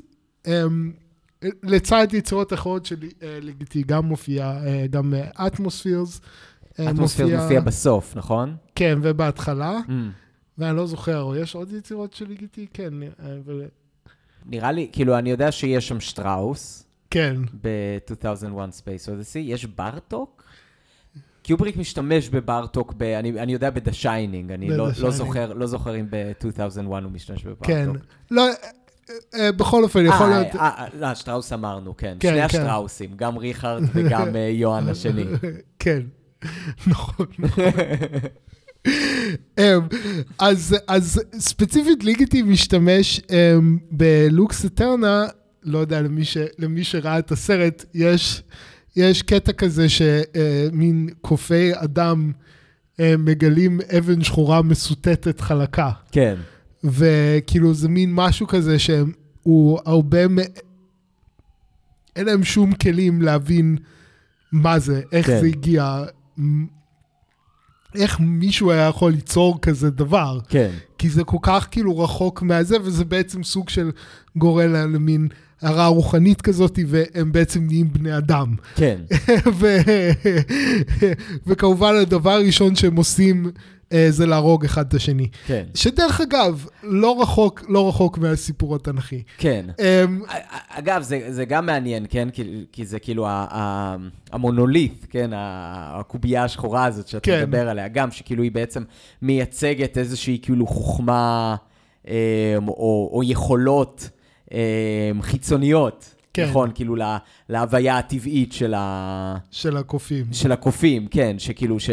לצד 1.63 2.07
יצירות 2.13 2.53
אחרות 2.53 2.85
של 2.85 2.95
אה, 3.23 3.39
ליגיטי, 3.41 3.83
גם 3.83 4.05
מופיעה, 4.05 4.59
גם 4.89 5.13
Atmosphères. 5.47 6.21
Atmosphères 6.73 7.41
מופיע 7.41 7.61
בסוף, 7.61 8.17
נכון? 8.17 8.55
כן, 8.75 8.99
ובהתחלה, 9.01 9.79
אמ. 9.87 9.91
ואני 10.57 10.77
לא 10.77 10.87
זוכר, 10.87 11.21
או 11.21 11.35
יש 11.35 11.55
עוד 11.55 11.73
יצירות 11.73 12.13
של 12.13 12.27
ליגיטי? 12.27 12.67
כן, 12.73 12.93
אה, 13.03 13.09
אבל... 13.45 13.61
נראה 14.45 14.71
לי, 14.71 14.89
כאילו, 14.91 15.17
אני 15.17 15.29
יודע 15.29 15.51
שיש 15.51 15.87
שם 15.87 15.99
שטראוס. 15.99 16.85
כן, 17.09 17.35
ב-2001 17.61 18.45
Space 18.81 19.07
Odyssey, 19.07 19.37
יש 19.39 19.65
בארטוק? 19.65 20.43
קיובריק 21.43 21.77
משתמש 21.77 22.29
בבארטוק, 22.29 22.93
ב, 22.97 23.03
אני, 23.03 23.39
אני 23.41 23.53
יודע 23.53 23.69
ב-The 23.69 24.03
Shining, 24.03 24.53
אני 24.53 24.69
ב- 24.69 24.71
לא, 24.71 24.87
לא. 25.01 25.11
זוכר, 25.11 25.53
לא 25.53 25.67
זוכר 25.67 25.99
אם 25.99 26.05
ב-2001 26.09 26.77
הוא 26.87 27.11
משתמש 27.11 27.43
בבארטוק. 27.43 27.67
כן. 27.67 27.89
לא, 28.31 28.47
אה, 28.47 28.53
אה, 29.39 29.51
בכל 29.51 29.83
אופן, 29.83 30.05
יכול 30.05 30.25
אה, 30.33 30.39
להיות... 30.39 30.55
אה, 30.55 30.61
אה, 30.61 30.85
לא, 30.99 31.15
שטראוס 31.15 31.53
אמרנו, 31.53 31.97
כן. 31.97 32.17
כן, 32.19 32.29
שני 32.29 32.49
כן. 32.49 32.61
השטראוסים, 32.61 33.11
גם 33.15 33.37
ריכרד 33.37 33.83
וגם 33.93 34.35
אה, 34.35 34.41
יוהאן 34.41 34.89
השני. 34.91 35.25
כן, 35.79 36.01
נכון. 36.87 37.25
אמ, 39.59 39.63
אז, 40.39 40.75
אז 40.87 41.21
ספציפית 41.39 42.03
ליגיטי 42.03 42.41
משתמש 42.41 43.21
אמ, 43.29 43.77
בלוקס 43.91 44.65
אטרנה, 44.65 45.25
לא 45.63 45.77
יודע, 45.77 46.01
למי, 46.01 46.25
ש, 46.25 46.37
למי 46.59 46.83
שראה 46.83 47.19
את 47.19 47.31
הסרט, 47.31 47.85
יש, 47.93 48.43
יש 48.95 49.21
קטע 49.21 49.51
כזה 49.53 49.85
שמין 49.89 51.09
קופי 51.21 51.71
אדם 51.73 52.31
אה, 52.99 53.13
מגלים 53.17 53.79
אבן 53.97 54.23
שחורה 54.23 54.61
מסוטטת 54.61 55.41
חלקה. 55.41 55.91
כן, 56.11 56.35
וכאילו 56.83 57.73
זה 57.73 57.89
מין 57.89 58.13
משהו 58.13 58.47
כזה 58.47 58.79
שהוא 58.79 59.79
הרבה, 59.85 60.27
מ... 60.27 60.37
אין 62.15 62.25
להם 62.25 62.43
שום 62.43 62.73
כלים 62.73 63.21
להבין 63.21 63.77
מה 64.51 64.79
זה, 64.79 65.01
איך 65.11 65.25
כן. 65.25 65.39
זה 65.41 65.47
הגיע, 65.47 66.03
איך 67.95 68.19
מישהו 68.19 68.71
היה 68.71 68.87
יכול 68.87 69.11
ליצור 69.11 69.61
כזה 69.61 69.89
דבר, 69.89 70.39
כן. 70.49 70.69
כי 70.97 71.09
זה 71.09 71.23
כל 71.23 71.37
כך 71.41 71.67
כאילו 71.71 71.99
רחוק 71.99 72.41
מהזה, 72.41 72.77
וזה 72.83 73.05
בעצם 73.05 73.43
סוג 73.43 73.69
של 73.69 73.91
גורם 74.35 74.73
לה- 74.73 74.85
למין 74.85 75.27
הערה 75.61 75.87
רוחנית 75.87 76.41
כזאת, 76.41 76.79
והם 76.87 77.31
בעצם 77.31 77.63
נהיים 77.67 77.93
בני 77.93 78.17
אדם. 78.17 78.55
כן. 78.75 78.97
ו... 79.59 79.67
וכמובן 81.47 81.95
הדבר 82.01 82.31
הראשון 82.31 82.75
שהם 82.75 82.95
עושים 82.95 83.51
זה 84.09 84.25
להרוג 84.25 84.65
אחד 84.65 84.87
את 84.87 84.93
השני. 84.93 85.27
כן. 85.47 85.63
שדרך 85.75 86.21
אגב, 86.21 86.65
לא 86.83 87.21
רחוק, 87.21 87.63
לא 87.69 87.89
רחוק 87.89 88.17
מהסיפור 88.17 88.75
התנ"כי. 88.75 89.23
כן. 89.37 89.65
אמ, 89.79 90.21
אגב, 90.69 91.01
זה, 91.01 91.21
זה 91.29 91.45
גם 91.45 91.65
מעניין, 91.65 92.05
כן? 92.09 92.29
כי, 92.29 92.65
כי 92.71 92.85
זה 92.85 92.99
כאילו 92.99 93.27
ה, 93.27 93.45
ה, 93.51 93.95
המונוליט, 94.31 95.05
כן? 95.09 95.31
הקובייה 95.33 96.43
השחורה 96.43 96.85
הזאת 96.85 97.07
שאתה 97.07 97.25
כן. 97.25 97.41
מדבר 97.41 97.69
עליה, 97.69 97.87
גם 97.87 98.11
שכאילו 98.11 98.43
היא 98.43 98.51
בעצם 98.51 98.83
מייצגת 99.21 99.97
איזושהי 99.97 100.39
כאילו 100.41 100.67
חוכמה 100.67 101.55
אמ, 102.07 102.13
או, 102.67 103.09
או 103.13 103.21
יכולות 103.23 104.09
אמ, 104.51 104.57
חיצוניות. 105.21 106.15
כן. 106.33 106.49
נכון, 106.49 106.71
כאילו 106.75 106.95
לה, 106.95 107.17
להוויה 107.49 107.97
הטבעית 107.97 108.53
של, 108.53 108.73
ה, 108.77 109.37
של 109.51 109.77
הקופים. 109.77 110.25
של 110.31 110.51
הקופים, 110.51 111.07
כן, 111.07 111.39
שכאילו 111.39 111.79
ש... 111.79 111.89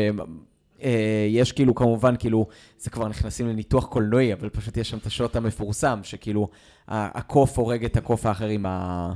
אה, 0.83 1.27
יש 1.29 1.53
כאילו 1.53 1.75
כמובן 1.75 2.15
כאילו, 2.19 2.47
זה 2.79 2.91
כבר 2.91 3.09
נכנסים 3.09 3.49
לניתוח 3.49 3.87
קולנועי, 3.87 4.33
אבל 4.33 4.49
פשוט 4.49 4.77
יש 4.77 4.91
שם 4.91 4.99
את 4.99 5.07
השוט 5.07 5.37
המפורסם, 5.37 6.01
שכאילו 6.03 6.49
הקוף 6.89 7.59
הורג 7.59 7.85
את 7.85 7.97
הקוף 7.97 8.27
האחר 8.27 8.47
עם, 8.47 8.67
ה... 8.67 9.13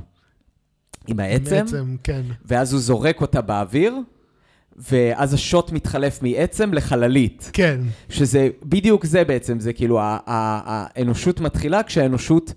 עם 1.07 1.19
העצם, 1.19 1.49
בעצם, 1.49 1.95
כן. 2.03 2.21
ואז 2.45 2.73
הוא 2.73 2.81
זורק 2.81 3.21
אותה 3.21 3.41
באוויר, 3.41 3.95
ואז 4.77 5.33
השוט 5.33 5.71
מתחלף 5.71 6.21
מעצם 6.21 6.73
לחללית. 6.73 7.49
כן, 7.53 7.79
שזה 8.09 8.49
בדיוק 8.63 9.05
זה 9.05 9.23
בעצם, 9.23 9.59
זה 9.59 9.73
כאילו 9.73 9.99
האנושות 10.01 11.39
מתחילה 11.39 11.83
כשהאנושות 11.83 12.53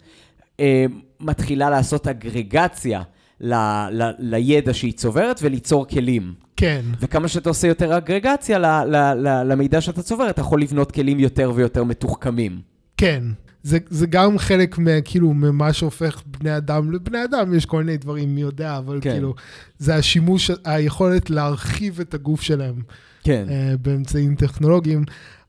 אה, 0.61 0.85
מתחילה 1.21 1.71
לעשות 1.71 2.07
אגרגציה 2.07 3.03
ל, 3.41 3.55
ל, 3.91 4.11
לידע 4.19 4.75
שהיא 4.75 4.93
צוברת 4.93 5.41
וליצור 5.43 5.87
כלים. 5.87 6.35
כן, 6.57 6.81
וכמה 7.01 7.29
שאתה 7.29 7.49
עושה 7.49 7.69
יותר 7.69 7.97
אגרגציה 7.99 8.59
ל, 8.59 8.67
ל, 8.67 8.97
ל, 8.97 9.43
למידע 9.53 9.81
שאתה 9.81 10.03
צובר, 10.03 10.31
אתה 10.31 10.41
יכול 10.41 10.63
לבנות 10.63 10.93
כלים 10.93 11.21
יותר 11.21 11.53
ויותר 11.55 11.85
מתוחכמים. 11.85 12.61
כן. 12.97 13.23
זה, 13.63 13.79
זה 13.91 14.07
גם 14.07 14.39
חלק 14.39 14.79
מה, 14.79 15.01
כאילו, 15.05 15.35
ממה 15.35 15.73
שהופך 15.73 16.23
בני 16.27 16.57
אדם 16.57 16.93
לבני 16.93 17.25
אדם, 17.25 17.55
יש 17.55 17.67
כל 17.67 17.85
מיני 17.85 17.97
דברים, 17.97 18.35
מי 18.35 18.41
יודע, 18.41 18.79
אבל 18.79 18.99
כן. 19.01 19.11
כאילו, 19.11 19.35
זה 19.79 19.95
השימוש, 19.95 20.51
היכולת 20.65 21.31
להרחיב 21.31 22.01
את 22.01 22.15
הגוף 22.15 22.43
שלהם 22.43 22.83
כן, 23.23 23.47
אה, 23.51 23.75
באמצעים 23.83 24.35
טכנולוגיים. 24.35 25.05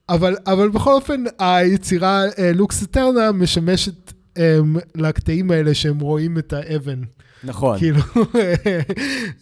אבל, 0.08 0.36
אבל 0.46 0.68
בכל 0.68 0.92
אופן, 0.92 1.24
היצירה 1.38 2.22
לוקס 2.54 2.82
אטרנה 2.82 3.32
משמשת 3.32 4.12
אה, 4.38 4.58
לקטעים 4.94 5.50
האלה 5.50 5.74
שהם 5.74 6.00
רואים 6.00 6.38
את 6.38 6.52
האבן. 6.52 7.02
נכון. 7.44 7.78
כאילו, 7.78 8.00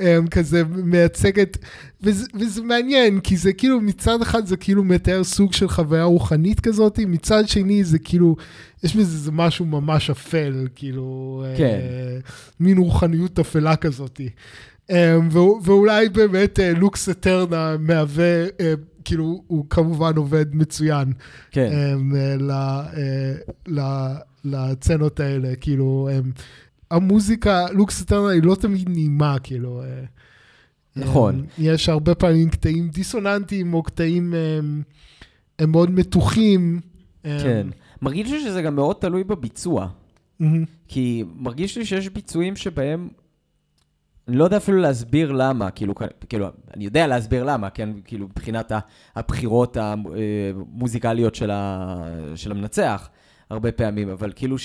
הם 0.00 0.26
כזה 0.26 0.62
מייצגת, 0.64 1.58
וזה, 2.02 2.26
וזה 2.34 2.62
מעניין, 2.62 3.20
כי 3.20 3.36
זה 3.36 3.52
כאילו, 3.52 3.80
מצד 3.80 4.22
אחד 4.22 4.46
זה 4.46 4.56
כאילו 4.56 4.84
מתאר 4.84 5.24
סוג 5.24 5.52
של 5.52 5.68
חוויה 5.68 6.04
רוחנית 6.04 6.60
כזאת, 6.60 6.98
מצד 7.06 7.48
שני 7.48 7.84
זה 7.84 7.98
כאילו, 7.98 8.36
יש 8.84 8.96
בזה 8.96 9.14
איזה 9.16 9.32
משהו 9.32 9.64
ממש 9.66 10.10
אפל, 10.10 10.66
כאילו, 10.74 11.44
כן. 11.56 11.64
אה, 11.82 12.18
מין 12.60 12.78
רוחניות 12.78 13.38
אפלה 13.38 13.76
כזאת. 13.76 14.20
אה, 14.90 15.18
ו- 15.32 15.62
ואולי 15.64 16.08
באמת 16.08 16.60
אה, 16.60 16.72
לוקס 16.72 17.08
אטרנה 17.08 17.76
מהווה, 17.78 18.24
אה, 18.60 18.74
כאילו, 19.04 19.42
הוא 19.46 19.64
כמובן 19.70 20.16
עובד 20.16 20.46
מצוין. 20.52 21.12
כן, 21.50 21.70
אמ, 21.72 22.12
ל- 22.38 22.50
אה, 22.50 23.32
ל- 23.68 24.16
לצנות 24.44 25.20
האלה, 25.20 25.56
כאילו, 25.60 26.08
אמ, 26.12 26.30
המוזיקה, 26.90 27.66
לוקס 27.72 28.02
אטרנה 28.02 28.28
היא 28.28 28.42
לא 28.42 28.54
תמיד 28.54 28.88
נעימה, 28.88 29.36
כאילו. 29.42 29.82
אה, 29.82 30.04
נכון. 30.96 31.34
אמ, 31.38 31.44
יש 31.58 31.88
הרבה 31.88 32.14
פעמים 32.14 32.50
קטעים 32.50 32.88
דיסוננטיים, 32.88 33.74
או 33.74 33.82
קטעים 33.82 34.34
אמ, 34.34 34.82
הם 35.58 35.70
מאוד 35.70 35.90
מתוחים. 35.90 36.80
כן. 37.22 37.66
מרגיש 38.02 38.30
לי 38.30 38.40
שזה 38.40 38.62
גם 38.62 38.76
מאוד 38.76 38.96
תלוי 38.96 39.24
בביצוע. 39.24 39.88
מהמם. 40.40 40.64
כי 40.88 41.24
מרגיש 41.36 41.78
לי 41.78 41.84
שיש 41.84 42.08
ביצועים 42.08 42.56
שבהם, 42.56 43.08
אני 44.28 44.36
לא 44.36 44.44
יודע 44.44 44.56
אפילו 44.56 44.78
להסביר 44.78 45.32
למה, 45.32 45.70
כאילו, 45.70 45.94
כאילו, 46.28 46.48
אני 46.74 46.84
יודע 46.84 47.06
להסביר 47.06 47.44
למה, 47.44 47.70
כן, 47.70 47.88
כאילו, 48.04 48.26
מבחינת 48.26 48.72
הבחירות 49.16 49.76
המוזיקליות 49.76 51.34
של, 51.34 51.50
ה, 51.50 51.94
של 52.34 52.50
המנצח, 52.50 53.08
הרבה 53.50 53.72
פעמים, 53.72 54.08
אבל 54.08 54.32
כאילו 54.36 54.56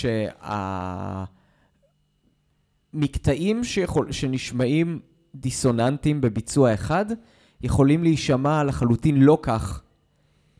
שהמקטעים 2.95 3.63
שיכול, 3.63 4.11
שנשמעים 4.11 4.99
דיסוננטיים 5.35 6.21
בביצוע 6.21 6.73
אחד, 6.73 7.05
יכולים 7.61 8.03
להישמע 8.03 8.63
לחלוטין 8.63 9.19
לא 9.19 9.37
כך 9.41 9.81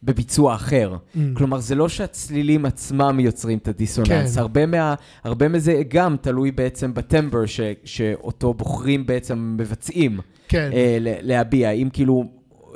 בביצוע 0.04 0.56
אחר. 0.56 0.96
Mm. 0.96 1.20
כלומר, 1.34 1.60
זה 1.60 1.76
לא 1.76 1.90
שהצלילים 1.90 2.66
עצמם 2.66 3.20
יוצרים 3.20 3.58
את 3.58 3.68
הדיסוננס, 3.68 4.36
כן. 4.36 4.42
הרבה, 4.42 4.66
מה, 4.66 4.96
הרבה 5.24 5.48
מזה 5.48 5.82
גם 5.88 6.16
תלוי 6.22 6.52
בעצם 6.52 6.94
בטמבר 6.94 7.46
ש, 7.46 7.60
שאותו 7.84 8.54
בוחרים 8.54 9.06
בעצם 9.06 9.56
מבצעים 9.60 10.20
כן, 10.48 10.70
אה, 10.74 10.98
להביע. 11.02 11.72
אם 11.72 11.90
כאילו 11.94 12.24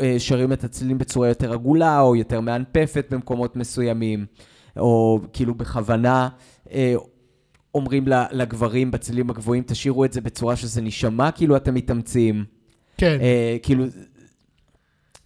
אה, 0.01 0.16
שרים 0.18 0.53
את 0.53 0.64
הצלילים 0.64 0.97
בצורה 0.97 1.28
יותר 1.28 1.53
עגולה, 1.53 2.01
או 2.01 2.16
יותר 2.16 2.41
מאנפפת 2.41 3.05
במקומות 3.10 3.55
מסוימים, 3.55 4.26
או 4.78 5.20
כאילו 5.34 5.55
בכוונה 5.55 6.30
אה, 6.72 6.95
אומרים 7.76 8.05
לגברים 8.32 8.91
בצלילים 8.91 9.30
הגבוהים, 9.30 9.63
תשאירו 9.67 10.05
את 10.05 10.13
זה 10.13 10.22
בצורה 10.22 10.55
שזה 10.55 10.82
נשמע 10.82 11.32
כאילו 11.32 11.55
אתם 11.55 11.74
מתאמצים. 11.74 12.45
כן. 12.97 13.17
אה, 13.22 13.57
כאילו, 13.63 13.86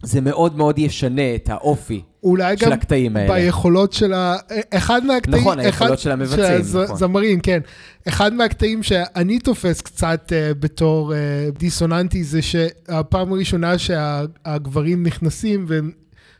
זה 0.04 0.22
מאוד 0.22 0.58
מאוד 0.58 0.80
ישנה 0.80 1.36
את 1.36 1.50
האופי 1.50 2.02
אולי 2.24 2.58
של 2.58 2.66
גם 2.66 2.72
הקטעים 2.72 3.18
האלה. 3.18 3.34
ביכולות 3.34 3.94
של 3.94 4.14
ה... 4.14 4.36
אחד 4.74 5.06
מהקטעים... 5.06 5.42
נכון, 5.42 5.60
היכולות 5.60 6.00
של 6.00 6.12
המבצעים, 6.12 6.62
הז- 6.62 6.76
נכון. 6.84 6.96
זמרים, 6.98 7.40
כן. 7.40 7.60
אחד 8.08 8.34
מהקטעים 8.34 8.84
שאני 8.84 9.40
תופס 9.40 9.82
קצת 9.82 10.32
uh, 10.32 10.54
בתור 10.60 11.14
uh, 11.14 11.60
דיסוננטי, 11.60 12.24
זה 12.24 12.42
שהפעם 12.42 13.34
הראשונה 13.34 13.78
שהגברים 13.78 15.04
נכנסים 15.06 15.66
והם 15.68 15.92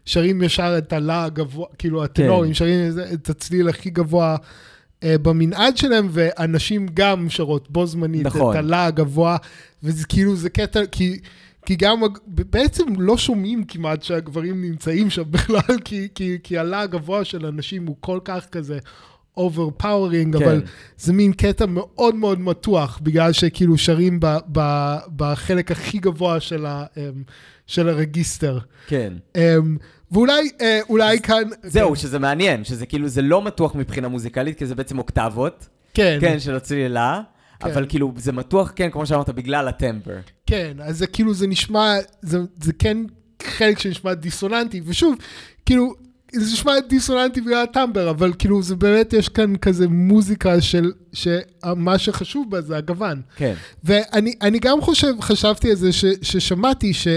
שרים 0.06 0.42
ישר 0.42 0.76
את 0.78 0.94
הלה 0.94 1.24
הגבוה, 1.24 1.68
כאילו 1.78 2.04
הטנורים, 2.04 2.50
כן. 2.50 2.54
שרים 2.54 2.80
איזה- 2.80 3.10
את 3.14 3.30
הצליל 3.30 3.70
הכי 3.70 3.90
גבוה 3.90 4.36
במנעד 5.04 5.78
שלהם, 5.78 6.08
והנשים 6.12 6.88
גם 6.94 7.30
שרות 7.30 7.72
בו 7.72 7.86
זמנית 7.86 8.26
נכון. 8.26 8.52
את 8.52 8.60
הלה 8.60 8.86
הגבוה, 8.86 9.38
וזה 9.84 10.06
כאילו, 10.06 10.36
זה 10.36 10.50
קטע, 10.50 10.86
כי... 10.92 11.20
כי 11.66 11.76
גם, 11.76 12.02
בעצם 12.28 12.84
לא 12.98 13.18
שומעים 13.18 13.64
כמעט 13.64 14.04
שהגברים 14.04 14.62
נמצאים 14.62 15.10
שם 15.10 15.24
בכלל, 15.32 15.78
כי, 15.86 16.08
כי, 16.16 16.38
כי 16.44 16.58
הלה 16.58 16.82
הגבוה 16.82 17.24
של 17.24 17.46
הנשים 17.46 17.88
הוא 17.88 17.96
כל 18.00 18.20
כך 18.26 18.46
כזה 18.52 18.80
overpowering, 19.40 20.38
כן. 20.38 20.44
אבל 20.44 20.62
זה 20.98 21.14
מין 21.14 21.34
קטע 21.34 21.66
מאוד 21.66 22.16
מאוד 22.16 22.40
מתוח, 22.40 23.00
בגלל 23.04 23.32
שכאילו 23.32 23.78
שרים 23.78 24.20
ב, 24.20 24.38
ב, 24.52 24.96
בחלק 25.16 25.72
הכי 25.72 25.98
גבוה 25.98 26.40
של, 26.40 26.66
ה, 26.66 26.86
אמ, 26.98 27.24
של 27.68 27.90
הרגיסטר. 27.90 28.60
כן. 28.88 29.14
ואולי 30.14 30.50
אה, 30.62 30.80
אולי 30.90 31.20
כאן... 31.20 31.44
זהו, 31.64 31.96
שזה 31.96 32.20
מעניין, 32.20 32.64
שזה 32.64 32.86
כאילו, 32.86 33.08
זה 33.08 33.22
לא 33.22 33.42
מתוח 33.42 33.76
מבחינה 33.76 34.08
מוזיקלית, 34.08 34.58
כי 34.58 34.66
זה 34.66 34.76
בעצם 34.76 34.98
אוקטבות, 34.98 35.68
כן, 35.94 36.18
כן, 36.22 36.40
של 36.40 36.56
הצלילה, 36.56 37.22
כן. 37.60 37.70
אבל 37.70 37.86
כאילו, 37.90 38.14
זה 38.18 38.32
מתוח, 38.32 38.72
כן, 38.76 38.90
כמו 38.90 39.06
שאמרת, 39.06 39.30
בגלל 39.30 39.68
הטמבר. 39.68 40.18
כן, 40.46 40.78
אז 40.82 40.98
זה 40.98 41.08
כאילו, 41.08 41.34
זה 41.34 41.48
נשמע, 41.48 41.96
זה, 42.22 42.40
זה 42.62 42.74
כן 42.74 42.98
חלק 43.44 43.80
שנשמע 43.80 44.14
דיסוננטי, 44.14 44.82
ושוב, 44.86 45.16
כאילו, 45.66 45.94
זה 46.34 46.54
נשמע 46.54 46.80
דיסוננטי 46.90 47.42
בגלל 47.42 47.64
הטמבר, 47.64 48.10
אבל 48.10 48.34
כאילו, 48.40 48.64
זה 48.64 48.76
באמת, 48.76 49.14
יש 49.14 49.30
כאן 49.30 49.56
כזה 49.56 49.88
מוזיקה 49.88 50.62
של, 50.62 50.92
שמה 51.14 51.98
שחשוב 51.98 52.50
בה 52.50 52.62
זה 52.62 52.78
הגוון. 52.78 53.22
כן. 53.36 53.54
ואני 53.84 54.34
אני 54.42 54.60
גם 54.60 54.82
חושב, 54.82 55.14
חשבתי 55.22 55.70
על 55.70 55.76
זה, 55.76 55.92
ש, 55.92 56.06
ששמעתי 56.22 56.94
ש... 56.94 57.08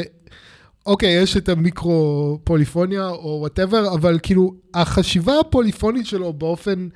אוקיי, 0.87 1.23
יש 1.23 1.37
את 1.37 1.49
המיקרו-פוליפוניה 1.49 3.09
או 3.09 3.37
whatever, 3.41 3.95
אבל 3.95 4.19
כאילו, 4.23 4.55
החשיבה 4.75 5.41
הפוליפונית 5.41 6.07
שלו 6.07 6.33
באופן 6.33 6.89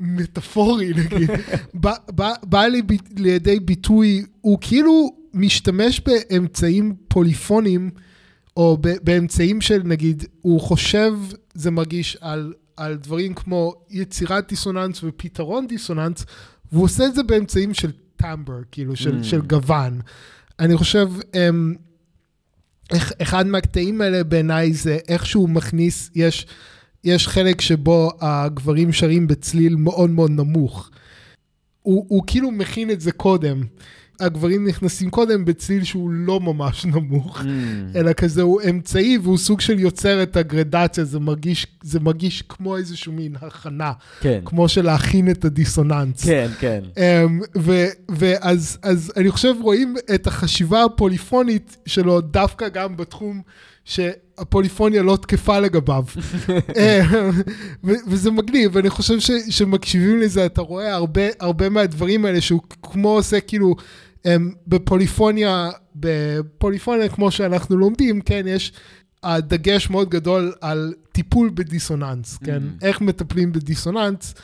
מטאפורי, 0.00 0.90
נגיד, 1.04 1.30
בא, 1.74 1.92
בא, 2.10 2.32
בא 2.42 2.62
לי, 2.66 2.82
לידי 3.16 3.60
ביטוי, 3.60 4.24
הוא 4.40 4.58
כאילו 4.60 5.10
משתמש 5.34 6.00
באמצעים 6.00 6.94
פוליפונים, 7.08 7.90
או 8.56 8.78
באמצעים 9.02 9.60
של, 9.60 9.82
נגיד, 9.84 10.24
הוא 10.40 10.60
חושב, 10.60 11.12
זה 11.54 11.70
מרגיש, 11.70 12.16
על, 12.20 12.52
על 12.76 12.96
דברים 12.96 13.34
כמו 13.34 13.74
יצירת 13.90 14.48
דיסוננס 14.48 15.04
ופתרון 15.04 15.66
דיסוננס, 15.66 16.24
והוא 16.72 16.84
עושה 16.84 17.06
את 17.06 17.14
זה 17.14 17.22
באמצעים 17.22 17.74
של 17.74 17.90
טמבר, 18.16 18.58
כאילו, 18.72 18.96
של, 18.96 19.20
Mm. 19.20 19.24
של 19.24 19.40
גוון. 19.40 20.00
אני 20.58 20.76
חושב, 20.76 21.08
אמ, 21.34 21.74
איך- 22.92 23.12
אחד 23.22 23.46
מהקטעים 23.46 24.00
האלה 24.00 24.24
בעיניי 24.24 24.72
זה 24.72 24.98
איך 25.08 25.26
שהוא 25.26 25.48
מכניס, 25.48 26.10
יש, 26.14 26.46
יש 27.04 27.28
חלק 27.28 27.60
שבו 27.60 28.10
הגברים 28.20 28.92
שרים 28.92 29.26
בצליל 29.26 29.76
מאוד 29.76 30.10
מאוד 30.10 30.30
נמוך. 30.30 30.90
הוא, 31.82 32.04
הוא 32.08 32.22
כאילו 32.26 32.50
מכין 32.50 32.90
את 32.90 33.00
זה 33.00 33.12
קודם. 33.12 33.62
הגברים 34.20 34.66
נכנסים 34.68 35.10
קודם 35.10 35.44
בצליל 35.44 35.84
שהוא 35.84 36.10
לא 36.10 36.40
ממש 36.40 36.84
נמוך, 36.84 37.38
Mm. 37.40 37.44
אלא 37.94 38.12
כזה 38.12 38.42
הוא 38.42 38.60
אמצעי 38.70 39.18
והוא 39.22 39.38
סוג 39.38 39.60
של 39.60 39.78
יוצר 39.78 40.22
את 40.22 40.36
הגרדציה, 40.36 41.04
זה 41.04 41.18
מרגיש, 41.18 41.66
זה 41.82 42.00
מרגיש 42.00 42.42
כמו 42.48 42.76
איזשהו 42.76 43.12
מין 43.12 43.34
הכנה, 43.42 43.92
כן, 44.20 44.40
כמו 44.44 44.68
של 44.68 44.84
להכין 44.84 45.30
את 45.30 45.44
הדיסוננס. 45.44 46.24
כן, 46.24 46.48
כן. 46.60 46.80
Um, 46.94 47.44
ו- 47.58 47.86
ואז 48.08 48.78
אז 48.82 49.12
אני 49.16 49.30
חושב 49.30 49.54
רואים 49.60 49.94
את 50.14 50.26
החשיבה 50.26 50.84
הפוליפונית 50.84 51.76
שלו 51.86 52.20
דווקא 52.20 52.68
גם 52.68 52.96
בתחום 52.96 53.42
שהפוליפוניה 53.84 55.02
לא 55.02 55.16
תקפה 55.22 55.58
לגביו. 55.60 56.04
ו- 57.84 57.92
וזה 58.06 58.30
מגניב, 58.30 58.70
ואני 58.74 58.90
חושב 58.90 59.18
שמקשיבים 59.50 60.18
לזה, 60.20 60.46
אתה 60.46 60.60
רואה 60.60 60.94
הרבה, 60.94 61.22
הרבה 61.40 61.68
מהדברים 61.68 62.24
האלה 62.24 62.40
שהוא 62.40 62.60
כמו 62.82 63.08
עושה 63.08 63.40
כאילו 63.40 63.74
um, 64.26 64.28
בפוליפוניה, 64.66 65.70
בפוליפוניה 65.96 67.08
כמו 67.08 67.30
שאנחנו 67.30 67.76
לומדים, 67.76 68.20
כן, 68.20 68.44
יש 68.46 68.72
הדגש 69.22 69.90
מאוד 69.90 70.08
גדול 70.08 70.52
על 70.60 70.94
טיפול 71.12 71.50
בדיסוננס, 71.54 72.38
כן? 72.44 72.62
Mm. 72.62 72.84
איך 72.84 73.00
מטפלים 73.00 73.52
בדיסוננס. 73.52 74.34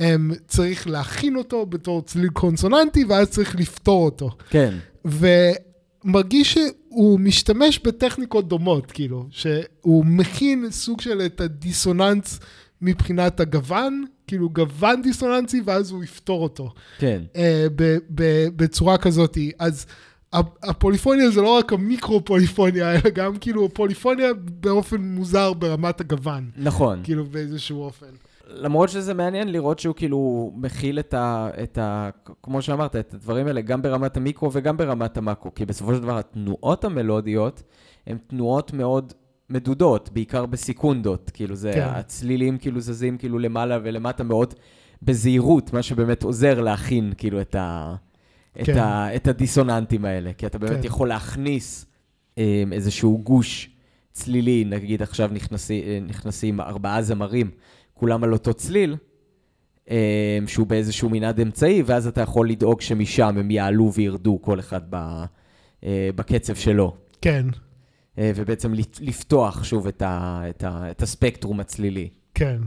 um, 0.00 0.02
צריך 0.48 0.86
להכין 0.86 1.36
אותו 1.36 1.66
בתור 1.66 2.02
צליל 2.02 2.28
קונסוננטי, 2.28 3.04
ואז 3.04 3.30
צריך 3.30 3.56
לפתור 3.56 4.04
אותו. 4.04 4.30
כן, 4.50 4.74
ומרגיש 5.04 6.54
שהוא 6.54 7.20
משתמש 7.20 7.80
בטכניקות 7.84 8.48
דומות, 8.48 8.92
כאילו, 8.92 9.26
שהוא 9.30 10.04
מכין 10.06 10.70
סוג 10.70 11.00
של 11.00 11.22
את 11.26 11.40
הדיסוננס 11.40 12.40
מבחינת 12.82 13.40
הגוון, 13.40 14.04
כאילו 14.26 14.50
גוון 14.50 15.02
דיסוננסי, 15.02 15.62
ואז 15.64 15.90
הוא 15.90 16.04
יפתור 16.04 16.42
אותו 16.42 16.72
כן. 16.98 17.22
uh, 17.32 17.36
ב- 17.76 17.98
ב- 18.14 18.48
בצורה 18.56 18.98
כזאת. 18.98 19.38
אז 19.58 19.86
הפוליפוניה 20.62 21.30
זה 21.30 21.40
לא 21.40 21.56
רק 21.58 21.72
המיקרו-פוליפוניה, 21.72 22.92
אלא 22.92 23.10
גם 23.14 23.36
כאילו 23.36 23.74
פוליפוניה 23.74 24.28
באופן 24.60 25.00
מוזר 25.00 25.52
ברמת 25.52 26.00
הגוון, 26.00 26.50
נכון. 26.56 27.00
כאילו 27.04 27.24
באיזשהו 27.24 27.82
אופן. 27.82 28.06
למרות 28.50 28.88
שזה 28.88 29.14
מעניין 29.14 29.52
לראות 29.52 29.78
שהוא 29.78 29.94
כאילו 29.94 30.52
מכיל 30.56 30.98
את 30.98 31.14
ה... 31.14 31.48
את 31.62 31.78
ה 31.78 32.10
כמו 32.42 32.62
שאמרת, 32.62 32.96
את 32.96 33.14
הדברים 33.14 33.46
האלה 33.46 33.60
גם 33.60 33.82
ברמת 33.82 34.16
המיקרו 34.16 34.52
וגם 34.52 34.76
ברמת 34.76 35.16
המקרו, 35.16 35.54
כי 35.54 35.66
בסופו 35.66 35.94
של 35.94 36.02
דבר 36.02 36.18
התנועות 36.18 36.84
המלודיות 36.84 37.62
הן 38.06 38.18
תנועות 38.26 38.72
מאוד 38.72 39.12
מדודות, 39.50 40.10
בעיקר 40.12 40.46
בסקונדות, 40.46 41.30
כאילו 41.34 41.56
זה, 41.56 41.72
כן. 41.74 41.88
הצלילים 41.88 42.58
כאילו 42.58 42.80
זזים 42.80 43.18
כאילו 43.18 43.38
למעלה 43.38 43.78
ולמטה 43.82 44.24
מאוד 44.24 44.54
בזהירות, 45.02 45.72
מה 45.72 45.82
שבאמת 45.82 46.22
עוזר 46.22 46.60
להכין 46.60 47.12
כאילו 47.16 47.40
את, 47.40 47.54
ה, 47.54 47.94
את, 48.60 48.66
כן. 48.66 48.78
ה, 48.78 49.16
את 49.16 49.28
הדיסוננטים 49.28 50.04
האלה, 50.04 50.32
כי 50.32 50.46
אתה 50.46 50.58
באמת 50.58 50.80
כן. 50.80 50.86
יכול 50.86 51.08
להכניס 51.08 51.86
אה, 52.38 52.64
איזשהו 52.72 53.20
גוש 53.22 53.70
צלילי, 54.12 54.64
נגיד 54.64 55.02
עכשיו 55.02 55.30
נכנסי, 55.32 56.00
נכנסים 56.06 56.60
ארבעה 56.60 57.02
זמרים, 57.02 57.50
כולם 57.94 58.24
על 58.24 58.32
אותו 58.32 58.54
צליל, 58.54 58.96
אה, 59.90 60.38
שהוא 60.46 60.66
באיזשהו 60.66 61.08
מנעד 61.08 61.40
אמצעי, 61.40 61.82
ואז 61.86 62.06
אתה 62.06 62.20
יכול 62.20 62.50
לדאוג 62.50 62.80
שמשם 62.80 63.38
הם 63.38 63.50
יעלו 63.50 63.92
וירדו 63.92 64.38
כל 64.42 64.60
אחד 64.60 64.80
ב, 64.90 65.24
אה, 65.84 66.10
בקצב 66.14 66.54
שלו. 66.54 66.96
כן, 67.20 67.46
ובעצם 68.18 68.74
לפ- 68.74 69.00
לפתוח 69.00 69.64
שוב 69.64 69.86
את, 69.86 70.02
ה, 70.02 70.42
את, 70.50 70.64
ה, 70.64 70.90
את 70.90 71.02
הספקטרום 71.02 71.60
הצלילי. 71.60 72.08
כן, 72.34 72.58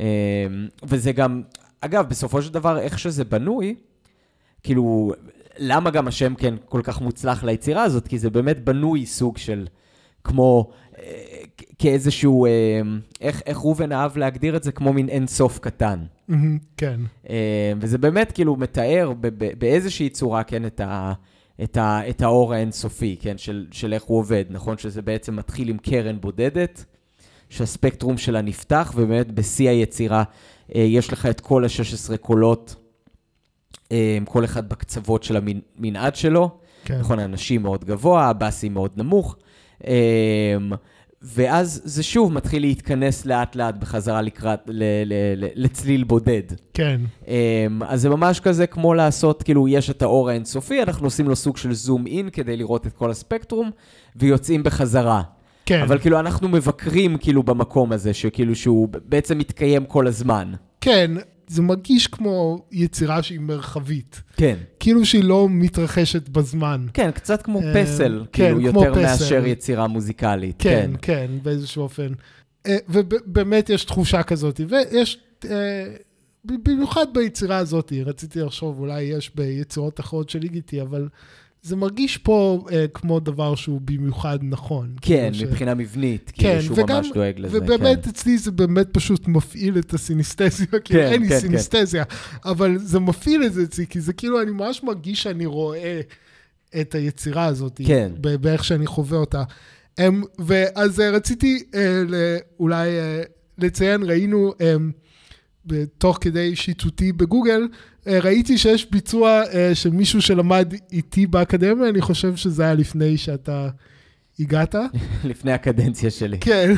אה, 0.00 0.46
וזה 0.82 1.12
גם, 1.12 1.42
אגב, 1.80 2.08
בסופו 2.08 2.42
של 2.42 2.52
דבר, 2.52 2.78
איך 2.78 2.98
שזה 2.98 3.24
בנוי, 3.24 3.74
כאילו, 4.62 5.12
למה 5.58 5.90
גם 5.90 6.08
השם 6.08 6.34
כן 6.34 6.54
כל 6.68 6.80
כך 6.84 7.00
מוצלח 7.00 7.44
ליצירה 7.44 7.82
הזאת? 7.82 8.08
כי 8.08 8.18
זה 8.18 8.30
באמת 8.30 8.64
בנוי 8.64 9.06
סוג 9.06 9.38
של, 9.38 9.66
כמו, 10.24 10.70
אה, 10.98 11.12
כאיזשהו, 11.78 12.46
אה, 12.46 12.50
איך, 13.20 13.42
איך 13.46 13.58
ראובן 13.58 13.92
אהב 13.92 14.16
להגדיר 14.18 14.56
את 14.56 14.62
זה? 14.62 14.72
כמו 14.72 14.92
מין 14.92 15.08
אין 15.08 15.26
סוף 15.26 15.58
קטן. 15.58 16.04
כן, 16.76 17.00
אה, 17.30 17.72
וזה 17.80 17.98
באמת 17.98 18.32
כאילו 18.32 18.56
מתאר 18.56 19.12
באיזושהי 19.58 20.08
צורה, 20.08 20.42
כן, 20.42 20.66
את, 20.66 20.80
ה, 20.80 21.12
את, 21.62 21.76
ה, 21.76 22.08
את 22.08 22.22
האור 22.22 22.54
האינסופי, 22.54 23.16
כן, 23.20 23.38
של, 23.38 23.66
של 23.72 23.92
איך 23.92 24.02
הוא 24.02 24.18
עובד, 24.18 24.44
נכון? 24.50 24.78
שזה 24.78 25.02
בעצם 25.02 25.36
מתחיל 25.36 25.68
עם 25.68 25.78
קרן 25.78 26.20
בודדת, 26.20 26.84
שהספקטרום 27.48 28.18
שלה 28.18 28.42
נפתח, 28.42 28.92
ובאמת 28.96 29.32
בשיא 29.32 29.68
היצירה 29.68 30.24
אה, 30.74 30.80
יש 30.80 31.12
לך 31.12 31.26
את 31.26 31.40
כל 31.40 31.64
ה-16 31.64 32.16
קולות, 32.16 32.76
אה, 33.92 34.18
כל 34.24 34.44
אחד 34.44 34.68
בקצוות 34.68 35.22
של 35.22 35.36
המנעד 35.36 36.16
שלו. 36.16 36.50
כן. 36.84 36.98
נכון, 36.98 37.18
האנשים 37.18 37.62
מאוד 37.62 37.84
גבוה, 37.84 38.28
הבאסי 38.28 38.68
מאוד 38.68 38.90
נמוך. 38.96 39.36
ואז 41.34 41.80
זה 41.84 42.02
שוב 42.02 42.32
מתחיל 42.32 42.62
להתכנס 42.62 43.26
לאט 43.26 43.56
לאט 43.56 43.74
בחזרה 43.74 44.22
לקראת, 44.22 44.60
ל, 44.66 44.82
ל, 45.06 45.12
ל, 45.36 45.46
לצליל 45.54 46.04
בודד. 46.04 46.42
כן, 46.74 47.00
Um, 47.24 47.28
אז 47.86 48.00
זה 48.00 48.08
ממש 48.08 48.40
כזה 48.40 48.66
כמו 48.66 48.94
לעשות, 48.94 49.42
כאילו, 49.42 49.68
יש 49.68 49.90
את 49.90 50.02
האור 50.02 50.30
האינסופי, 50.30 50.82
אנחנו 50.82 51.06
עושים 51.06 51.28
לו 51.28 51.36
סוג 51.36 51.56
של 51.56 51.72
זום 51.72 52.06
אין 52.06 52.30
כדי 52.30 52.56
לראות 52.56 52.86
את 52.86 52.92
כל 52.92 53.10
הספקטרום, 53.10 53.70
ויוצאים 54.16 54.62
בחזרה. 54.62 55.22
כן, 55.66 55.82
אבל 55.82 55.98
כאילו, 55.98 56.20
אנחנו 56.20 56.48
מבקרים 56.48 57.18
כאילו 57.18 57.42
במקום 57.42 57.92
הזה, 57.92 58.14
שכאילו 58.14 58.54
שהוא 58.54 58.88
בעצם 59.04 59.38
מתקיים 59.38 59.84
כל 59.84 60.06
הזמן. 60.06 60.52
כן, 60.80 61.10
זה 61.48 61.62
מרגיש 61.62 62.06
כמו 62.06 62.66
יצירה 62.72 63.22
שהיא 63.22 63.40
מרחבית. 63.40 64.22
כן. 64.36 64.56
כאילו 64.80 65.04
שהיא 65.04 65.24
לא 65.24 65.46
מתרחשת 65.50 66.28
בזמן. 66.28 66.86
כן, 66.92 67.10
קצת 67.10 67.42
כמו 67.42 67.60
אה, 67.62 67.72
פסל, 67.74 68.24
כן, 68.32 68.54
כאילו, 68.54 68.72
כמו 68.72 68.84
יותר 68.84 68.92
פסל. 68.92 69.02
מאשר 69.02 69.46
יצירה 69.46 69.86
מוזיקלית. 69.86 70.56
כן, 70.58 70.90
כן, 71.02 71.30
באיזשהו 71.42 71.82
אופן. 71.82 72.12
אה, 72.66 72.76
ובאמת 72.88 73.70
יש 73.70 73.84
תחושה 73.84 74.22
כזאת, 74.22 74.60
ויש, 74.68 75.18
אה, 75.50 75.84
במיוחד 76.44 77.06
ביצירה 77.14 77.56
הזאת, 77.56 77.92
רציתי 78.06 78.40
לחשוב, 78.40 78.80
אולי 78.80 79.02
יש 79.02 79.30
ביצירות 79.34 80.00
אחרות 80.00 80.30
של 80.30 80.42
איגיטי, 80.42 80.82
אבל 80.82 81.08
זה 81.66 81.76
מרגיש 81.76 82.18
פה 82.18 82.64
אה, 82.72 82.84
כמו 82.94 83.20
דבר 83.20 83.54
שהוא 83.54 83.80
במיוחד 83.84 84.38
נכון. 84.42 84.94
כן, 85.00 85.28
כאילו 85.32 85.34
ש- 85.34 85.42
מבחינה 85.42 85.74
מבנית, 85.74 86.32
כן, 86.34 86.42
כאילו 86.48 86.62
שהוא 86.62 86.78
וגם- 86.84 86.96
ממש 86.96 87.10
דואג 87.14 87.34
לזה. 87.38 87.58
ובאמת 87.58 88.04
כן. 88.04 88.10
אצלי 88.10 88.38
זה 88.38 88.50
באמת 88.50 88.86
פשוט 88.92 89.28
מפעיל 89.28 89.78
את 89.78 89.94
הסינסטזיה, 89.94 90.66
כאילו 90.84 91.00
כן, 91.00 91.06
אין 91.12 91.22
לי 91.22 91.28
כן, 91.28 91.34
כן. 91.34 91.40
סינסטזיה, 91.40 92.04
אבל 92.44 92.78
זה 92.78 93.00
מפעיל 93.00 93.42
את 93.44 93.52
זה 93.52 93.62
אצלי, 93.62 93.86
כי 93.86 94.00
זה 94.00 94.12
כאילו, 94.12 94.42
אני 94.42 94.50
ממש 94.50 94.82
מרגיש 94.82 95.22
שאני 95.22 95.46
רואה 95.46 96.00
את 96.80 96.94
היצירה 96.94 97.44
הזאת, 97.44 97.80
כן. 97.86 98.12
באיך 98.40 98.64
שאני 98.64 98.86
חווה 98.86 99.18
אותה. 99.18 99.42
אמ, 100.00 100.22
ואז 100.38 101.00
אה, 101.00 101.10
רציתי 101.10 101.62
אה, 101.74 102.02
ל- 102.08 102.36
אולי 102.60 102.88
אה, 102.98 103.22
לציין, 103.58 104.02
ראינו 104.02 104.52
אמ, 104.60 104.90
תוך 105.98 106.18
כדי 106.20 106.56
שיטוטי 106.56 107.12
בגוגל, 107.12 107.68
אה, 108.06 108.18
ראיתי 108.20 108.58
שיש 108.58 108.90
ביצוע 108.90 109.42
אה, 109.54 109.74
של 109.74 109.90
מישהו 109.90 110.22
שלמד 110.22 110.74
איתי 110.92 111.26
באקדמיה, 111.26 111.88
אני 111.88 112.00
חושב 112.00 112.36
שזה 112.36 112.62
היה 112.62 112.74
לפני 112.74 113.16
שאתה 113.16 113.68
הגעת. 114.40 114.74
לפני 115.24 115.52
הקדנציה 115.52 116.10
שלי. 116.10 116.38
כן, 116.38 116.74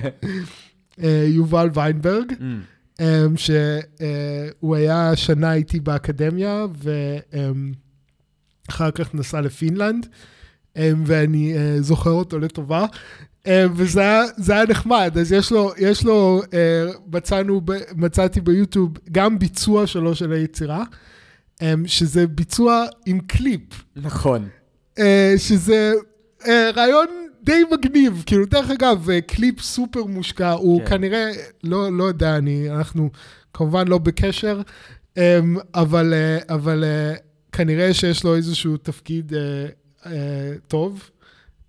אה, 1.02 1.24
יובל 1.28 1.70
ויינברג, 1.74 2.32
Mm, 2.98 3.02
שהוא 3.36 4.76
היה 4.76 5.16
שנה 5.16 5.54
איתי 5.54 5.80
באקדמיה, 5.80 6.66
ואחר 8.68 8.90
כך 8.90 9.14
נסע 9.14 9.40
לפינלנד, 9.40 10.06
ואני 10.76 11.54
זוכר 11.80 12.10
אותו 12.10 12.38
לטובה. 12.38 12.86
אמ, 13.46 13.52
וזה 13.74 14.00
היה, 14.00 14.22
זה 14.36 14.52
היה 14.52 14.64
נחמד, 14.68 15.16
אז 15.20 15.32
יש 15.32 15.52
לו, 15.52 15.72
יש 15.78 16.04
לו, 16.04 16.42
אה, 16.54 16.92
מצאנו, 17.12 17.60
מצאתי 17.96 18.40
ביוטיוב 18.40 18.90
גם 19.12 19.38
ביצוע 19.38 19.86
שלו 19.86 20.14
של 20.14 20.32
היצירה, 20.32 20.84
אמ, 21.62 21.86
שזה 21.86 22.26
ביצוע 22.26 22.84
עם 23.06 23.20
קליפ. 23.20 23.62
נכון. 23.96 24.48
אה, 24.98 25.34
שזה 25.36 25.92
אה, 26.46 26.70
רעיון 26.74 27.06
די 27.42 27.62
מגניב, 27.72 28.22
כאילו, 28.26 28.46
דרך 28.46 28.70
אגב, 28.70 29.10
אה, 29.10 29.20
קליפ 29.20 29.60
סופר 29.60 30.04
מושקע, 30.04 30.50
הוא 30.50 30.80
כן. 30.80 30.86
כנראה, 30.86 31.30
לא, 31.64 31.92
לא 31.92 32.04
יודע, 32.04 32.36
אני, 32.36 32.70
אנחנו 32.70 33.10
כמובן 33.54 33.88
לא 33.88 33.98
בקשר, 33.98 34.60
אה, 35.18 35.40
אבל, 35.74 36.14
אה, 36.14 36.54
אבל 36.54 36.84
אה, 36.84 37.14
כנראה 37.52 37.94
שיש 37.94 38.24
לו 38.24 38.36
איזשהו 38.36 38.76
תפקיד 38.76 39.32
אה, 39.34 39.66
אה, 40.06 40.52
טוב, 40.68 41.10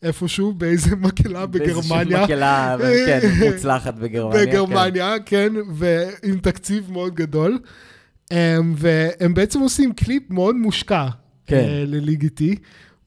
איפשהו, 0.04 0.54
באיזה 0.54 0.96
מקהלה 0.96 1.46
בגרמניה. 1.46 1.76
באיזושהי 1.76 2.24
מקהלה, 2.24 2.78
כן, 3.06 3.20
מוצלחת 3.46 3.94
בגרמניה. 3.94 4.46
כן. 4.46 4.52
בגרמניה, 4.52 5.16
כן, 5.26 5.54
ועם 5.74 6.38
תקציב 6.42 6.92
מאוד 6.92 7.16
גדול. 7.16 7.60
הם, 8.32 8.74
והם 8.78 9.34
בעצם 9.34 9.60
עושים 9.60 9.94
קליפ 9.94 10.24
מאוד 10.30 10.56
מושקע 10.56 11.08
כן. 11.48 11.56
אה, 11.56 11.84
לליגיטי. 11.88 12.56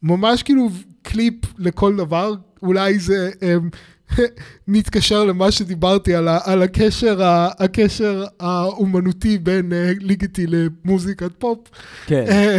ממש 0.03 0.43
כאילו 0.43 0.69
קליפ 1.03 1.35
לכל 1.59 1.97
דבר, 1.97 2.35
אולי 2.63 2.99
זה 2.99 3.31
הם, 3.43 3.71
מתקשר 4.69 5.25
למה 5.25 5.51
שדיברתי 5.51 6.15
על, 6.15 6.29
ה, 6.29 6.39
על 6.45 6.63
הקשר, 6.63 7.23
ה, 7.23 7.49
הקשר 7.59 8.25
האומנותי 8.41 9.39
בין 9.39 9.73
אה, 9.73 9.93
ליגיטי 10.01 10.47
למוזיקת 10.47 11.31
פופ. 11.39 11.59
כן. 12.07 12.25
אה, 12.29 12.59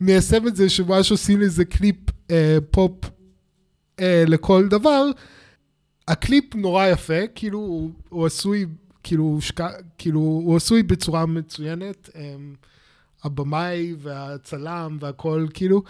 מיישם 0.00 0.48
את 0.48 0.56
זה 0.56 0.68
שממש 0.68 1.10
עושים 1.10 1.42
איזה 1.42 1.64
קליפ 1.64 1.96
אה, 2.30 2.58
פופ 2.70 2.92
אה, 4.00 4.24
לכל 4.26 4.68
דבר. 4.68 5.04
הקליפ 6.08 6.54
נורא 6.54 6.86
יפה, 6.86 7.26
כאילו 7.34 7.58
הוא, 7.58 7.90
הוא 8.08 8.26
עשוי, 8.26 8.66
כאילו, 9.02 9.24
הושקע, 9.24 9.68
כאילו 9.98 10.20
הוא 10.20 10.56
עשוי 10.56 10.82
בצורה 10.82 11.26
מצוינת. 11.26 12.10
אה, 12.16 12.34
הבמאי 13.24 13.94
והצלם 13.98 14.96
והכל, 15.00 15.46
כאילו, 15.54 15.82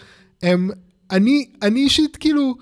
הם, 0.43 0.69
אני, 1.11 1.49
אני 1.61 1.79
אישית, 1.79 2.17
כאילו, 2.17 2.55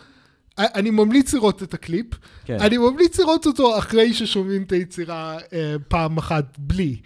אני 0.58 0.90
ממליץ 0.90 1.34
לראות 1.34 1.64
את 1.64 1.74
הקליפ, 1.74 2.06
כן. 2.46 2.58
אני 2.62 2.78
ממליץ 2.78 3.20
לראות 3.20 3.46
אותו 3.46 3.78
אחרי 3.78 4.14
ששומעים 4.14 4.64
את 4.64 4.72
היצירה 4.72 5.38
אה, 5.54 5.76
פעם 5.88 6.18
אחת 6.18 6.56
בלי. 6.58 6.98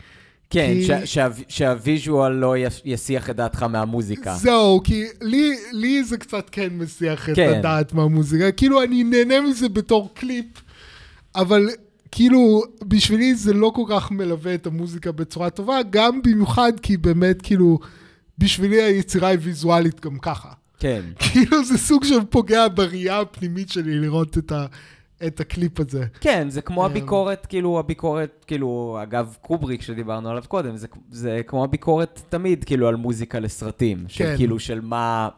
כן, 0.52 0.74
כי- 0.74 0.86
שה- 0.86 1.06
שה- 1.06 1.28
שה 1.48 1.76
visual 1.76 2.32
לא 2.34 2.58
יס- 2.58 2.82
יסיח 2.86 3.30
את 3.30 3.36
דעתך 3.36 3.64
מהמוזיקה. 3.64 4.36
זהו, 4.36 4.82
כי 4.84 5.04
לי, 5.22 5.56
לי 5.72 6.04
זה 6.04 6.18
קצת 6.18 6.50
כן 6.52 6.68
מסיח 6.72 7.30
את 7.30 7.36
כן. 7.36 7.54
הדעת 7.60 7.94
מהמוזיקה. 7.94 8.52
כאילו, 8.52 8.84
אני 8.84 9.04
נהנה 9.04 9.42
מזה 9.42 9.70
בתור 9.70 10.10
קליפ, 10.14 10.46
אבל 11.36 11.70
כאילו, 12.12 12.64
בשבילי 12.84 13.36
זה 13.36 13.54
לא 13.54 13.72
כל 13.76 13.84
כך 13.90 14.12
מלווה 14.12 14.54
את 14.54 14.68
המוזיקה 14.68 15.12
בצורה 15.12 15.50
טובה, 15.50 15.78
גם 15.90 16.22
במיוחד 16.22 16.74
כי 16.82 16.98
באמת, 16.98 17.42
כאילו, 17.42 17.80
בשבילי 18.38 18.82
היצירה 18.82 19.28
היא 19.30 19.38
ויזואלית 19.42 20.00
גם 20.06 20.18
ככה. 20.20 20.50
כן. 20.80 21.02
כאילו, 21.32 21.64
זה 21.66 21.78
סוג 21.78 22.04
של 22.04 22.20
פוגע 22.30 22.68
בראייה 22.68 23.20
הפנימית 23.20 23.70
שלי 23.70 24.00
לראות 24.00 24.38
את, 24.38 24.52
ה, 24.52 24.66
את 25.28 25.40
הקליפ 25.40 25.80
הזה. 25.80 26.06
כן, 26.20 26.50
זה 26.50 26.62
כמו 26.62 26.86
אמ. 26.86 26.92
הביקורת, 26.92 27.46
כאילו, 27.46 27.80
הביקורת, 27.80 28.46
כאילו, 28.48 29.00
אגב, 29.04 29.36
קובריק 29.42 29.82
שדיברנו 29.82 30.30
עליו 30.30 30.44
קודם, 30.48 30.78
זה, 30.78 30.88
זה 31.10 31.42
כמו 31.48 31.64
הביקורת 31.64 32.22
תמיד, 32.30 32.64
כאילו, 32.64 32.88
על 32.88 32.96
מוזיקה 32.96 33.40
לסרטים. 33.40 34.04
של 34.08 34.24
כן. 34.24 34.38
כאילו, 34.38 34.60
של 34.60 34.82
מה... 34.82 35.30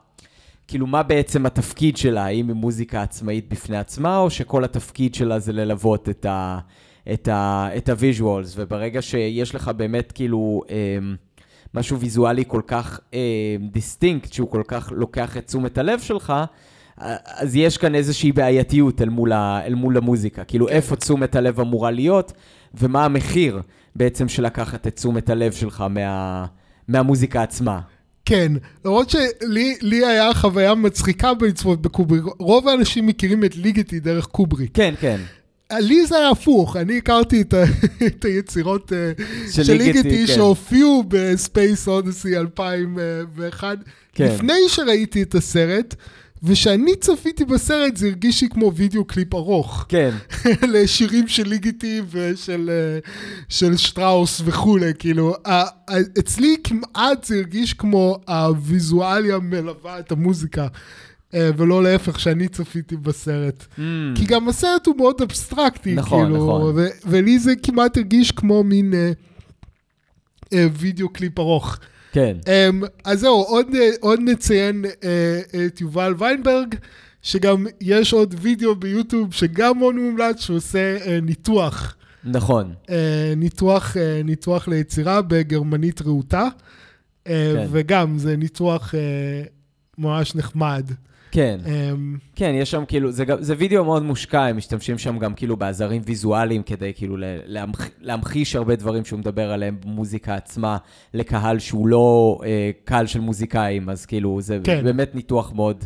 כאילו, 0.68 0.88
מה 0.88 1.04
בעצם 1.04 1.46
התפקיד 1.46 1.98
שלה? 1.98 2.26
האם 2.26 2.48
היא 2.48 2.56
מוזיקה 2.56 3.02
עצמאית 3.02 3.50
בפני 3.50 3.78
עצמה, 3.78 4.18
או 4.18 4.30
שכל 4.30 4.64
התפקיד 4.64 5.16
שלה 5.16 5.40
זה 5.40 5.54
ללוות 5.54 6.10
את 6.10 6.26
ה... 6.26 6.60
את 7.14 7.28
ה... 7.28 7.68
את 7.78 7.90
ה 7.90 7.97
visuals, 7.97 8.54
וברגע 8.58 9.02
שיש 9.02 9.56
לך 9.56 9.68
באמת, 9.68 10.12
כאילו, 10.12 10.62
אמ, 10.70 11.16
משהו 11.74 12.00
ויזואלי 12.00 12.44
כל 12.48 12.62
כך 12.68 13.00
אמ, 13.14 13.20
distinct, 13.72 14.34
שהוא 14.34 14.50
כל 14.50 14.64
כך 14.68 14.92
לוקח 14.96 15.38
את 15.38 15.48
תשומת 15.48 15.78
הלב 15.78 16.00
שלך, 16.00 16.34
אז 16.98 17.56
יש 17.56 17.78
כאן 17.78 17.96
איזושהי 17.96 18.32
בעייתיות 18.32 19.02
אל 19.02 19.10
מול, 19.10 19.32
ה, 19.32 19.62
אל 19.66 19.76
מול 19.76 19.98
המוזיקה. 19.98 20.44
כאילו, 20.44 20.68
כן. 20.68 20.74
איפה 20.74 20.96
תשומת 20.96 21.36
הלב 21.36 21.60
אמורה 21.60 21.92
להיות, 21.92 22.34
ומה 22.74 23.06
המחיר 23.06 23.62
בעצם 23.96 24.30
של 24.30 24.46
לקחת 24.46 24.88
את 24.88 24.96
תשומת 24.96 25.30
הלב 25.30 25.52
שלך 25.52 25.84
מה, 25.90 26.46
מהמוזיקה 26.88 27.44
עצמה. 27.44 27.80
כן, 28.26 28.52
למרות 28.86 29.10
שלי 29.10 29.76
לי 29.82 30.06
היה 30.06 30.34
חוויה 30.34 30.76
מצחיקה 30.76 31.34
בלצפות 31.34 31.82
בקובריק. 31.82 32.24
רוב 32.40 32.68
האנשים 32.68 33.06
מכירים 33.06 33.44
את 33.44 33.56
ליגטי 33.56 34.00
דרך 34.00 34.26
קובריק. 34.26 34.72
כן, 34.74 34.94
כן. 35.00 35.22
לי 35.80 36.06
זה 36.06 36.18
היה 36.18 36.30
הפוך, 36.30 36.78
אני 36.78 36.98
הכרתי 36.98 37.42
את, 37.42 37.54
ה, 37.54 37.64
את 38.08 38.26
היצירות 38.26 38.94
אה, 38.94 39.12
של 39.52 39.74
ליגטי 39.74 40.28
כן. 40.28 40.34
שהופיעו 40.34 41.04
ב 41.08 41.21
Space 41.21 41.88
Odyssey 41.88 42.38
2001, 42.38 43.78
כן. 44.14 44.26
לפני 44.26 44.60
שראיתי 44.68 45.22
את 45.24 45.36
הסרט, 45.36 45.96
ושאני 46.44 46.96
צפיתי 46.96 47.46
בסרט 47.46 47.98
זה 47.98 48.08
הרגיש 48.08 48.42
לי 48.42 48.50
כמו 48.50 48.74
וידאו 48.76 49.06
קליפ 49.06 49.36
ארוך, 49.36 49.86
כן, 49.90 50.12
לשירים 50.74 51.28
של 51.28 51.48
ליגטי 51.48 52.02
ושל 52.12 52.70
אה, 52.70 53.00
של 53.50 53.78
שטראוס 53.78 54.42
וכולי, 54.46 54.92
כאילו, 55.00 55.36
אצלי 56.20 56.56
כמעט 56.64 57.24
זה 57.24 57.36
הרגיש 57.36 57.74
כמו 57.74 58.18
הוויזואליה 58.28 59.40
מלווה 59.40 60.00
את 60.00 60.12
המוזיקה. 60.12 60.68
אה, 61.34 61.50
ולא 61.58 61.84
להפך 61.84 62.20
שאני 62.20 62.48
צפיתי 62.48 62.98
בסרט. 62.98 63.66
Mm, 63.78 63.82
כי 64.16 64.26
גם 64.26 64.50
הסרט 64.50 64.88
הוא 64.88 64.98
מאוד 64.98 65.22
אבסטרקטי, 65.22 65.94
נכון, 65.94 66.26
כאילו, 66.26 66.46
נכון. 66.46 66.76
ולי 67.06 67.40
זה 67.40 67.54
כמעט 67.64 67.98
הרגיש 67.98 68.32
כמו 68.32 68.64
מין 68.64 68.94
אה, 68.94 69.12
אה, 70.54 70.68
וידאו 70.74 71.10
קליפ 71.10 71.40
ארוך. 71.40 71.80
כן. 72.14 72.38
אה, 72.48 72.70
אז 73.04 73.20
זהו, 73.20 73.42
עוד, 73.42 73.68
עוד 74.00 74.20
נציין 74.24 74.86
אה, 75.04 75.66
את 75.66 75.82
יובל 75.82 76.16
ויינברג, 76.18 76.76
שגם 77.22 77.66
יש 77.82 78.14
עוד 78.14 78.36
וידאו 78.42 78.76
ביוטיוב 78.76 79.34
שגם 79.34 79.80
מאוד 79.80 79.96
מומלץ, 79.96 80.40
שעושה 80.40 80.98
אה, 81.06 81.20
ניתוח, 81.22 81.96
נכון. 82.24 82.74
אה, 82.90 83.34
ניתוח, 83.38 83.98
אה, 83.98 84.22
ניתוח 84.24 84.68
ליצירה 84.68 85.22
בגרמנית 85.22 86.02
רהוטה, 86.02 86.48
אה, 87.28 87.54
כן. 87.56 87.68
וגם 87.72 88.18
זה 88.18 88.38
ניתוח 88.38 88.96
אה, 88.96 89.44
ממש 89.98 90.36
נחמד. 90.36 90.92
כן. 91.34 91.60
אה, 91.66 91.92
כן, 92.36 92.52
יש 92.56 92.72
שם 92.72 92.84
כאילו, 92.88 93.12
זה, 93.12 93.24
זה 93.40 93.56
וידאו 93.58 93.86
מאוד 93.86 94.04
מושקע, 94.04 94.42
הם 94.42 94.58
משתמשים 94.58 94.98
שם 94.98 95.20
גם 95.20 95.34
כאילו 95.34 95.58
בעזרים 95.58 96.02
ויזואליים 96.06 96.64
כדי 96.64 96.92
כאילו 96.96 97.16
להמח, 97.46 97.90
להמחיש 98.02 98.56
הרבה 98.56 98.76
דברים 98.76 99.06
שהוא 99.06 99.20
מדבר 99.20 99.52
עליהם 99.52 99.78
במוזיקה 99.86 100.36
עצמה 100.36 100.78
לקהל 101.14 101.60
שהוא 101.60 101.88
לא 101.88 102.40
אה, 102.46 102.72
קהל 102.86 103.06
של 103.06 103.20
מוזיקאים, 103.20 103.90
אז 103.90 104.06
כאילו 104.06 104.42
זה 104.42 104.60
כן. 104.64 104.84
באמת 104.84 105.16
ניתוח 105.16 105.54
מאוד 105.56 105.86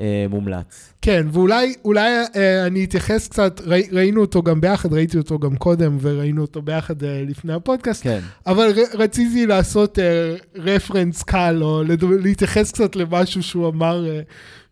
אה, 0.00 0.26
מומלץ. 0.30 0.94
כן, 1.02 1.26
ואולי 1.32 1.74
אולי, 1.84 2.10
אה, 2.36 2.66
אני 2.66 2.84
אתייחס 2.84 3.28
קצת, 3.28 3.60
ראי, 3.66 3.88
ראינו 3.92 4.20
אותו 4.20 4.42
גם 4.42 4.60
ביחד, 4.60 4.92
ראיתי 4.92 5.18
אותו 5.18 5.38
גם 5.38 5.56
קודם, 5.56 5.98
וראינו 6.00 6.42
אותו 6.42 6.62
ביחד 6.62 7.04
אה, 7.04 7.24
לפני 7.28 7.52
הפודקאסט, 7.52 8.02
כן, 8.02 8.20
אבל 8.46 8.72
ר, 8.76 8.98
רציתי 8.98 9.46
לעשות 9.46 9.98
אה, 9.98 10.34
רפרנס 10.56 11.22
קל, 11.22 11.58
או 11.62 11.82
לדו, 11.82 12.12
להתייחס 12.12 12.72
קצת 12.72 12.96
למשהו 12.96 13.42
שהוא 13.42 13.68
אמר, 13.68 14.08
אה, 14.08 14.20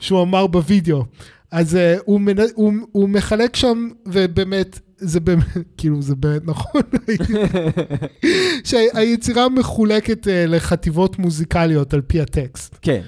שהוא 0.02 0.22
אמר 0.22 0.46
בווידאו. 0.46 1.04
אז 1.50 1.76
אה, 1.76 1.96
הוא, 2.04 2.20
מנ, 2.20 2.36
הוא, 2.54 2.72
הוא 2.92 3.08
מחלק 3.08 3.56
שם, 3.56 3.88
ובאמת, 4.06 4.78
זה 4.96 5.20
באמת, 5.20 5.44
כאילו, 5.78 6.02
זה 6.02 6.14
באמת 6.14 6.42
נכון, 6.44 6.82
שהיצירה 8.64 9.48
מחולקת 9.48 10.28
אה, 10.28 10.46
לחטיבות 10.46 11.18
מוזיקליות 11.18 11.94
על 11.94 12.00
פי 12.00 12.20
הטקסט. 12.20 12.78
כן. 12.82 13.00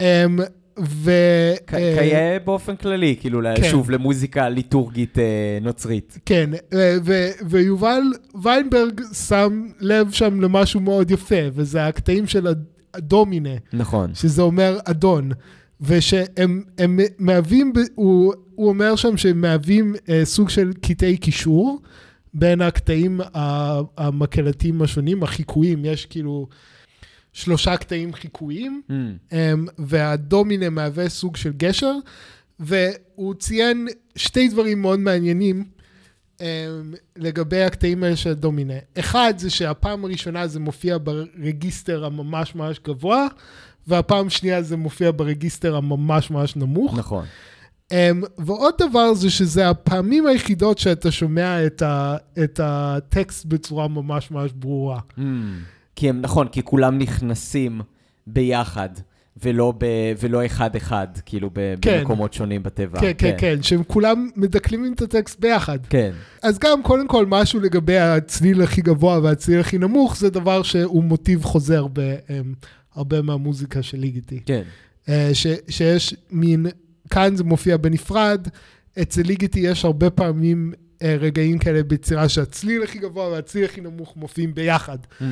אמ, 0.00 0.38
ו... 0.80 1.10
כ- 1.66 1.74
אה, 1.74 1.96
כיאה 1.98 2.36
באופן 2.44 2.76
כללי, 2.76 3.16
כאילו, 3.20 3.40
כן. 3.56 3.70
שוב, 3.70 3.90
למוזיקה 3.90 4.48
ליטורגית 4.48 5.18
אה, 5.18 5.24
נוצרית. 5.62 6.18
כן, 6.26 6.50
ו- 6.74 6.96
ו- 7.04 7.28
ויובל 7.48 8.02
ויינברג 8.42 9.00
שם 9.12 9.66
לב 9.80 10.10
שם 10.10 10.40
למשהו 10.40 10.80
מאוד 10.80 11.10
יפה, 11.10 11.34
וזה 11.54 11.86
הקטעים 11.86 12.26
של 12.26 12.46
הד- 12.46 12.64
הדומינה, 12.94 13.50
נכון. 13.72 14.14
שזה 14.14 14.42
אומר 14.42 14.78
אדון, 14.84 15.30
ושהם 15.80 16.62
הם 16.78 16.98
מהווים, 17.18 17.72
הוא, 17.94 18.34
הוא 18.54 18.68
אומר 18.68 18.96
שם 18.96 19.16
שהם 19.16 19.40
מהווים 19.40 19.94
אה, 20.08 20.24
סוג 20.24 20.48
של 20.48 20.72
קטעי 20.82 21.16
קישור 21.16 21.82
בין 22.34 22.60
הקטעים 22.60 23.20
המקהלתיים 23.96 24.82
השונים, 24.82 25.22
החיקויים, 25.22 25.84
יש 25.84 26.06
כאילו 26.06 26.48
שלושה 27.32 27.76
קטעים 27.76 28.12
חיקויים, 28.12 28.82
Mm, 28.88 28.92
אמ, 29.32 29.66
והדומינה 29.78 30.70
מהווה 30.70 31.08
סוג 31.08 31.36
של 31.36 31.52
גשר, 31.56 31.92
והוא 32.60 33.34
ציין 33.34 33.88
שתי 34.16 34.48
דברים 34.48 34.82
מאוד 34.82 34.98
מעניינים 35.00 35.64
אמ, 36.40 36.46
לגבי 37.16 37.62
הקטעים 37.62 38.02
האלה 38.04 38.16
של 38.16 38.30
הדומינה. 38.30 38.74
אחד 38.98 39.34
זה 39.36 39.50
שהפעם 39.50 40.04
הראשונה 40.04 40.46
זה 40.46 40.60
מופיע 40.60 40.98
ברגיסטר 41.02 42.04
הממש 42.04 42.54
ממש 42.54 42.80
גבוה, 42.84 43.26
והפעם 43.86 44.30
שנייה 44.30 44.62
זה 44.62 44.76
מופיע 44.76 45.10
ברגיסטר 45.16 45.76
הממש 45.76 46.30
ממש 46.30 46.56
נמוך. 46.56 46.98
נכון. 46.98 47.24
אמ, 47.92 48.22
ועוד 48.38 48.74
דבר 48.78 49.14
זה 49.14 49.30
שזה 49.30 49.70
הפעמים 49.70 50.26
היחידות 50.26 50.78
שאתה 50.78 51.10
שומע 51.10 51.66
את, 51.66 51.82
ה, 51.82 52.16
את 52.44 52.60
הטקסט 52.62 53.44
בצורה 53.44 53.88
ממש 53.88 54.30
ממש 54.30 54.52
ברורה. 54.52 55.00
Mm, 55.18 55.22
כי 55.96 56.08
הם, 56.08 56.20
נכון, 56.20 56.48
כי 56.48 56.62
כולם 56.62 56.98
נכנסים 56.98 57.80
ביחד, 58.26 58.88
ולא, 59.42 59.72
ב, 59.78 59.86
ולא 60.20 60.46
אחד-אחד, 60.46 61.06
כאילו, 61.26 61.50
ב, 61.52 61.74
כן. 61.82 61.98
במקומות 61.98 62.32
שונים 62.32 62.62
בטבע. 62.62 63.00
כן, 63.00 63.12
כן, 63.18 63.34
כן, 63.38 63.62
שהם 63.62 63.82
כולם 63.84 64.28
מדקלמים 64.36 64.92
את 64.92 65.02
הטקסט 65.02 65.40
ביחד. 65.40 65.78
כן, 65.86 66.10
אז 66.42 66.58
גם 66.58 66.82
קודם 66.82 67.08
כל 67.08 67.26
משהו 67.26 67.60
לגבי 67.60 67.98
הצליל 67.98 68.62
הכי 68.62 68.82
גבוה 68.82 69.20
והצליל 69.22 69.60
הכי 69.60 69.78
נמוך, 69.78 70.16
זה 70.16 70.30
דבר 70.30 70.62
שהוא 70.62 71.04
מוטיב 71.04 71.44
חוזר 71.44 71.86
בהרבה 72.96 73.22
מהמוזיקה 73.22 73.82
של 73.82 73.98
ליגיטי. 73.98 74.40
כן. 74.46 74.62
אה, 75.08 75.30
ש, 75.32 75.46
שיש 75.68 76.14
מין, 76.30 76.66
כאן 77.10 77.36
זה 77.36 77.44
מופיע 77.44 77.76
בנפרד, 77.76 78.48
אצל 79.02 79.22
ליגיטי 79.22 79.60
יש 79.60 79.84
הרבה 79.84 80.10
פעמים 80.10 80.72
אה, 81.02 81.16
רגעים 81.20 81.58
כאלה 81.58 81.82
ביצירה 81.82 82.28
שהצליל 82.28 82.82
הכי 82.82 82.98
גבוה 82.98 83.28
והצליל 83.28 83.64
הכי 83.64 83.80
נמוך 83.80 84.16
מופיעים 84.16 84.54
ביחד. 84.54 84.98
Mm, 85.20 85.24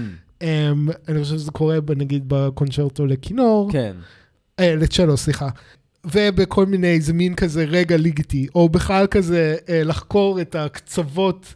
אמ, 0.43 0.89
אני 1.09 1.23
חושב 1.23 1.37
שזה 1.37 1.51
קורה 1.51 1.79
נגיד 1.97 2.25
בקונצ'רטו 2.29 3.07
לכינור, 3.07 3.73
כן. 3.73 3.97
אה, 4.61 4.77
לצ'לו, 4.77 5.17
סליחה. 5.17 5.49
ובכל 6.13 6.67
מיני, 6.67 6.89
איזה 6.89 7.13
מין 7.13 7.35
כזה 7.35 7.65
רגע 7.65 7.97
ליגטי, 7.97 8.47
או 8.55 8.69
בכלל 8.69 9.07
כזה 9.07 9.57
אה, 9.69 9.85
לחקור 9.85 10.41
את 10.41 10.55
הקצוות 10.55 11.55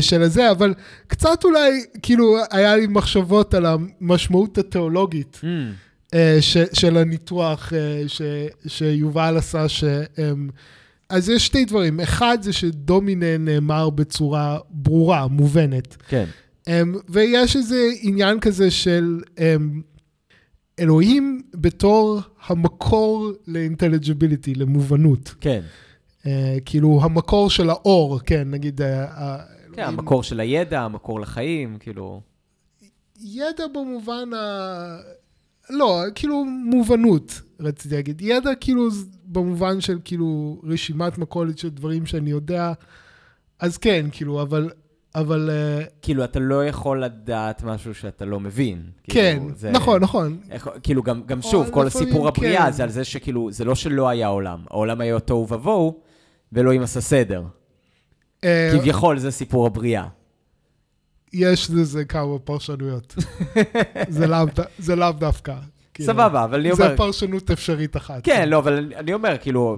של 0.00 0.22
הזה, 0.22 0.50
אבל 0.50 0.74
קצת 1.06 1.44
אולי, 1.44 1.84
כאילו, 2.02 2.36
היה 2.50 2.76
לי 2.76 2.86
מחשבות 2.86 3.54
על 3.54 3.66
המשמעות 3.66 4.58
התיאולוגית. 4.58 5.40
Mm. 5.42 5.46
אה, 6.14 6.36
ש, 6.40 6.56
של 6.72 6.96
הניתוח 6.96 7.72
אה, 7.72 8.02
ש, 8.06 8.22
שיובל 8.66 9.36
עשה, 9.36 9.68
ש... 9.68 9.84
אמ, 10.18 10.48
אז 11.08 11.28
יש 11.28 11.46
שתי 11.46 11.64
דברים. 11.64 12.00
אחד 12.00 12.38
זה 12.40 12.52
שדומינה 12.52 13.38
נאמר 13.38 13.90
בצורה 13.90 14.58
ברורה, 14.70 15.26
מובנת. 15.26 15.96
כן. 16.08 16.24
אמ, 16.68 16.94
ויש 17.08 17.56
איזה 17.56 17.88
עניין 18.00 18.40
כזה 18.40 18.70
של 18.70 19.20
אמ, 19.38 19.80
אלוהים 20.78 21.42
בתור 21.54 22.20
המקור 22.46 23.32
לאינטליג'יביליטי, 23.46 24.54
למובנות. 24.54 25.34
כן. 25.40 25.60
אה, 26.26 26.56
כאילו 26.64 27.00
המקור 27.02 27.50
של 27.50 27.70
האור, 27.70 28.20
כן, 28.20 28.50
נגיד... 28.50 28.82
אה, 28.82 29.06
כן, 29.06 29.12
האלוהים- 29.82 29.98
המקור 29.98 30.22
של 30.22 30.40
הידע, 30.40 30.80
המקור 30.80 31.20
לחיים, 31.20 31.76
כאילו... 31.80 32.20
ידע 33.20 33.64
במובן 33.74 34.34
ה... 34.34 34.96
לא, 35.70 36.02
כאילו 36.14 36.44
מובנות, 36.44 37.40
רציתי 37.60 37.94
להגיד. 37.94 38.20
ידע 38.20 38.50
כאילו 38.60 38.88
במובן 39.24 39.80
של 39.80 39.98
כאילו 40.04 40.60
רשימת 40.64 41.18
מכולת 41.18 41.58
של 41.58 41.68
דברים 41.68 42.06
שאני 42.06 42.30
יודע, 42.30 42.72
אז 43.60 43.78
כן, 43.78 44.06
כאילו, 44.12 44.42
אבל... 44.42 44.70
אבל... 45.14 45.50
אה, 45.52 45.84
כאילו, 46.02 46.24
אתה 46.24 46.38
לא 46.38 46.66
יכול 46.66 47.04
לדעת 47.04 47.62
משהו 47.62 47.94
שאתה 47.94 48.24
לא 48.24 48.40
מבין. 48.40 48.82
כן, 49.04 49.36
כאילו, 49.40 49.54
זה- 49.56 49.70
נכון, 49.70 50.00
נכון. 50.02 50.38
איך, 50.50 50.68
כאילו, 50.82 51.02
גם, 51.02 51.22
גם 51.26 51.42
שוב, 51.42 51.70
כל 51.70 51.86
הסיפור 51.86 52.28
הבריאה 52.28 52.64
כן. 52.66 52.72
זה 52.72 52.82
על 52.82 52.88
זה 52.90 53.04
שכאילו, 53.04 53.52
זה 53.52 53.64
לא 53.64 53.74
שלא 53.74 54.08
היה 54.08 54.26
עולם. 54.26 54.58
העולם 54.70 55.00
היה 55.00 55.20
תוהו 55.20 55.46
ובוהו, 55.50 56.00
ואלוהים 56.54 56.82
עשה 56.82 57.00
סדר. 57.00 57.42
אה, 58.44 58.70
כביכול 58.78 59.18
זה 59.18 59.30
סיפור 59.30 59.66
הבריאה. 59.66 60.06
יש 61.32 61.70
לזה 61.70 62.04
כמה 62.04 62.38
פרשנויות. 62.38 63.14
זה 64.08 64.26
לאו 64.26 64.44
ד- 64.46 64.64
זה 64.78 64.96
לאו 64.96 65.12
דווקא. 65.12 65.54
כאילו. 65.94 66.12
סבבה, 66.12 66.44
אבל 66.44 66.60
אני 66.60 66.70
אומר... 66.72 66.88
זה 66.88 66.96
פרשנות 66.96 67.50
אפשרית 67.50 67.96
אחת. 67.96 68.20
כן, 68.24 68.48
לא, 68.48 68.58
אבל 68.58 68.92
אני 68.96 69.14
אומר, 69.14 69.36
כאילו, 69.40 69.76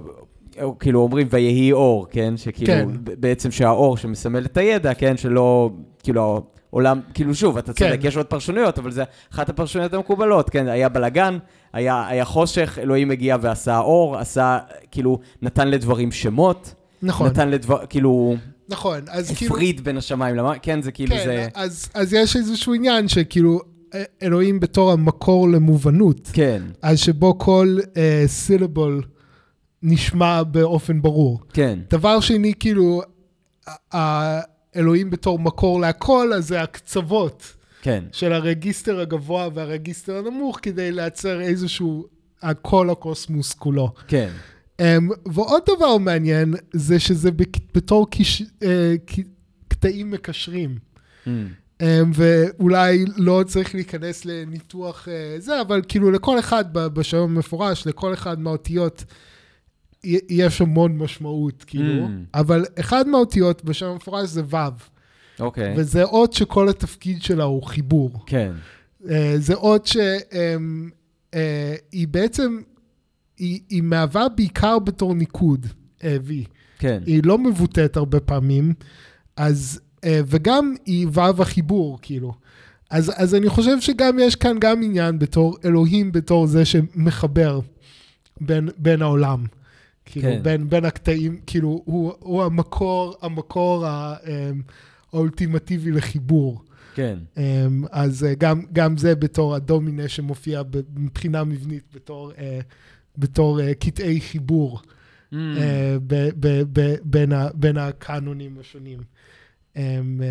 כאילו 0.79 0.99
אומרים 1.01 1.27
ויהי 1.31 1.71
אור, 1.71 2.07
כן? 2.09 2.37
שכאילו, 2.37 2.67
כן. 2.73 2.87
בעצם 3.19 3.51
שהאור 3.51 3.97
שמסמל 3.97 4.45
את 4.45 4.57
הידע, 4.57 4.93
כן? 4.93 5.17
שלא, 5.17 5.69
כאילו, 6.03 6.47
העולם, 6.77 6.99
כאילו 7.13 7.35
שוב, 7.35 7.57
אתה 7.57 7.73
צודק, 7.73 7.97
כן. 8.01 8.07
יש 8.07 8.17
עוד 8.17 8.25
פרשנויות, 8.25 8.79
אבל 8.79 8.91
זה 8.91 9.03
אחת 9.33 9.49
הפרשנויות 9.49 9.93
המקובלות, 9.93 10.49
כן? 10.49 10.67
היה 10.67 10.89
בלאגן, 10.89 11.37
היה, 11.73 12.07
היה 12.07 12.25
חושך, 12.25 12.77
אלוהים 12.81 13.11
הגיע 13.11 13.37
ועשה 13.41 13.79
אור, 13.79 14.17
עשה, 14.17 14.57
כאילו, 14.91 15.19
נתן 15.41 15.67
לדברים 15.67 16.11
שמות, 16.11 16.73
נכון, 17.01 17.27
נתן 17.27 17.49
לדבר, 17.49 17.85
כאילו, 17.89 18.35
נכון. 18.69 18.99
אז 19.09 19.31
כאילו... 19.35 19.55
הפריד 19.55 19.83
בין 19.83 19.97
השמיים 19.97 20.35
למים, 20.35 20.59
כן, 20.61 20.81
זה 20.81 20.91
כאילו, 20.91 21.15
כן, 21.15 21.23
זה... 21.25 21.47
אז, 21.55 21.89
אז 21.93 22.13
יש 22.13 22.35
איזשהו 22.35 22.73
עניין 22.73 23.07
שכאילו 23.07 23.59
אה, 23.93 24.03
אלוהים 24.23 24.59
בתור 24.59 24.91
המקור 24.91 25.49
למובנות, 25.49 26.29
כן, 26.33 26.61
אז 26.81 26.99
שבו 26.99 27.37
כל 27.37 27.77
אה, 27.97 28.23
סילבול 28.27 29.01
נשמע 29.83 30.43
באופן 30.43 31.01
ברור. 31.01 31.39
כן, 31.53 31.79
דבר 31.89 32.19
שני, 32.19 32.53
כאילו, 32.59 33.01
ה- 33.95 34.56
האלוהים 34.77 35.09
בתור 35.09 35.39
מקור 35.39 35.79
להכל, 35.81 36.31
אז 36.35 36.47
זה 36.47 36.61
הקצוות 36.61 37.53
כן, 37.81 38.03
של 38.11 38.33
הרגיסטר 38.33 38.99
הגבוה 38.99 39.47
והרגיסטר 39.53 40.17
הנמוך, 40.17 40.59
כדי 40.61 40.91
לייצר 40.91 41.41
איזשהו, 41.41 42.05
כל 42.61 42.89
הקוסמוס 42.89 43.53
כולו. 43.53 43.93
כן, 44.07 44.29
Um, 44.81 44.81
ועוד 45.33 45.61
דבר 45.75 45.97
מעניין, 45.97 46.53
זה 46.73 46.99
שזה 46.99 47.29
בתור 47.75 48.09
קיש, 48.09 48.41
uh, 48.41 48.65
ק- 49.05 49.27
קטעים 49.67 50.11
מקשרים. 50.11 50.77
Mm, 51.25 51.29
Um, 51.79 51.83
ואולי 52.13 53.05
לא 53.17 53.43
צריך 53.47 53.75
להיכנס 53.75 54.25
לניתוח 54.25 55.07
uh, 55.07 55.11
זה, 55.41 55.61
אבל 55.61 55.81
כאילו 55.87 56.11
לכל 56.11 56.39
אחד 56.39 56.65
ב- 56.73 56.87
בשם 56.87 57.17
המפורש, 57.17 57.87
לכל 57.87 58.13
אחד 58.13 58.39
מהאותיות, 58.39 59.03
יש 60.29 60.61
המון 60.61 60.97
משמעות, 60.97 61.63
כאילו. 61.67 62.05
Mm. 62.05 62.09
אבל 62.33 62.65
אחד 62.79 63.07
מהאותיות 63.07 63.63
בשם 63.65 63.85
המפורש 63.85 64.29
זה 64.29 64.41
ו', 64.49 64.57
אוקיי, 65.39 65.73
וזה 65.77 66.03
אות 66.03 66.33
שכל 66.33 66.69
התפקיד 66.69 67.21
שלה 67.21 67.43
הוא 67.43 67.63
חיבור. 67.63 68.23
כן, 68.25 68.51
Uh, 69.03 69.09
זה 69.37 69.53
אות 69.53 69.85
שהיא 69.85 70.07
uh, 71.93 72.09
בעצם, 72.11 72.61
היא, 73.37 73.59
היא 73.69 73.81
מהווה 73.81 74.29
בעיקר 74.29 74.79
בתור 74.79 75.15
ניקוד, 75.15 75.65
uh, 75.99 76.01
V. 76.01 76.31
כן, 76.79 77.03
היא 77.05 77.21
לא 77.25 77.37
מבוטאת 77.37 77.97
הרבה 77.97 78.19
פעמים, 78.19 78.73
אז, 79.37 79.79
אה, 80.03 80.21
וגם 80.27 80.75
היא 80.85 81.07
וו 81.07 81.41
החיבור, 81.41 81.99
כאילו. 82.01 82.33
אז, 82.89 83.11
אז 83.15 83.35
אני 83.35 83.49
חושב 83.49 83.81
שגם 83.81 84.19
יש 84.19 84.35
כאן 84.35 84.57
גם 84.59 84.83
עניין 84.83 85.19
בתור 85.19 85.57
אלוהים, 85.65 86.11
בתור 86.11 86.47
זה 86.47 86.65
שמחבר 86.65 87.59
בין, 88.41 88.69
בין 88.77 89.01
העולם. 89.01 89.45
כאילו, 90.09 90.27
כן. 90.29 90.43
בין, 90.43 90.69
בין 90.69 90.85
הקטעים, 90.85 91.39
כאילו, 91.47 91.81
הוא, 91.85 92.13
הוא 92.19 92.43
המקור, 92.43 93.15
המקור 93.21 93.85
אה, 93.87 94.15
האולטימטיבי 95.13 95.91
לחיבור. 95.91 96.61
כן, 96.95 97.17
אה, 97.37 97.65
אז 97.91 98.23
אה, 98.23 98.33
גם, 98.35 98.61
גם 98.73 98.97
זה 98.97 99.15
בתור 99.15 99.55
הדומינה 99.55 100.07
שמופיע 100.07 100.61
מבחינה 100.95 101.43
מבנית, 101.43 101.83
בתור, 101.95 102.31
אה, 102.37 102.59
בתור 103.17 103.61
אה, 103.61 103.73
קטעי 103.73 104.21
חיבור. 104.21 104.81
Mm, 105.33 105.35
ב- 106.07 106.29
ב- 106.39 106.63
ב- 106.79 106.95
בין 107.03 107.31
ה- 107.31 107.49
בין 107.53 107.77
הקאנונים 107.77 108.57
השונים. 108.59 108.99
אמ, 109.75 110.21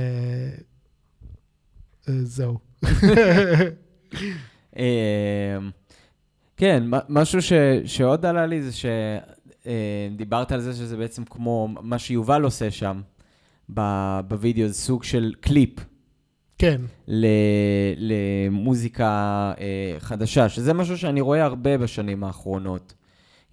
זהו. 2.08 2.58
אמ, 4.76 4.82
כן, 6.56 6.82
משהו 7.08 7.42
ש, 7.42 7.52
שעוד 7.84 8.26
עלה 8.26 8.46
לי 8.46 8.62
זה 8.62 8.72
שדיברת 9.66 10.52
על 10.52 10.60
זה 10.60 10.74
שזה 10.74 10.96
בעצם 10.96 11.24
כמו 11.24 11.68
מה 11.80 11.98
שיובל 11.98 12.42
עושה 12.42 12.70
שם 12.70 13.00
בווידאו, 14.28 14.68
זה 14.68 14.74
סוג 14.74 15.04
של 15.04 15.34
קליפ 15.40 15.70
כן, 16.58 16.80
למוזיקה 17.96 19.52
אה, 19.58 19.96
חדשה, 19.98 20.48
שזה 20.48 20.72
משהו 20.72 20.98
שאני 20.98 21.20
רואה 21.20 21.44
הרבה 21.44 21.78
בשנים 21.78 22.24
האחרונות. 22.24 22.94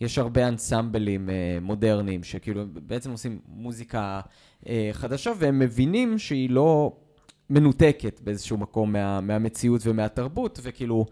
יש 0.01 0.17
הרבה 0.17 0.47
אנסמבלים 0.47 1.29
אה, 1.29 1.57
מודרניים 1.61 2.23
שכאילו 2.23 2.63
בעצם 2.73 3.11
עושים 3.11 3.39
מוזיקה 3.47 4.21
אה, 4.67 4.89
חדשה 4.91 5.31
והם 5.37 5.59
מבינים 5.59 6.19
שהיא 6.19 6.49
לא 6.49 6.95
מנותקת 7.49 8.21
באיזשהו 8.23 8.57
מקום 8.57 8.93
מה, 8.93 9.21
מהמציאות 9.21 9.81
ומהתרבות, 9.85 10.59
וכאילו 10.63 11.05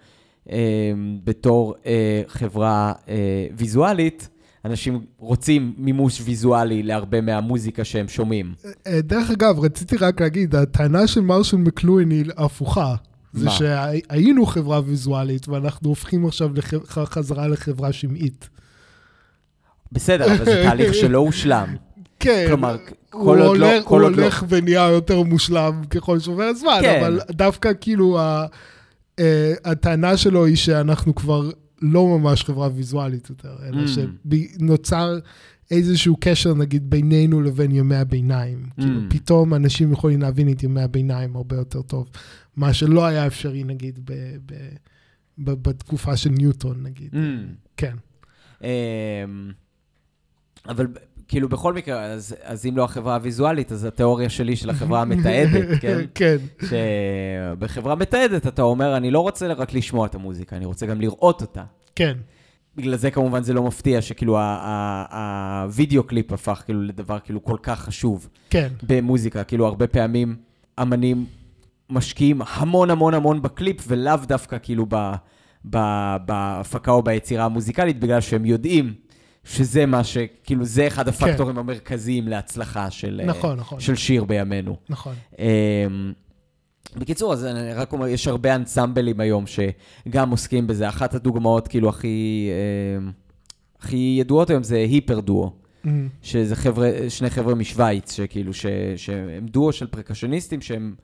אה, 0.49 0.91
בתור 1.23 1.75
אה, 1.85 2.21
חברה 2.27 2.93
אה, 3.07 3.47
ויזואלית, 3.57 4.29
אנשים 4.65 5.05
רוצים 5.17 5.73
מימוש 5.77 6.21
ויזואלי 6.25 6.83
להרבה 6.83 7.21
מהמוזיקה 7.21 7.83
שהם 7.83 8.07
שומעים. 8.07 8.53
אה, 8.87 9.01
דרך 9.01 9.29
אגב, 9.31 9.59
רציתי 9.59 9.97
רק 9.97 10.21
להגיד, 10.21 10.55
הטענה 10.55 11.07
של 11.07 11.21
מרשל 11.21 11.57
מקלואין 11.57 12.11
היא 12.11 12.25
הפוכה. 12.37 12.95
זה 13.33 13.45
מה? 13.45 13.51
שהיינו 13.51 14.45
חברה 14.45 14.81
ויזואלית, 14.85 15.47
ואנחנו 15.47 15.89
הופכים 15.89 16.25
עכשיו 16.25 16.49
לח- 16.55 16.73
חזרה 17.05 17.47
לחברה 17.47 17.91
שמעית. 17.93 18.49
בסדר, 19.91 20.25
אבל 20.25 20.45
זה 20.45 20.63
תהליך 20.67 20.93
שלא 21.01 21.17
הושלם. 21.17 21.75
כן, 22.19 22.45
כלומר, 22.47 22.77
כל 23.09 23.19
עוד 23.19 23.57
לא- 23.57 23.65
הולך- 23.71 23.83
כל 23.83 23.99
הוא 24.01 24.07
עוד 24.09 24.15
לא- 24.15 24.21
הולך 24.23 24.43
ונהיה 24.49 24.87
יותר 24.89 25.21
מושלם 25.23 25.81
ככל 25.89 26.19
שעובר 26.19 26.43
הזמן, 26.43 26.77
כן. 26.81 26.99
אבל 26.99 27.19
דווקא 27.31 27.71
כאילו 27.81 28.19
ה- 28.19 28.45
אה, 29.19 29.53
הטענה 29.65 30.17
שלו 30.17 30.45
היא 30.45 30.55
שאנחנו 30.55 31.15
כבר 31.15 31.49
לא 31.81 32.17
ממש 32.19 32.43
חברה 32.43 32.69
ויזואלית 32.75 33.29
יותר, 33.29 33.55
אלא 33.67 33.83
Mm. 33.83 33.87
שנוצר 33.87 35.19
איזשהו 35.71 36.17
קשר 36.19 36.53
נגיד 36.53 36.89
בינינו 36.89 37.41
לבין 37.41 37.71
ימי 37.71 37.95
הביניים. 37.95 38.65
כאילו 38.79 38.99
Mm. 38.99 39.13
פתאום 39.13 39.53
אנשים 39.53 39.91
יכולים 39.91 40.21
להבין 40.21 40.51
את 40.51 40.63
ימי 40.63 40.81
הביניים 40.81 41.35
הרבה 41.35 41.55
יותר 41.55 41.81
טוב, 41.81 42.09
מה 42.55 42.73
שלא 42.73 43.05
היה 43.05 43.27
אפשרי 43.27 43.63
נגיד 43.63 43.99
ב- 44.05 44.13
ב- 44.45 44.75
ב- 45.37 45.69
בתקופה 45.69 46.17
של 46.17 46.29
ניוטון 46.29 46.83
נגיד. 46.83 47.13
Mm. 47.13 47.17
כן. 47.77 47.95
אמ, 48.63 48.67
אבל 50.67 50.87
כאילו 51.31 51.49
בכל 51.49 51.73
מקרה, 51.73 52.03
אז, 52.03 52.35
אז 52.43 52.65
אם 52.65 52.77
לא 52.77 52.83
החברה 52.83 53.15
הוויזואלית, 53.15 53.71
אז 53.71 53.85
התיאוריה 53.85 54.29
שלי 54.29 54.55
של 54.55 54.69
החברה 54.69 55.01
המתעדת, 55.01 55.67
כן? 55.81 55.99
כן, 56.15 56.37
שבחברה 56.61 57.95
מתעדת 57.95 58.47
אתה 58.47 58.61
אומר, 58.61 58.97
אני 58.97 59.11
לא 59.11 59.19
רוצה 59.19 59.47
רק 59.47 59.73
לשמוע 59.73 60.05
את 60.05 60.15
המוזיקה, 60.15 60.55
אני 60.55 60.65
רוצה 60.65 60.85
גם 60.85 61.01
לראות 61.01 61.41
אותה. 61.41 61.63
כן. 61.95 62.13
בגלל 62.75 62.95
זה 62.95 63.11
כמובן 63.11 63.43
זה 63.43 63.53
לא 63.53 63.63
מפתיע 63.63 64.01
שכאילו 64.01 64.37
הווידאו 65.11 66.03
קליפ 66.03 66.31
הפך 66.33 66.61
כאילו 66.65 66.81
לדבר 66.81 67.19
כאילו 67.19 67.43
כל 67.43 67.57
כך 67.63 67.79
חשוב 67.79 68.29
כן. 68.49 68.67
במוזיקה. 68.83 69.43
כאילו 69.43 69.67
הרבה 69.67 69.87
פעמים 69.87 70.35
אמנים 70.81 71.25
משקיעים 71.89 72.41
המון 72.47 72.89
המון 72.89 73.13
המון 73.13 73.41
בקליפ 73.41 73.83
ולאו 73.87 74.15
דווקא 74.27 74.57
כאילו 74.61 74.85
ב... 74.89 75.11
ב- 75.69 76.15
בהפקה 76.25 76.91
או 76.91 77.03
ביצירה 77.03 77.45
המוזיקלית, 77.45 77.99
בגלל 77.99 78.21
שהם 78.21 78.45
יודעים 78.45 78.93
שזה 79.43 79.85
מה 79.85 80.03
ש... 80.03 80.17
כאילו, 80.43 80.65
זה 80.65 80.87
אחד 80.87 81.07
הפקטורים 81.07 81.57
המרכזיים 81.57 82.27
להצלחה 82.27 82.91
של, 82.91 83.21
אה, 83.23 83.25
נכון, 83.25 83.57
נכון. 83.57 83.79
של 83.79 83.95
שיר 83.95 84.23
בימינו. 84.23 84.77
נכון. 84.89 85.15
אמ, 85.39 86.13
בקיצור, 86.95 87.33
אז 87.33 87.45
אני 87.45 87.73
רק 87.73 87.93
אומר, 87.93 88.07
יש 88.07 88.27
הרבה 88.27 88.55
אנסמבלים 88.55 89.19
היום 89.19 89.45
שגם 89.47 90.31
עוסקים 90.31 90.67
בזה. 90.67 90.89
אחת 90.89 91.13
הדוגמאות, 91.13 91.67
כאילו, 91.67 91.89
הכי, 91.89 92.49
אמ, 92.97 93.11
הכי 93.79 94.15
ידועות 94.19 94.49
היום 94.49 94.63
זה 94.63 94.75
היפר 94.75 95.19
דואו. 95.19 95.53
אמ, 95.85 96.09
שזה 96.21 96.55
חבר'ה, 96.55 96.91
שני 97.09 97.29
חבר'ה 97.29 97.55
משוויץ, 97.55 98.11
שכאילו, 98.13 98.53
ש, 98.53 98.65
שהם 98.95 99.45
דואו 99.47 99.71
של 99.71 99.87
פרקשניסטים, 99.87 100.61
שהם, 100.61 100.95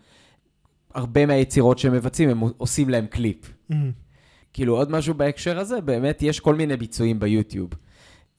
הרבה 0.93 1.25
מהיצירות 1.25 1.79
שהם 1.79 1.93
מבצעים, 1.93 2.29
הם 2.29 2.41
עושים 2.57 2.89
להם 2.89 3.07
קליפ. 3.07 3.53
אמ, 3.71 3.91
כאילו, 4.53 4.75
עוד 4.77 4.91
משהו 4.91 5.13
בהקשר 5.13 5.59
הזה, 5.59 5.81
באמת 5.81 6.21
יש 6.21 6.39
כל 6.39 6.55
מיני 6.55 6.77
ביצועים 6.77 7.19
ביוטיוב. 7.19 7.69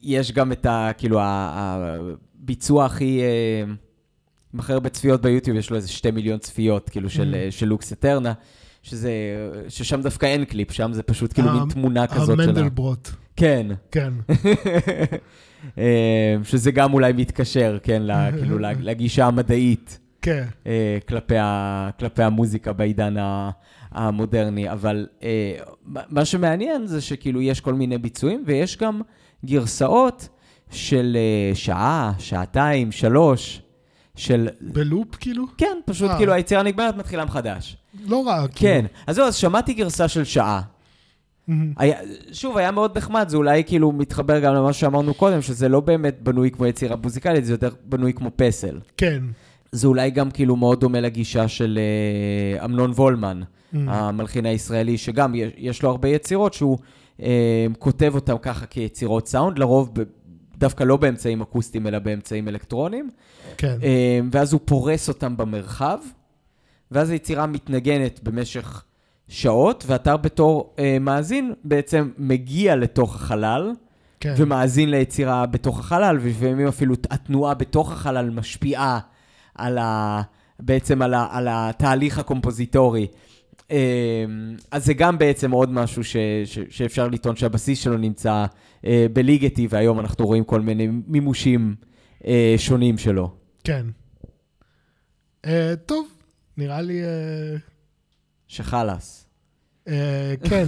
יש 0.03 0.33
גם 0.33 0.53
את 0.53 0.67
ה... 0.67 0.91
כאילו, 0.99 1.19
הביצוע 1.23 2.85
הכי... 2.85 3.21
אה, 3.21 3.73
עם 4.55 4.61
הכי 4.61 4.73
הרבה 4.73 4.89
צפיות 4.89 5.23
ביוטיוב, 5.23 5.57
יש 5.57 5.71
לו 5.71 5.77
איזה 5.77 5.89
שתי 5.89 6.11
מיליון 6.11 6.39
צפיות, 6.39 6.89
כאילו, 6.89 7.11
של, 7.11 7.35
Mm. 7.35 7.37
אה, 7.37 7.51
של 7.51 7.67
לוקס 7.67 7.93
אטרנה, 7.93 8.33
שזה... 8.83 9.11
ששם 9.69 10.03
דווקא 10.03 10.27
אין 10.27 10.45
קליפ, 10.45 10.73
שם 10.73 10.93
זה 10.93 11.03
פשוט 11.03 11.33
כאילו 11.33 11.51
מין 11.53 11.69
תמונה 11.69 12.07
כזאת 12.07 12.37
של 12.37 12.41
ה... 12.41 12.45
המנדלברוט, 12.45 13.09
כן. 13.37 13.67
כן. 13.91 14.13
אה, 15.79 16.37
שזה 16.45 16.71
גם 16.71 16.93
אולי 16.93 17.13
מתקשר, 17.13 17.79
כן, 17.83 18.03
ל- 18.03 18.31
כאילו, 18.41 18.59
ל- 18.59 18.73
לגישה 18.81 19.27
המדעית. 19.27 19.99
כן. 20.23 20.45
כלפי, 21.09 21.37
ה, 21.39 21.91
כלפי 21.99 22.23
המוזיקה 22.23 22.73
בעידן 22.73 23.17
ה, 23.17 23.51
המודרני, 23.91 24.71
אבל 24.73 25.07
מה- 25.85 26.01
מה 26.09 26.25
שמעניין 26.25 26.87
זה 26.87 27.01
שכאילו 27.01 27.43
יש 27.43 27.61
כל 27.61 27.75
מיני 27.75 27.99
ביצועים 27.99 28.43
ויש 28.47 28.77
גם 28.77 29.01
גרסאות 29.45 30.29
של 30.71 31.17
אה, 31.17 31.55
שעה, 31.55 32.13
שעתיים, 32.19 32.93
שלוש, 32.93 33.63
של... 34.17 34.49
בלופ 34.61 35.15
כאילו? 35.21 35.45
כן, 35.59 35.79
פשוט 35.85 36.11
אה. 36.11 36.17
כאילו 36.17 36.33
היצירה 36.33 36.63
נגמרת, 36.63 36.97
מתחילה 36.97 37.25
מחדש. 37.25 37.77
לא 38.07 38.27
רע. 38.27 38.47
כן, 38.55 38.87
אז 39.07 39.17
זהו, 39.17 39.27
אז 39.27 39.35
שמעתי 39.35 39.75
גרסה 39.75 40.09
של 40.09 40.25
שעה. 40.25 40.61
אמ, 41.49 41.73
היה, 41.77 41.97
שוב, 42.33 42.59
היה 42.59 42.71
מאוד 42.71 42.99
נחמד, 42.99 43.29
זה 43.29 43.37
אולי 43.37 43.65
כאילו 43.65 43.93
מתחבר 43.93 44.41
גם 44.41 44.55
למה 44.55 44.73
שאמרנו 44.73 45.15
קודם, 45.15 45.43
שזה 45.43 45.69
לא 45.69 45.81
באמת 45.81 46.23
בנוי 46.23 46.51
כמו 46.51 46.67
יצירה 46.67 46.97
מוזיקלית, 46.97 47.45
זה 47.45 47.53
יותר 47.53 47.71
בנוי 47.85 48.13
כמו 48.13 48.31
פסל. 48.37 48.79
כן. 48.97 49.23
זה 49.73 49.87
אולי 49.87 50.11
גם 50.11 50.31
כאילו 50.31 50.57
מאוד 50.57 50.81
דומה 50.81 51.01
לגישה 51.01 51.49
של 51.49 51.79
אה, 51.79 52.65
אמנון 52.65 52.91
וולמן, 52.91 53.41
אמ, 53.75 53.89
המלחין 53.89 54.47
הישראלי, 54.47 54.99
שגם 54.99 55.35
יש, 55.35 55.53
יש 55.57 55.83
לו 55.83 55.91
הרבה 55.91 56.09
יצירות 56.09 56.55
שהוא 56.55 56.79
כותב 57.79 58.13
אותן 58.15 58.35
ככה 58.43 58.67
כיצירות 58.67 59.29
סאונד, 59.29 59.59
לרוב 59.59 59.93
דווקא 60.59 60.85
לא 60.85 60.97
באמצעים 60.97 61.41
אקוסטיים, 61.41 61.87
אלא 61.87 61.99
באמצעים 61.99 62.49
אלקטרוניים, 62.49 63.11
כן. 63.57 63.79
אה, 63.83 64.21
ואז 64.33 64.53
הוא 64.53 64.61
פורס 64.65 65.09
אותם 65.09 65.37
במרחב, 65.37 65.99
ואז 66.91 67.11
היצירה 67.11 67.47
מתנגנת 67.47 68.21
במשך 68.23 68.85
שעות, 69.29 69.85
ואתה 69.87 70.17
בתור 70.17 70.75
אה, 70.79 70.99
מאזין 71.01 71.53
בעצם 71.65 72.11
מגיע 72.19 72.77
לתוך 72.77 73.15
החלל, 73.15 73.73
כן. 74.21 74.35
ומאזין 74.37 74.91
ליצירה 74.91 75.47
בתוך 75.47 75.79
החלל, 75.81 76.19
ולפעמים 76.21 76.67
אפילו 76.67 76.95
התנועה 77.11 77.55
בתוך 77.55 77.93
החלל 77.93 78.31
משפיעה 78.31 78.99
על 79.55 79.79
ה... 79.79 80.23
בעצם 80.61 81.03
על, 81.03 81.15
ה... 81.15 81.27
על 81.31 81.49
התהליך 81.51 82.19
הקומפוזיטורי. 82.19 83.07
אמ, 83.71 83.77
אז 84.71 84.85
זה 84.87 84.95
גם 84.95 85.19
בעצם 85.19 85.51
עוד 85.51 85.71
משהו 85.71 86.05
ש... 86.05 86.17
ש... 86.45 86.59
שאפשר 86.71 87.09
לטעון 87.09 87.37
שהבסיס 87.37 87.79
שלו 87.83 87.97
נמצא 87.97 88.47
אה, 88.87 89.07
בליגטי, 89.13 89.67
והיום 89.71 90.01
אנחנו 90.01 90.27
רואים 90.27 90.45
כל 90.45 90.61
מיני 90.61 90.89
מימושים 91.07 91.75
אה, 92.27 92.55
שונים 92.57 92.99
שלו. 92.99 93.33
כן. 93.65 93.87
אה, 95.47 95.75
טוב, 95.87 96.09
נראה 96.57 96.81
לי... 96.83 97.03
אה, 97.03 97.57
שחלאס. 98.49 99.27
אה, 99.89 100.35
כן. 100.45 100.65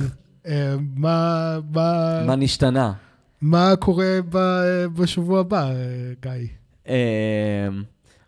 אה, 0.47 0.75
מה, 0.97 1.59
מה, 1.75 2.23
מה 2.27 2.37
נשתנה? 2.37 2.93
מה 3.41 3.73
קורה 3.79 4.19
ב- 4.29 4.85
בשבוע 4.97 5.41
הבא, 5.41 5.71
גיא? 6.23 6.33
אמ, 6.89 6.95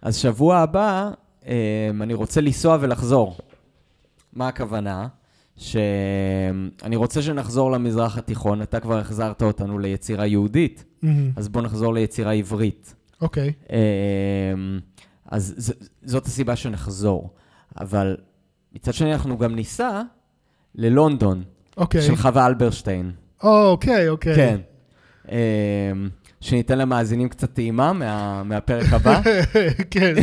אז 0.03 0.17
שבוע 0.17 0.59
הבא, 0.59 1.11
אמ, 1.47 1.53
אני 2.03 2.15
רוצה 2.15 2.41
לנסוע 2.41 2.79
ולחזור. 2.81 3.39
מה 4.33 4.49
הכוונה? 4.49 5.07
שאני 5.57 6.97
רוצה 6.97 7.23
שנחזור 7.23 7.71
למזרח 7.73 8.19
התיכון, 8.19 8.63
אתה 8.63 8.81
כבר 8.81 8.99
החזרת 8.99 9.43
אותנו 9.43 9.79
ליצירה 9.79 10.27
יהודית, 10.27 10.85
אמ, 11.05 11.31
אז 11.37 11.49
בוא 11.49 11.63
נחזור 11.63 11.95
ליצירה 11.95 12.33
עברית. 12.33 12.95
אוקיי. 13.21 13.53
אמ, 13.71 14.81
אז 15.27 15.55
ז- 15.57 15.73
זאת 16.05 16.27
הסיבה 16.27 16.57
שנחזור. 16.57 17.31
אבל 17.81 18.17
מצד 18.75 18.95
שני, 18.95 19.13
אנחנו 19.13 19.39
גם 19.39 19.55
ניסע 19.55 20.03
ללונדון, 20.75 21.43
אוקיי. 21.77 22.03
של 22.03 22.17
חווה 22.17 22.47
אלברשטיין. 22.47 23.13
אוקיי, 23.43 24.09
אוקיי. 24.09 24.35
כן. 24.37 24.61
אמ, 25.29 25.37
שניתן 26.41 26.79
למאזינים 26.79 27.29
קצת 27.29 27.53
טעימה 27.55 27.93
מה, 27.93 28.43
מהפרק 28.43 28.93
הבא. 28.93 29.21
כן. 29.91 30.15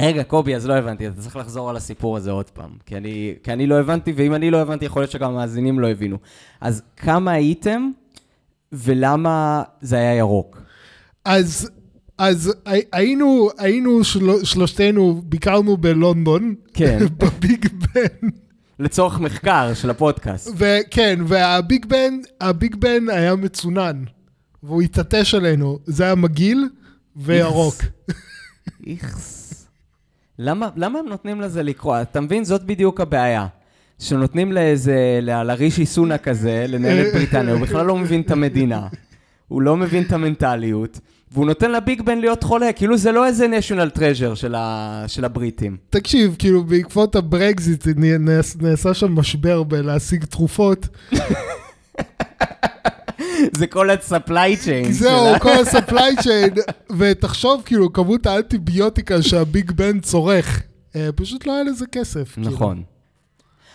רגע, 0.00 0.22
קובי, 0.24 0.56
אז 0.56 0.66
לא 0.66 0.74
הבנתי, 0.74 1.08
אתה 1.08 1.20
צריך 1.20 1.36
לחזור 1.36 1.70
על 1.70 1.76
הסיפור 1.76 2.16
הזה 2.16 2.30
עוד 2.30 2.50
פעם. 2.50 2.70
כי 2.86 2.96
אני, 2.96 3.34
כי 3.42 3.52
אני 3.52 3.66
לא 3.66 3.80
הבנתי, 3.80 4.12
ואם 4.16 4.34
אני 4.34 4.50
לא 4.50 4.60
הבנתי, 4.62 4.84
יכול 4.84 5.02
להיות 5.02 5.10
שגם 5.10 5.30
המאזינים 5.30 5.80
לא 5.80 5.88
הבינו. 5.90 6.16
אז 6.60 6.82
כמה 6.96 7.30
הייתם, 7.30 7.90
ולמה 8.72 9.62
זה 9.80 9.96
היה 9.96 10.14
ירוק? 10.14 10.62
אז, 11.24 11.70
אז 12.18 12.54
הי- 12.66 12.82
היינו, 12.92 13.48
היינו 13.58 14.04
של, 14.04 14.44
שלושתנו, 14.44 15.22
ביקרנו 15.24 15.76
בלונדון, 15.76 16.54
כן. 16.74 16.98
בביג 17.18 17.66
בן, 17.94 18.28
לצורך 18.78 19.20
מחקר 19.20 19.74
של 19.74 19.90
הפודקאסט. 19.90 20.50
וכן, 20.56 21.18
והביג 21.26 21.86
בן, 21.86 22.14
הביג 22.40 22.76
בן 22.76 23.08
היה 23.10 23.34
מצונן, 23.36 24.04
והוא 24.62 24.82
התעטש 24.82 25.34
עלינו, 25.34 25.78
זה 25.84 26.04
היה 26.04 26.14
מגעיל 26.14 26.68
וירוק. 27.16 27.74
איכס. 28.86 29.44
למה, 30.38 30.68
למה 30.76 30.98
הם 30.98 31.06
נותנים 31.08 31.40
לזה 31.40 31.62
לקרוא? 31.62 32.02
אתה 32.02 32.20
מבין? 32.20 32.44
זאת 32.44 32.64
בדיוק 32.64 33.00
הבעיה. 33.00 33.46
שנותנים 33.98 34.52
לאיזה, 34.52 35.18
לרישי 35.22 35.86
סונאק 35.86 36.22
כזה, 36.28 36.64
לנהל 36.68 37.06
את 37.06 37.12
בריטניה, 37.14 37.54
הוא 37.54 37.60
בכלל 37.62 37.86
לא 37.86 37.96
מבין 37.96 38.20
את 38.20 38.30
המדינה. 38.30 38.86
הוא 39.48 39.62
לא 39.62 39.76
מבין 39.76 40.02
את 40.02 40.12
המנטליות, 40.12 41.00
והוא 41.32 41.46
נותן 41.46 41.72
לביג 41.72 42.02
בן 42.02 42.18
להיות 42.18 42.42
חולה, 42.42 42.72
כאילו 42.72 42.96
זה 42.96 43.12
לא 43.12 43.26
איזה 43.26 43.46
national 43.46 43.98
treasure 43.98 44.34
של, 44.34 44.54
ה, 44.54 45.04
של 45.06 45.24
הבריטים. 45.24 45.76
תקשיב, 45.90 46.36
כאילו 46.38 46.64
בעקבות 46.64 47.16
הברקזיט 47.16 47.86
נעש- 48.18 48.56
נעשה 48.62 48.94
שם 48.94 49.14
משבר 49.14 49.62
בלהשיג 49.62 50.24
תרופות. 50.24 50.88
זה 53.52 53.66
כל 53.66 53.90
ה-supply 53.90 54.64
chain. 54.64 54.90
זהו. 54.90 55.38
כל 55.40 55.48
ה-supply 55.50 56.20
chain, 56.22 56.60
ותחשוב 56.98 57.62
כאילו 57.66 57.92
כמות 57.92 58.26
האנטיביוטיקה 58.26 59.22
שהביג 59.22 59.70
בן 59.70 60.00
צורך, 60.00 60.62
אה, 60.96 61.08
פשוט 61.16 61.46
לא 61.46 61.52
היה 61.52 61.62
לזה 61.64 61.86
כסף. 61.92 62.34
כאילו. 62.34 62.50
נכון. 62.50 62.82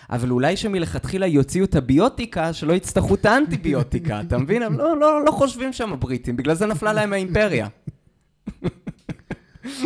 אבל 0.10 0.32
אולי 0.32 0.58
שמלכתחילה 0.58 1.28
יוציאו 1.28 1.66
את 1.66 1.76
הביוטיקה, 1.76 2.54
שלא 2.54 2.74
יצטרכו 2.74 3.16
את 3.16 3.26
האנטיביוטיקה, 3.26 4.22
אתה 4.22 4.38
מבין? 4.38 4.64
הם 4.64 4.78
לא, 4.78 4.98
לא, 5.00 5.26
לא 5.26 5.32
חושבים 5.32 5.74
שם 5.74 5.94
הבריטים, 5.94 6.36
בגלל 6.36 6.56
זה 6.56 6.66
נפלה 6.66 6.94
להם 6.94 7.14
האימפריה. 7.14 7.68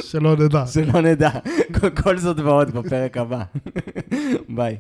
שלא 0.02 0.36
נדע. 0.36 0.66
שלא 0.68 1.02
נדע. 1.02 1.30
כל- 1.80 1.90
כל 1.90 2.18
זאת 2.18 2.40
ועוד 2.40 2.72
בפרק 2.72 3.18
הבא. 3.18 3.44
ביי. 4.50 4.78